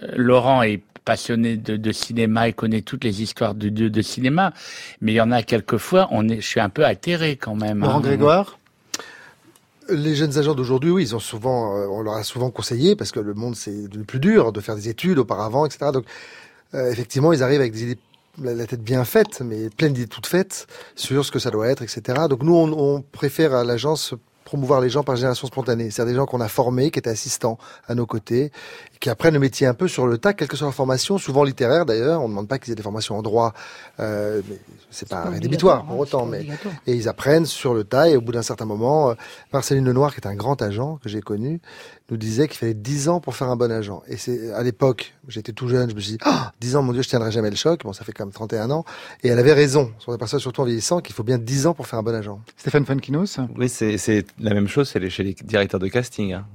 euh, 0.02 0.08
Laurent 0.16 0.62
est 0.62 0.80
passionné 1.04 1.56
de, 1.56 1.76
de 1.76 1.92
cinéma 1.92 2.48
et 2.48 2.52
connaît 2.52 2.82
toutes 2.82 3.04
les 3.04 3.22
histoires 3.22 3.54
de, 3.54 3.68
de, 3.68 3.88
de 3.88 4.02
cinéma, 4.02 4.52
mais 5.00 5.12
il 5.12 5.16
y 5.16 5.20
en 5.20 5.30
a 5.30 5.42
quelquefois, 5.42 6.08
on 6.10 6.28
est, 6.28 6.40
je 6.40 6.46
suis 6.46 6.60
un 6.60 6.68
peu 6.68 6.84
atterré 6.84 7.36
quand 7.36 7.54
même. 7.54 7.80
Laurent 7.80 7.98
hein. 7.98 8.00
Grégoire? 8.00 8.58
Les 9.88 10.14
jeunes 10.14 10.38
agents 10.38 10.54
d'aujourd'hui, 10.54 10.90
oui, 10.90 11.02
ils 11.02 11.16
ont 11.16 11.20
souvent, 11.20 11.76
euh, 11.76 11.86
on 11.90 12.02
leur 12.02 12.14
a 12.14 12.22
souvent 12.22 12.50
conseillé 12.50 12.94
parce 12.94 13.10
que 13.10 13.20
le 13.20 13.34
monde 13.34 13.56
c'est 13.56 13.88
devenu 13.88 14.04
plus 14.04 14.20
dur 14.20 14.52
de 14.52 14.60
faire 14.60 14.76
des 14.76 14.88
études 14.88 15.18
auparavant, 15.18 15.66
etc. 15.66 15.90
Donc, 15.92 16.04
euh, 16.74 16.90
effectivement, 16.90 17.32
ils 17.32 17.42
arrivent 17.42 17.60
avec 17.60 17.72
des 17.72 17.82
idées, 17.82 17.98
la, 18.40 18.66
tête 18.66 18.82
bien 18.82 19.04
faite, 19.04 19.42
mais 19.44 19.68
pleine 19.70 19.92
d'idées 19.92 20.06
toutes 20.06 20.26
faites 20.26 20.66
sur 20.94 21.24
ce 21.24 21.32
que 21.32 21.38
ça 21.38 21.50
doit 21.50 21.68
être, 21.68 21.82
etc. 21.82 22.26
Donc, 22.30 22.42
nous, 22.42 22.54
on, 22.54 22.72
on 22.72 23.02
préfère 23.02 23.54
à 23.54 23.64
l'agence 23.64 24.14
promouvoir 24.52 24.82
les 24.82 24.90
gens 24.90 25.02
par 25.02 25.16
génération 25.16 25.46
spontanée. 25.46 25.90
C'est-à-dire 25.90 26.12
des 26.12 26.16
gens 26.18 26.26
qu'on 26.26 26.40
a 26.40 26.48
formés, 26.48 26.90
qui 26.90 26.98
étaient 26.98 27.08
assistants 27.08 27.58
à 27.86 27.94
nos 27.94 28.04
côtés, 28.04 28.52
qui 29.02 29.10
apprennent 29.10 29.34
le 29.34 29.40
métier 29.40 29.66
un 29.66 29.74
peu 29.74 29.88
sur 29.88 30.06
le 30.06 30.16
tas, 30.16 30.32
quelle 30.32 30.46
que 30.46 30.56
soit 30.56 30.68
leur 30.68 30.74
formation, 30.74 31.18
souvent 31.18 31.42
littéraire 31.42 31.84
d'ailleurs. 31.84 32.20
On 32.20 32.28
ne 32.28 32.28
demande 32.28 32.46
pas 32.46 32.60
qu'ils 32.60 32.72
aient 32.72 32.76
des 32.76 32.84
formations 32.84 33.18
en 33.18 33.22
droit, 33.22 33.52
euh, 33.98 34.40
mais 34.48 34.60
c'est 34.92 35.08
pas, 35.08 35.22
pas 35.24 35.30
rédhibitoire 35.30 35.80
obligatoire, 35.80 35.84
pour 35.86 36.18
hein, 36.18 36.22
autant. 36.22 36.26
Mais 36.26 36.46
et 36.86 36.94
ils 36.94 37.08
apprennent 37.08 37.44
sur 37.44 37.74
le 37.74 37.82
tas. 37.82 38.08
Et 38.08 38.16
au 38.16 38.20
bout 38.20 38.30
d'un 38.30 38.42
certain 38.42 38.64
moment, 38.64 39.10
euh, 39.10 39.14
Marceline 39.52 39.84
Lenoir, 39.84 40.14
qui 40.14 40.20
est 40.20 40.26
un 40.28 40.36
grand 40.36 40.62
agent 40.62 41.00
que 41.02 41.08
j'ai 41.08 41.20
connu, 41.20 41.60
nous 42.12 42.16
disait 42.16 42.46
qu'il 42.46 42.58
fallait 42.58 42.74
10 42.74 43.08
ans 43.08 43.18
pour 43.20 43.34
faire 43.34 43.48
un 43.48 43.56
bon 43.56 43.72
agent. 43.72 44.04
Et 44.06 44.16
c'est 44.16 44.52
à 44.52 44.62
l'époque, 44.62 45.14
j'étais 45.26 45.52
tout 45.52 45.66
jeune, 45.66 45.90
je 45.90 45.96
me 45.96 46.00
suis 46.00 46.12
dit, 46.12 46.18
Ah, 46.22 46.52
10 46.60 46.76
ans, 46.76 46.82
mon 46.82 46.92
Dieu, 46.92 47.02
je 47.02 47.08
tiendrai 47.08 47.32
jamais 47.32 47.50
le 47.50 47.56
choc. 47.56 47.82
Bon, 47.82 47.92
ça 47.92 48.04
fait 48.04 48.12
quand 48.12 48.24
même 48.24 48.32
31 48.32 48.70
ans. 48.70 48.84
Et 49.24 49.28
elle 49.28 49.38
avait 49.40 49.52
raison. 49.52 49.90
On 50.06 50.12
aperçoit 50.12 50.38
surtout 50.38 50.60
en 50.60 50.64
vieillissant 50.64 51.00
qu'il 51.00 51.14
faut 51.14 51.24
bien 51.24 51.38
10 51.38 51.66
ans 51.66 51.74
pour 51.74 51.88
faire 51.88 51.98
un 51.98 52.04
bon 52.04 52.14
agent. 52.14 52.40
Stéphane 52.56 52.86
Funkinos 52.86 53.38
Oui, 53.56 53.68
c'est 53.68 53.98
c'est 53.98 54.24
la 54.38 54.54
même 54.54 54.68
chose 54.68 54.90
chez 54.90 55.00
les, 55.00 55.10
chez 55.10 55.24
les 55.24 55.34
directeurs 55.34 55.80
de 55.80 55.88
casting. 55.88 56.34
hein. 56.34 56.46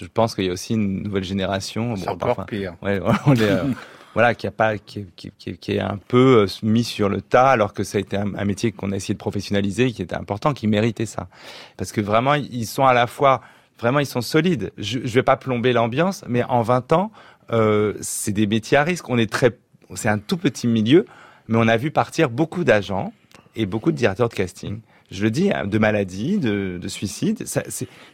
Je 0.00 0.06
pense 0.06 0.36
qu'il 0.36 0.44
y 0.44 0.48
a 0.48 0.52
aussi 0.52 0.74
une 0.74 1.02
nouvelle 1.02 1.24
génération. 1.24 1.71
C'est 1.96 2.06
bon, 2.06 2.12
encore 2.12 2.46
pire. 2.46 2.74
Ouais, 2.82 3.00
on 3.26 3.34
est, 3.34 3.42
euh, 3.42 3.64
voilà, 4.14 4.34
qui 4.34 4.46
a 4.46 4.50
pas, 4.50 4.78
qui, 4.78 5.06
qui, 5.16 5.30
qui- 5.38 5.56
qui 5.58 5.72
est 5.72 5.80
un 5.80 5.98
peu 6.08 6.42
euh, 6.42 6.46
mis 6.62 6.84
sur 6.84 7.08
le 7.08 7.20
tas, 7.22 7.48
alors 7.50 7.72
que 7.72 7.82
ça 7.84 7.98
a 7.98 8.00
été 8.00 8.16
un, 8.16 8.34
un 8.34 8.44
métier 8.44 8.72
qu'on 8.72 8.92
a 8.92 8.96
essayé 8.96 9.14
de 9.14 9.18
professionnaliser, 9.18 9.90
qui 9.92 10.02
était 10.02 10.14
important, 10.16 10.52
qui 10.54 10.66
méritait 10.66 11.06
ça, 11.06 11.28
parce 11.76 11.92
que 11.92 12.00
vraiment, 12.00 12.34
ils 12.34 12.66
sont 12.66 12.84
à 12.86 12.92
la 12.94 13.06
fois, 13.06 13.40
vraiment, 13.78 13.98
ils 14.00 14.06
sont 14.06 14.20
solides. 14.22 14.72
Je, 14.78 15.00
je 15.04 15.14
vais 15.14 15.22
pas 15.22 15.36
plomber 15.36 15.72
l'ambiance, 15.72 16.24
mais 16.28 16.42
en 16.44 16.62
20 16.62 16.92
ans, 16.92 17.10
euh, 17.52 17.94
c'est 18.00 18.32
des 18.32 18.46
métiers 18.46 18.76
à 18.78 18.82
risque. 18.84 19.08
On 19.08 19.18
est 19.18 19.30
très, 19.30 19.56
c'est 19.94 20.08
un 20.08 20.18
tout 20.18 20.36
petit 20.36 20.66
milieu, 20.66 21.06
mais 21.48 21.58
on 21.58 21.68
a 21.68 21.76
vu 21.76 21.90
partir 21.90 22.30
beaucoup 22.30 22.64
d'agents 22.64 23.12
et 23.56 23.66
beaucoup 23.66 23.92
de 23.92 23.96
directeurs 23.96 24.28
de 24.28 24.34
casting. 24.34 24.80
Je 25.12 25.22
le 25.22 25.30
dis, 25.30 25.50
hein, 25.52 25.66
de 25.66 25.78
maladies, 25.78 26.38
de, 26.38 26.78
de 26.82 26.88
suicides. 26.88 27.46
Ça, 27.46 27.62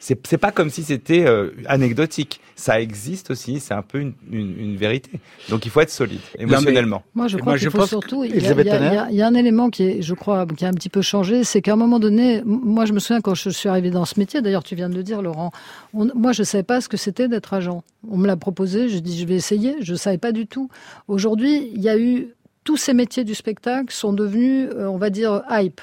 C'est 0.00 0.38
pas 0.38 0.50
comme 0.52 0.68
si 0.68 0.82
c'était 0.82 1.24
euh, 1.26 1.50
anecdotique. 1.66 2.40
Ça 2.56 2.80
existe 2.80 3.30
aussi. 3.30 3.60
C'est 3.60 3.72
un 3.74 3.82
peu 3.82 4.00
une, 4.00 4.12
une, 4.30 4.58
une 4.58 4.76
vérité. 4.76 5.10
Donc 5.48 5.64
il 5.64 5.70
faut 5.70 5.80
être 5.80 5.90
solide 5.90 6.18
émotionnellement. 6.38 7.02
Moi, 7.14 7.28
je 7.28 7.36
crois 7.36 7.52
moi, 7.52 7.58
qu'il 7.58 7.64
je 7.66 7.70
faut 7.70 7.86
surtout. 7.86 8.24
Il 8.24 8.30
y, 8.30 8.34
a, 8.34 8.36
Elisabeth 8.36 8.66
il 8.66 8.68
y 8.68 8.72
a- 8.72 8.78
Tanner 8.78 8.88
il 8.88 8.94
y 8.94 8.98
a- 8.98 9.08
il 9.10 9.16
y 9.16 9.22
a 9.22 9.26
un 9.28 9.34
élément 9.34 9.70
qui 9.70 9.84
est, 9.84 10.02
je 10.02 10.14
crois, 10.14 10.44
qui 10.46 10.64
a 10.64 10.68
un 10.68 10.72
petit 10.72 10.88
peu 10.88 11.00
changé, 11.02 11.44
c'est 11.44 11.62
qu'à 11.62 11.72
un 11.74 11.76
moment 11.76 12.00
donné, 12.00 12.42
moi, 12.44 12.84
je 12.84 12.92
me 12.92 12.98
souviens 12.98 13.20
quand 13.20 13.34
je 13.36 13.48
suis 13.50 13.68
arrivée 13.68 13.90
dans 13.90 14.04
ce 14.04 14.18
métier. 14.18 14.42
D'ailleurs, 14.42 14.64
tu 14.64 14.74
viens 14.74 14.88
de 14.88 14.94
le 14.96 15.02
dire, 15.04 15.22
Laurent. 15.22 15.52
on- 15.94 16.10
moi, 16.14 16.32
je 16.32 16.42
savais 16.42 16.64
pas 16.64 16.80
ce 16.80 16.88
que 16.88 16.96
c'était 16.96 17.28
d'être 17.28 17.54
agent. 17.54 17.84
On 18.10 18.16
me 18.18 18.26
l'a 18.26 18.36
proposé. 18.36 18.88
Je 18.88 18.98
dis, 18.98 19.18
je 19.18 19.26
vais 19.26 19.36
essayer. 19.36 19.76
Je 19.80 19.94
savais 19.94 20.18
pas 20.18 20.32
du 20.32 20.46
tout. 20.48 20.68
Aujourd'hui, 21.06 21.70
il 21.74 21.80
y 21.80 21.88
a 21.88 21.96
eu 21.98 22.28
tous 22.64 22.76
ces 22.76 22.92
métiers 22.92 23.24
du 23.24 23.34
spectacle 23.34 23.94
sont 23.94 24.12
devenus, 24.12 24.68
euh, 24.74 24.86
on 24.88 24.98
va 24.98 25.10
dire, 25.10 25.42
hype. 25.50 25.80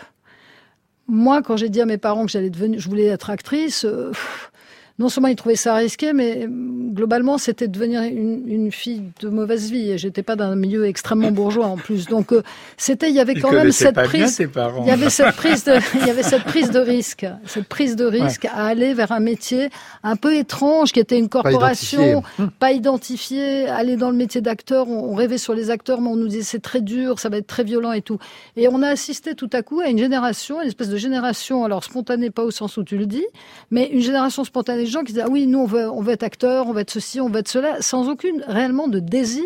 Moi, 1.08 1.41
quand 1.43 1.58
j'ai 1.58 1.70
dit 1.70 1.82
à 1.82 1.86
mes 1.86 1.97
parents 1.97 2.26
que 2.26 2.32
j'allais 2.32 2.49
devenir, 2.49 2.80
je 2.80 2.89
voulais 2.89 3.06
être 3.06 3.30
actrice, 3.30 3.86
euh, 3.86 4.12
non 4.98 5.10
seulement 5.10 5.28
ils 5.28 5.36
trouvaient 5.36 5.58
ça 5.58 5.76
risqué, 5.76 6.14
mais 6.14 6.48
globalement, 6.50 7.38
c'était 7.38 7.68
devenir 7.68 8.02
une, 8.04 8.43
une 8.48 8.72
fille 8.72 9.04
de 9.20 9.28
mauvaise 9.28 9.70
vie. 9.70 9.91
Et 9.91 9.98
j'étais 9.98 10.24
pas 10.24 10.38
d'un 10.38 10.56
milieu 10.56 10.86
extrêmement 10.86 11.32
bourgeois 11.32 11.66
en 11.66 11.76
plus. 11.76 12.06
Donc, 12.06 12.32
euh, 12.32 12.43
c'était, 12.78 13.10
il 13.10 13.16
y 13.16 13.20
avait 13.20 13.34
Ils 13.34 13.41
quand 13.41 13.52
même 13.52 13.74
cette 13.74 13.96
prise. 13.96 14.39
Il 14.39 14.88
y 14.88 14.91
avait 14.91 15.10
cette 15.10 15.36
prise 15.36 15.66
de, 15.66 15.74
il 16.00 16.08
y 16.08 16.10
avait 16.10 16.24
cette 16.24 16.46
prise 16.46 16.72
de 16.72 16.80
risque, 16.80 17.26
cette 17.46 17.68
prise 17.68 17.98
de 17.98 18.06
risque 18.06 18.46
à 18.46 18.68
aller 18.68 18.93
vers 18.93 19.12
un 19.12 19.20
métier 19.20 19.70
un 20.04 20.16
peu 20.16 20.34
étrange 20.34 20.93
qui 20.93 21.02
était 21.02 21.20
une 21.20 21.28
corporation, 21.28 22.24
pas 22.60 22.72
identifiée, 22.72 23.68
aller 23.68 23.98
dans 23.98 24.12
le 24.12 24.18
métier 24.18 24.39
d'acteur. 24.39 24.88
On, 24.88 25.12
on 25.12 25.16
rêvait 25.16 25.38
sur 25.38 25.54
les 25.54 25.72
acteurs, 25.72 26.00
mais 26.00 26.08
on 26.08 26.16
nous 26.16 26.30
disait 26.30 26.43
c'est 26.43 26.62
très 26.62 26.80
dur, 26.80 27.20
ça 27.20 27.28
va 27.28 27.38
être 27.38 27.48
très 27.48 27.66
violent 27.66 27.91
et 27.91 28.02
tout. 28.02 28.18
Et 28.56 28.70
on 28.70 28.82
a 28.82 28.88
assisté 28.88 29.36
tout 29.36 29.50
à 29.52 29.62
coup 29.62 29.82
à 29.82 29.89
une 29.89 30.00
génération, 30.00 30.62
une 30.62 30.70
espèce 30.70 30.89
de 30.89 30.98
génération, 30.98 31.66
alors 31.66 31.84
spontanée 31.84 32.30
pas 32.30 32.43
au 32.43 32.52
sens 32.52 32.78
où 32.78 32.84
tu 32.86 32.98
le 32.98 33.06
dis, 33.06 33.26
mais 33.72 33.89
une 33.91 34.02
génération 34.02 34.46
spontanée 34.46 34.85
de 34.86 34.92
gens 34.92 35.04
qui 35.04 35.14
disaient 35.14 35.26
ah 35.26 35.30
oui 35.30 35.48
nous 35.48 35.60
on 35.60 35.66
veut 35.66 35.90
on 35.90 36.02
veut 36.02 36.14
être 36.14 36.24
acteur, 36.24 36.68
on 36.68 36.74
veut 36.74 36.82
être 36.82 36.92
ceci, 36.92 37.20
on 37.22 37.30
veut 37.30 37.40
être 37.40 37.48
cela, 37.48 37.82
sans 37.82 38.10
aucune 38.10 38.44
réellement 38.48 38.88
de 38.88 39.00
désir 39.00 39.44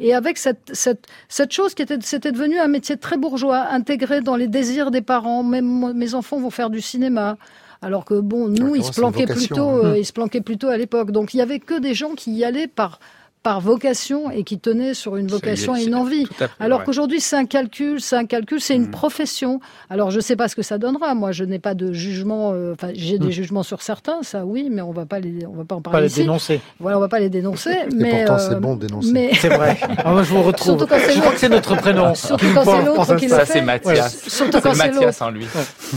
et 0.00 0.14
avec 0.14 0.38
cette 0.38 0.70
cette 0.72 1.06
cette 1.28 1.52
chose 1.52 1.74
qui 1.74 1.82
était 1.82 1.98
c'était 2.00 2.32
devenu 2.32 2.58
un 2.58 2.68
métier 2.68 2.96
très 2.96 3.16
bourgeois, 3.16 3.66
intégré 3.70 4.20
dans 4.20 4.36
les 4.36 4.48
désirs 4.48 4.90
des 4.90 5.02
parents. 5.02 5.42
Même 5.42 5.92
mes 5.94 6.14
enfants 6.14 6.38
vont 6.38 6.50
faire 6.50 6.70
du 6.70 6.80
cinéma. 6.80 7.36
Alors 7.82 8.06
que 8.06 8.14
bon, 8.14 8.48
nous, 8.48 8.74
ils 8.76 8.84
se 8.84 8.92
planquaient 8.92 9.26
plutôt, 9.26 9.68
hein. 9.68 9.80
euh, 9.84 9.98
ils 9.98 10.06
se 10.06 10.12
planquaient 10.12 10.40
plutôt 10.40 10.68
à 10.68 10.78
l'époque. 10.78 11.10
Donc 11.10 11.34
il 11.34 11.36
y 11.36 11.42
avait 11.42 11.58
que 11.58 11.78
des 11.78 11.92
gens 11.92 12.14
qui 12.14 12.32
y 12.32 12.42
allaient 12.42 12.66
par 12.66 12.98
par 13.44 13.60
vocation 13.60 14.30
et 14.30 14.42
qui 14.42 14.58
tenait 14.58 14.94
sur 14.94 15.16
une 15.16 15.28
vocation 15.28 15.76
et 15.76 15.84
une 15.84 15.94
envie. 15.94 16.26
Fait, 16.34 16.48
Alors 16.58 16.80
ouais. 16.80 16.84
qu'aujourd'hui, 16.86 17.20
c'est 17.20 17.36
un 17.36 17.44
calcul, 17.44 18.00
c'est 18.00 18.16
un 18.16 18.24
calcul, 18.24 18.58
c'est 18.60 18.74
une 18.74 18.90
profession. 18.90 19.60
Alors 19.90 20.10
je 20.10 20.18
sais 20.18 20.34
pas 20.34 20.48
ce 20.48 20.56
que 20.56 20.62
ça 20.62 20.78
donnera. 20.78 21.14
Moi, 21.14 21.30
je 21.30 21.44
n'ai 21.44 21.58
pas 21.60 21.74
de 21.74 21.92
jugement. 21.92 22.52
euh, 22.54 22.72
Enfin, 22.72 22.88
j'ai 22.94 23.18
des 23.18 23.26
Mm. 23.28 23.30
jugements 23.30 23.62
sur 23.62 23.82
certains, 23.82 24.22
ça 24.22 24.44
oui, 24.46 24.68
mais 24.72 24.80
on 24.82 24.90
va 24.92 25.04
pas 25.06 25.20
les, 25.20 25.46
on 25.46 25.52
va 25.52 25.64
pas 25.64 25.74
en 25.76 25.82
Pas 25.82 25.90
parler 25.92 26.06
les 26.06 26.12
ici. 26.12 26.20
dénoncer. 26.22 26.60
Voilà, 26.80 26.96
on 26.96 27.00
va 27.00 27.08
pas 27.08 27.20
les 27.20 27.28
dénoncer. 27.28 27.70
Et 27.70 27.94
mais 27.94 28.10
pourtant, 28.24 28.34
euh, 28.42 28.48
c'est 28.48 28.58
bon 28.60 28.76
de 28.76 28.86
dénoncer. 28.86 29.12
Mais 29.12 29.30
C'est 29.34 29.48
vrai. 29.50 29.78
Ah, 30.04 30.10
moi, 30.12 30.22
je 30.22 30.30
vous 30.30 30.42
retrouve. 30.42 30.78
Surtout 30.78 30.86
quand 30.86 30.96
c'est 30.98 31.12
je 31.12 31.20
crois 31.20 31.32
que 31.32 31.38
c'est 31.38 31.48
notre 31.50 31.76
prénom. 31.76 32.14
Surtout 32.14 32.46
quand 32.54 32.64
c'est 32.64 32.70
pense- 32.70 32.84
l'autre 32.86 33.16
qui 33.16 33.24
le 33.26 33.30
Ça, 33.30 33.44
fait. 33.44 33.52
c'est 33.52 33.60
Mathias. 33.62 34.22
Surtout 34.26 34.60
quand 34.62 34.72
c'est 34.72 34.78
Mathias 34.90 35.20
l'autre. 35.20 35.22
en 35.22 35.30
lui. 35.30 35.46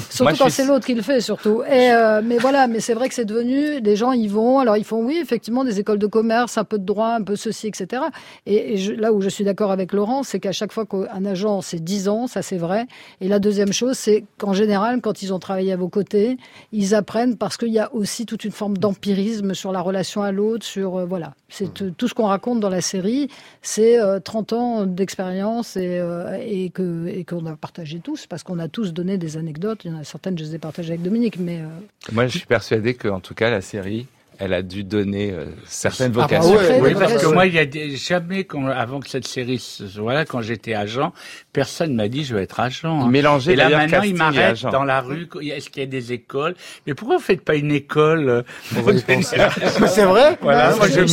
Surtout 0.10 0.36
quand 0.38 0.50
c'est 0.50 0.66
l'autre 0.66 0.86
qui 0.86 0.94
le 0.96 1.02
fait, 1.02 1.22
surtout. 1.22 1.64
Et 1.64 1.92
euh, 1.92 2.22
mais 2.24 2.38
voilà, 2.38 2.68
mais 2.68 2.82
c'est 2.82 2.94
vrai 2.94 3.08
que 3.08 3.16
c'est 3.16 3.26
devenu, 3.26 3.80
les 3.80 3.96
gens 3.96 4.12
y 4.12 4.28
vont. 4.28 4.60
Alors 4.60 4.76
ils 4.76 4.84
font, 4.84 5.02
oui, 5.02 5.18
effectivement, 5.22 5.64
des 5.64 5.80
écoles 5.80 6.00
de 6.00 6.08
commerce, 6.08 6.58
un 6.58 6.66
peu 6.66 6.78
de 6.78 6.86
droit, 6.86 7.10
un 7.10 7.24
peu 7.24 7.37
ceci, 7.38 7.68
etc. 7.68 8.04
Et, 8.46 8.78
là 8.98 9.14
où 9.14 9.22
je 9.22 9.30
suis 9.30 9.44
d'accord 9.44 9.72
avec 9.72 9.94
Laurent, 9.94 10.24
c'est 10.24 10.40
qu'à 10.40 10.52
chaque 10.52 10.72
fois 10.72 10.86
qu'un 10.86 11.26
agent, 11.26 11.62
c'est 11.62 11.84
10 11.84 12.10
ans, 12.10 12.28
ça 12.28 12.42
c'est 12.42 12.58
vrai. 12.58 12.86
Et 13.22 13.28
la 13.28 13.40
deuxième 13.40 13.72
chose, 13.72 13.98
c'est 13.98 14.26
qu'en 14.38 14.54
général, 14.54 15.00
quand 15.02 15.22
ils 15.22 15.34
ont 15.34 15.40
travaillé 15.40 15.72
à 15.72 15.78
vos 15.78 15.90
côtés, 15.90 16.38
ils 16.72 16.94
apprennent 16.96 17.38
parce 17.38 17.58
qu'il 17.58 17.70
y 17.70 17.80
a 17.80 17.94
aussi 17.94 18.26
toute 18.26 18.44
une 18.44 18.52
forme 18.52 18.78
d'empirisme 18.78 19.54
sur 19.54 19.72
la 19.72 19.82
relation 19.82 20.22
à 20.24 20.32
l'autre, 20.32 20.66
sur 20.66 20.98
euh, 20.98 21.06
voilà, 21.06 21.34
c'est 21.50 21.74
tout- 21.74 22.08
ce 22.08 22.14
qu'on 22.14 22.26
raconte 22.28 22.60
dans 22.60 22.70
la 22.70 22.82
série, 22.82 23.30
c'est 23.62 24.00
euh, 24.00 24.20
30 24.20 24.54
ans 24.54 24.86
d'expérience 24.86 25.78
et, 25.78 26.00
euh, 26.00 26.38
et 26.42 26.70
que 26.70 27.08
et 27.08 27.24
qu'on 27.24 27.46
a 27.46 27.56
partagé 27.56 28.00
tous 28.00 28.26
parce 28.28 28.44
qu'on 28.44 28.60
a 28.60 28.68
tous 28.68 28.94
donné 28.94 29.18
des 29.18 29.38
anecdotes. 29.38 29.86
Il 29.86 29.92
y 29.92 29.94
en 29.94 30.00
a 30.00 30.04
certaines, 30.04 30.38
je 30.38 30.44
les 30.44 30.56
ai 30.56 30.60
partagées 30.60 30.94
avec 30.94 31.04
Dominique, 31.04 31.38
mais 31.40 31.60
euh, 31.62 31.68
Moi, 32.12 32.28
je 32.28 32.38
suis 32.38 32.48
persuadé 32.48 32.94
que, 32.96 33.08
en 33.08 33.20
tout 33.20 33.34
cas, 33.34 33.50
la 33.50 33.62
série, 33.62 34.08
elle 34.40 34.54
a 34.54 34.62
dû 34.62 34.84
donner 34.84 35.32
euh, 35.32 35.46
certaines 35.66 36.12
Ah 36.16 36.20
bah 36.20 36.22
vocations. 36.40 36.56
ouais, 36.56 36.80
Oui, 36.82 36.94
parce 36.98 37.14
que 37.22 37.26
moi, 37.28 37.46
il 37.48 37.54
y 37.54 37.60
a 37.60 37.66
des- 37.66 37.96
jamais, 37.96 38.44
quand- 38.44 38.68
avant 38.68 39.00
que 39.00 39.10
cette 39.10 39.28
série, 39.28 39.60
se- 39.60 40.00
voilà, 40.00 40.26
quand 40.26 40.42
j'étais 40.42 40.74
agent, 40.74 41.12
personne 41.54 41.96
m'a 41.96 42.08
dit 42.08 42.24
je 42.24 42.36
vais 42.36 42.44
être 42.44 42.60
agent. 42.60 43.00
Il 43.02 43.06
hein. 43.06 43.10
mélangeait 43.10 43.54
Et 43.54 43.56
là 43.56 43.70
maintenant, 43.70 43.84
il 43.86 43.90
casting 43.92 44.16
et 44.16 44.18
m'arrête 44.18 44.52
agent. 44.52 44.70
dans 44.70 44.84
la 44.84 45.02
rue. 45.02 45.28
Est-ce 45.42 45.70
qu'il 45.70 45.82
y 45.82 45.86
a 45.86 45.90
des 45.90 46.14
écoles? 46.14 46.56
Mais 46.86 46.94
pourquoi 46.94 47.18
vous 47.18 47.24
faites 47.24 47.42
pas 47.42 47.56
une 47.56 47.72
école 47.72 48.30
euh, 48.30 48.42
c'est 49.88 50.04
vrai. 50.06 50.38
Voilà, 50.42 50.70
Bah, 50.72 50.76
moi 50.78 50.88
je, 50.88 51.02
je 51.02 51.08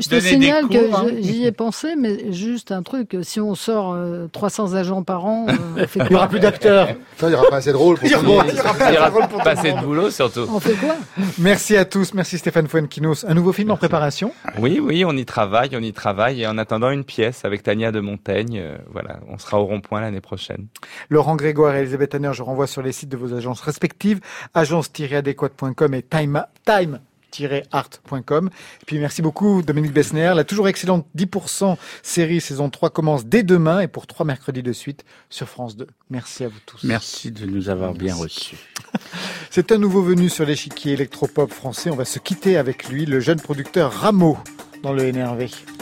je 0.00 0.08
te, 0.08 0.20
signale 0.20 0.68
que 0.68 0.94
hein. 0.94 1.06
j'y 1.20 1.46
ai 1.46 1.52
pensé, 1.52 1.94
mais 1.96 2.32
juste 2.32 2.72
un 2.72 2.82
truc, 2.82 3.16
si 3.22 3.40
on 3.40 3.54
sort 3.54 3.94
euh, 3.94 4.26
300 4.32 4.74
agents 4.74 5.02
par 5.02 5.24
an, 5.26 5.46
euh, 5.48 5.52
on 5.82 5.86
fait 5.86 6.00
Il 6.04 6.10
n'y 6.10 6.14
aura 6.16 6.28
plus 6.28 6.40
d'acteurs. 6.40 6.88
Il 7.22 7.28
n'y 7.28 7.34
aura 7.34 7.48
pas 7.48 7.56
assez 7.56 7.72
de 7.72 7.76
rôle 7.76 7.96
pour 7.96 8.04
Il 8.04 8.10
y 8.10 8.14
tout 8.14 8.22
le 8.22 8.28
aura- 8.30 9.44
pas 9.44 9.50
assez 9.50 9.72
de 9.72 9.80
boulot, 9.80 10.10
surtout. 10.10 10.46
On 10.52 10.60
fait 10.60 10.74
quoi? 10.74 10.96
Merci 11.38 11.76
à 11.76 11.84
tous. 11.84 12.14
Merci 12.14 12.38
Stéphane 12.38 12.67
Un 12.74 13.34
nouveau 13.34 13.52
film 13.52 13.70
en 13.70 13.76
préparation. 13.76 14.32
Oui, 14.58 14.80
oui, 14.80 15.04
on 15.04 15.12
y 15.12 15.24
travaille, 15.24 15.70
on 15.74 15.80
y 15.80 15.92
travaille. 15.92 16.42
Et 16.42 16.46
en 16.46 16.58
attendant 16.58 16.90
une 16.90 17.04
pièce 17.04 17.44
avec 17.44 17.62
Tania 17.62 17.92
de 17.92 18.00
Montaigne, 18.00 18.58
euh, 18.58 18.78
voilà, 18.90 19.20
on 19.28 19.38
sera 19.38 19.60
au 19.60 19.64
rond-point 19.64 20.00
l'année 20.00 20.20
prochaine. 20.20 20.66
Laurent 21.08 21.36
Grégoire 21.36 21.74
et 21.74 21.80
Elisabeth 21.80 22.10
Tanner, 22.10 22.30
je 22.32 22.42
renvoie 22.42 22.66
sur 22.66 22.82
les 22.82 22.92
sites 22.92 23.08
de 23.08 23.16
vos 23.16 23.34
agences 23.34 23.60
respectives, 23.60 24.20
agence-adéquate.com 24.54 25.94
et 25.94 26.02
time, 26.02 26.44
time-art.com. 27.30 28.50
Et 28.82 28.84
puis 28.86 28.98
merci 28.98 29.22
beaucoup 29.22 29.62
Dominique 29.62 29.92
Bessner. 29.92 30.32
La 30.34 30.44
toujours 30.44 30.68
excellente 30.68 31.06
10% 31.16 31.76
série 32.02 32.40
saison 32.40 32.70
3 32.70 32.90
commence 32.90 33.26
dès 33.26 33.42
demain 33.42 33.80
et 33.80 33.88
pour 33.88 34.06
trois 34.06 34.26
mercredis 34.26 34.62
de 34.62 34.72
suite 34.72 35.04
sur 35.30 35.48
France 35.48 35.76
2. 35.76 35.86
Merci 36.10 36.44
à 36.44 36.48
vous 36.48 36.60
tous. 36.66 36.84
Merci 36.84 37.30
de 37.30 37.46
nous 37.46 37.68
avoir 37.68 37.94
bien 37.94 38.14
reçus. 38.14 38.56
C'est 39.50 39.72
un 39.72 39.78
nouveau 39.78 40.02
venu 40.02 40.28
sur 40.28 40.44
l'échiquier 40.44 40.92
électropop 40.92 41.52
français. 41.52 41.90
On 41.90 41.96
va 41.96 42.04
se 42.04 42.18
quitter 42.18 42.56
avec 42.56 42.88
lui, 42.88 43.06
le 43.06 43.20
jeune 43.20 43.40
producteur 43.40 43.92
Rameau 43.92 44.38
dans 44.82 44.92
le 44.92 45.10
NRV. 45.10 45.77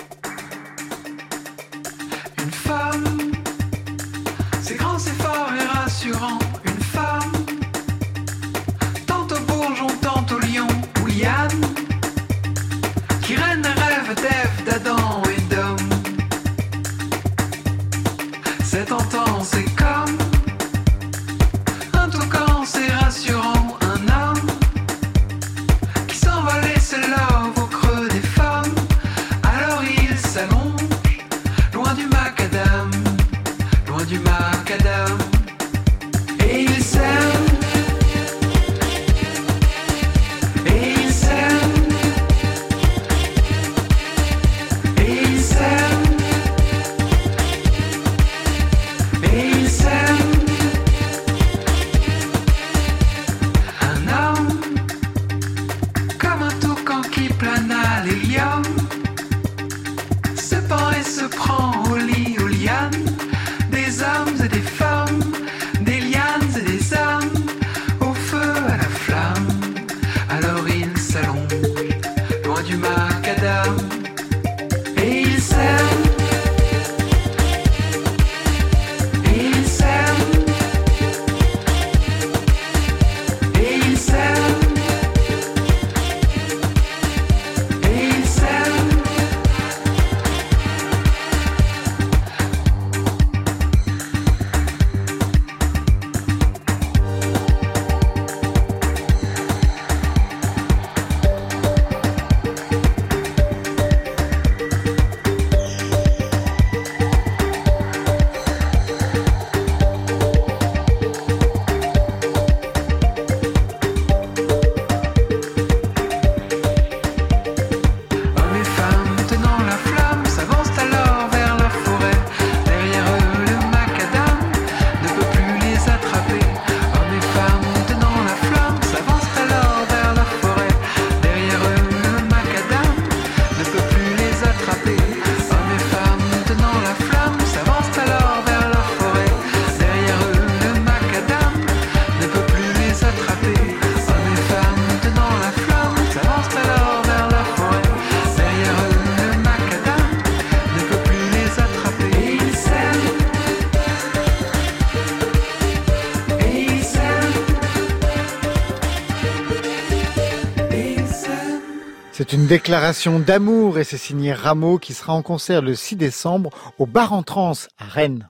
C'est 162.28 162.34
une 162.34 162.48
déclaration 162.48 163.20
d'amour 163.20 163.78
et 163.78 163.84
c'est 163.84 163.96
signé 163.96 164.32
Rameau 164.32 164.78
qui 164.78 164.94
sera 164.94 165.12
en 165.12 165.22
concert 165.22 165.62
le 165.62 165.76
6 165.76 165.94
décembre 165.94 166.50
au 166.76 166.84
Bar 166.84 167.12
en 167.12 167.22
Trance 167.22 167.68
à 167.78 167.84
Rennes. 167.84 168.28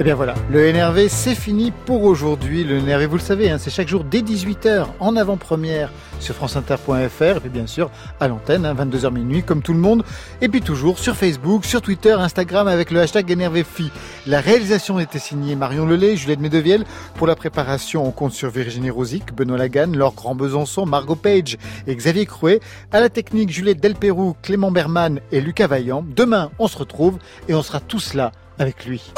Eh 0.00 0.02
bien 0.02 0.14
voilà, 0.14 0.34
le 0.50 0.72
NRV 0.72 1.08
c'est 1.08 1.34
fini 1.34 1.72
pour 1.84 2.04
aujourd'hui. 2.04 2.64
Le 2.64 2.80
NRV, 2.80 3.04
vous 3.04 3.16
le 3.16 3.22
savez, 3.22 3.50
hein, 3.50 3.58
c'est 3.58 3.68
chaque 3.68 3.86
jour 3.86 4.02
dès 4.02 4.22
18h 4.22 4.86
en 4.98 5.14
avant-première 5.14 5.92
sur 6.20 6.34
franceinter.fr 6.34 7.22
et 7.36 7.40
puis 7.40 7.50
bien 7.50 7.66
sûr 7.66 7.90
à 8.18 8.26
l'antenne, 8.26 8.64
hein, 8.64 8.74
22h 8.74 9.12
minuit 9.12 9.42
comme 9.42 9.60
tout 9.60 9.74
le 9.74 9.78
monde. 9.78 10.02
Et 10.40 10.48
puis 10.48 10.62
toujours 10.62 10.98
sur 10.98 11.16
Facebook, 11.16 11.66
sur 11.66 11.82
Twitter, 11.82 12.12
Instagram 12.12 12.66
avec 12.66 12.90
le 12.90 13.00
hashtag 13.00 13.30
NRVFI. 13.30 13.90
La 14.26 14.40
réalisation 14.40 14.98
était 15.00 15.18
signée 15.18 15.54
Marion 15.54 15.84
Lelay, 15.84 16.16
Juliette 16.16 16.40
Medevielle. 16.40 16.86
Pour 17.16 17.26
la 17.26 17.36
préparation, 17.36 18.02
on 18.02 18.10
compte 18.10 18.32
sur 18.32 18.48
Virginie 18.48 18.88
Rosic, 18.88 19.34
Benoît 19.34 19.58
Lagan, 19.58 19.92
Laure 19.92 20.14
Grand-Besançon, 20.14 20.86
Margot 20.86 21.14
Page 21.14 21.58
et 21.86 21.94
Xavier 21.94 22.24
Crouet. 22.24 22.60
À 22.90 23.00
la 23.00 23.10
technique, 23.10 23.50
Juliette 23.50 23.80
Delperroux, 23.82 24.34
Clément 24.40 24.70
Berman 24.70 25.20
et 25.30 25.42
Lucas 25.42 25.66
Vaillant. 25.66 26.02
Demain, 26.16 26.50
on 26.58 26.68
se 26.68 26.78
retrouve 26.78 27.18
et 27.50 27.54
on 27.54 27.62
sera 27.62 27.80
tous 27.80 28.14
là 28.14 28.32
avec 28.58 28.86
lui. 28.86 29.12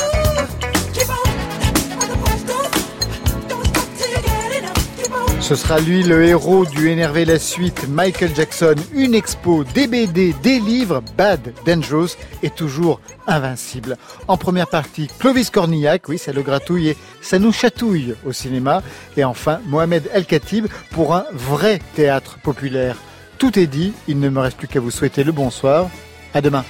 Ce 5.42 5.56
sera 5.56 5.80
lui 5.80 6.04
le 6.04 6.24
héros 6.24 6.64
du 6.64 6.88
énervé 6.88 7.24
la 7.24 7.38
suite, 7.38 7.88
Michael 7.88 8.30
Jackson, 8.34 8.76
une 8.94 9.12
expo, 9.12 9.64
des 9.64 9.88
BD, 9.88 10.34
des 10.40 10.60
livres, 10.60 11.02
Bad, 11.18 11.52
Dangerous 11.66 12.10
et 12.44 12.48
toujours 12.48 13.00
invincible. 13.26 13.98
En 14.28 14.36
première 14.36 14.68
partie, 14.68 15.08
Clovis 15.18 15.50
Cornillac, 15.50 16.08
oui, 16.08 16.16
ça 16.16 16.32
le 16.32 16.42
gratouille 16.42 16.90
et 16.90 16.96
ça 17.20 17.40
nous 17.40 17.52
chatouille 17.52 18.14
au 18.24 18.32
cinéma. 18.32 18.82
Et 19.16 19.24
enfin, 19.24 19.60
Mohamed 19.66 20.08
El 20.14 20.26
Khatib 20.26 20.68
pour 20.92 21.12
un 21.12 21.24
vrai 21.32 21.80
théâtre 21.96 22.38
populaire. 22.38 22.96
Tout 23.36 23.58
est 23.58 23.66
dit, 23.66 23.92
il 24.06 24.20
ne 24.20 24.28
me 24.28 24.40
reste 24.40 24.56
plus 24.56 24.68
qu'à 24.68 24.80
vous 24.80 24.92
souhaiter 24.92 25.24
le 25.24 25.32
bonsoir. 25.32 25.90
À 26.34 26.40
demain. 26.40 26.64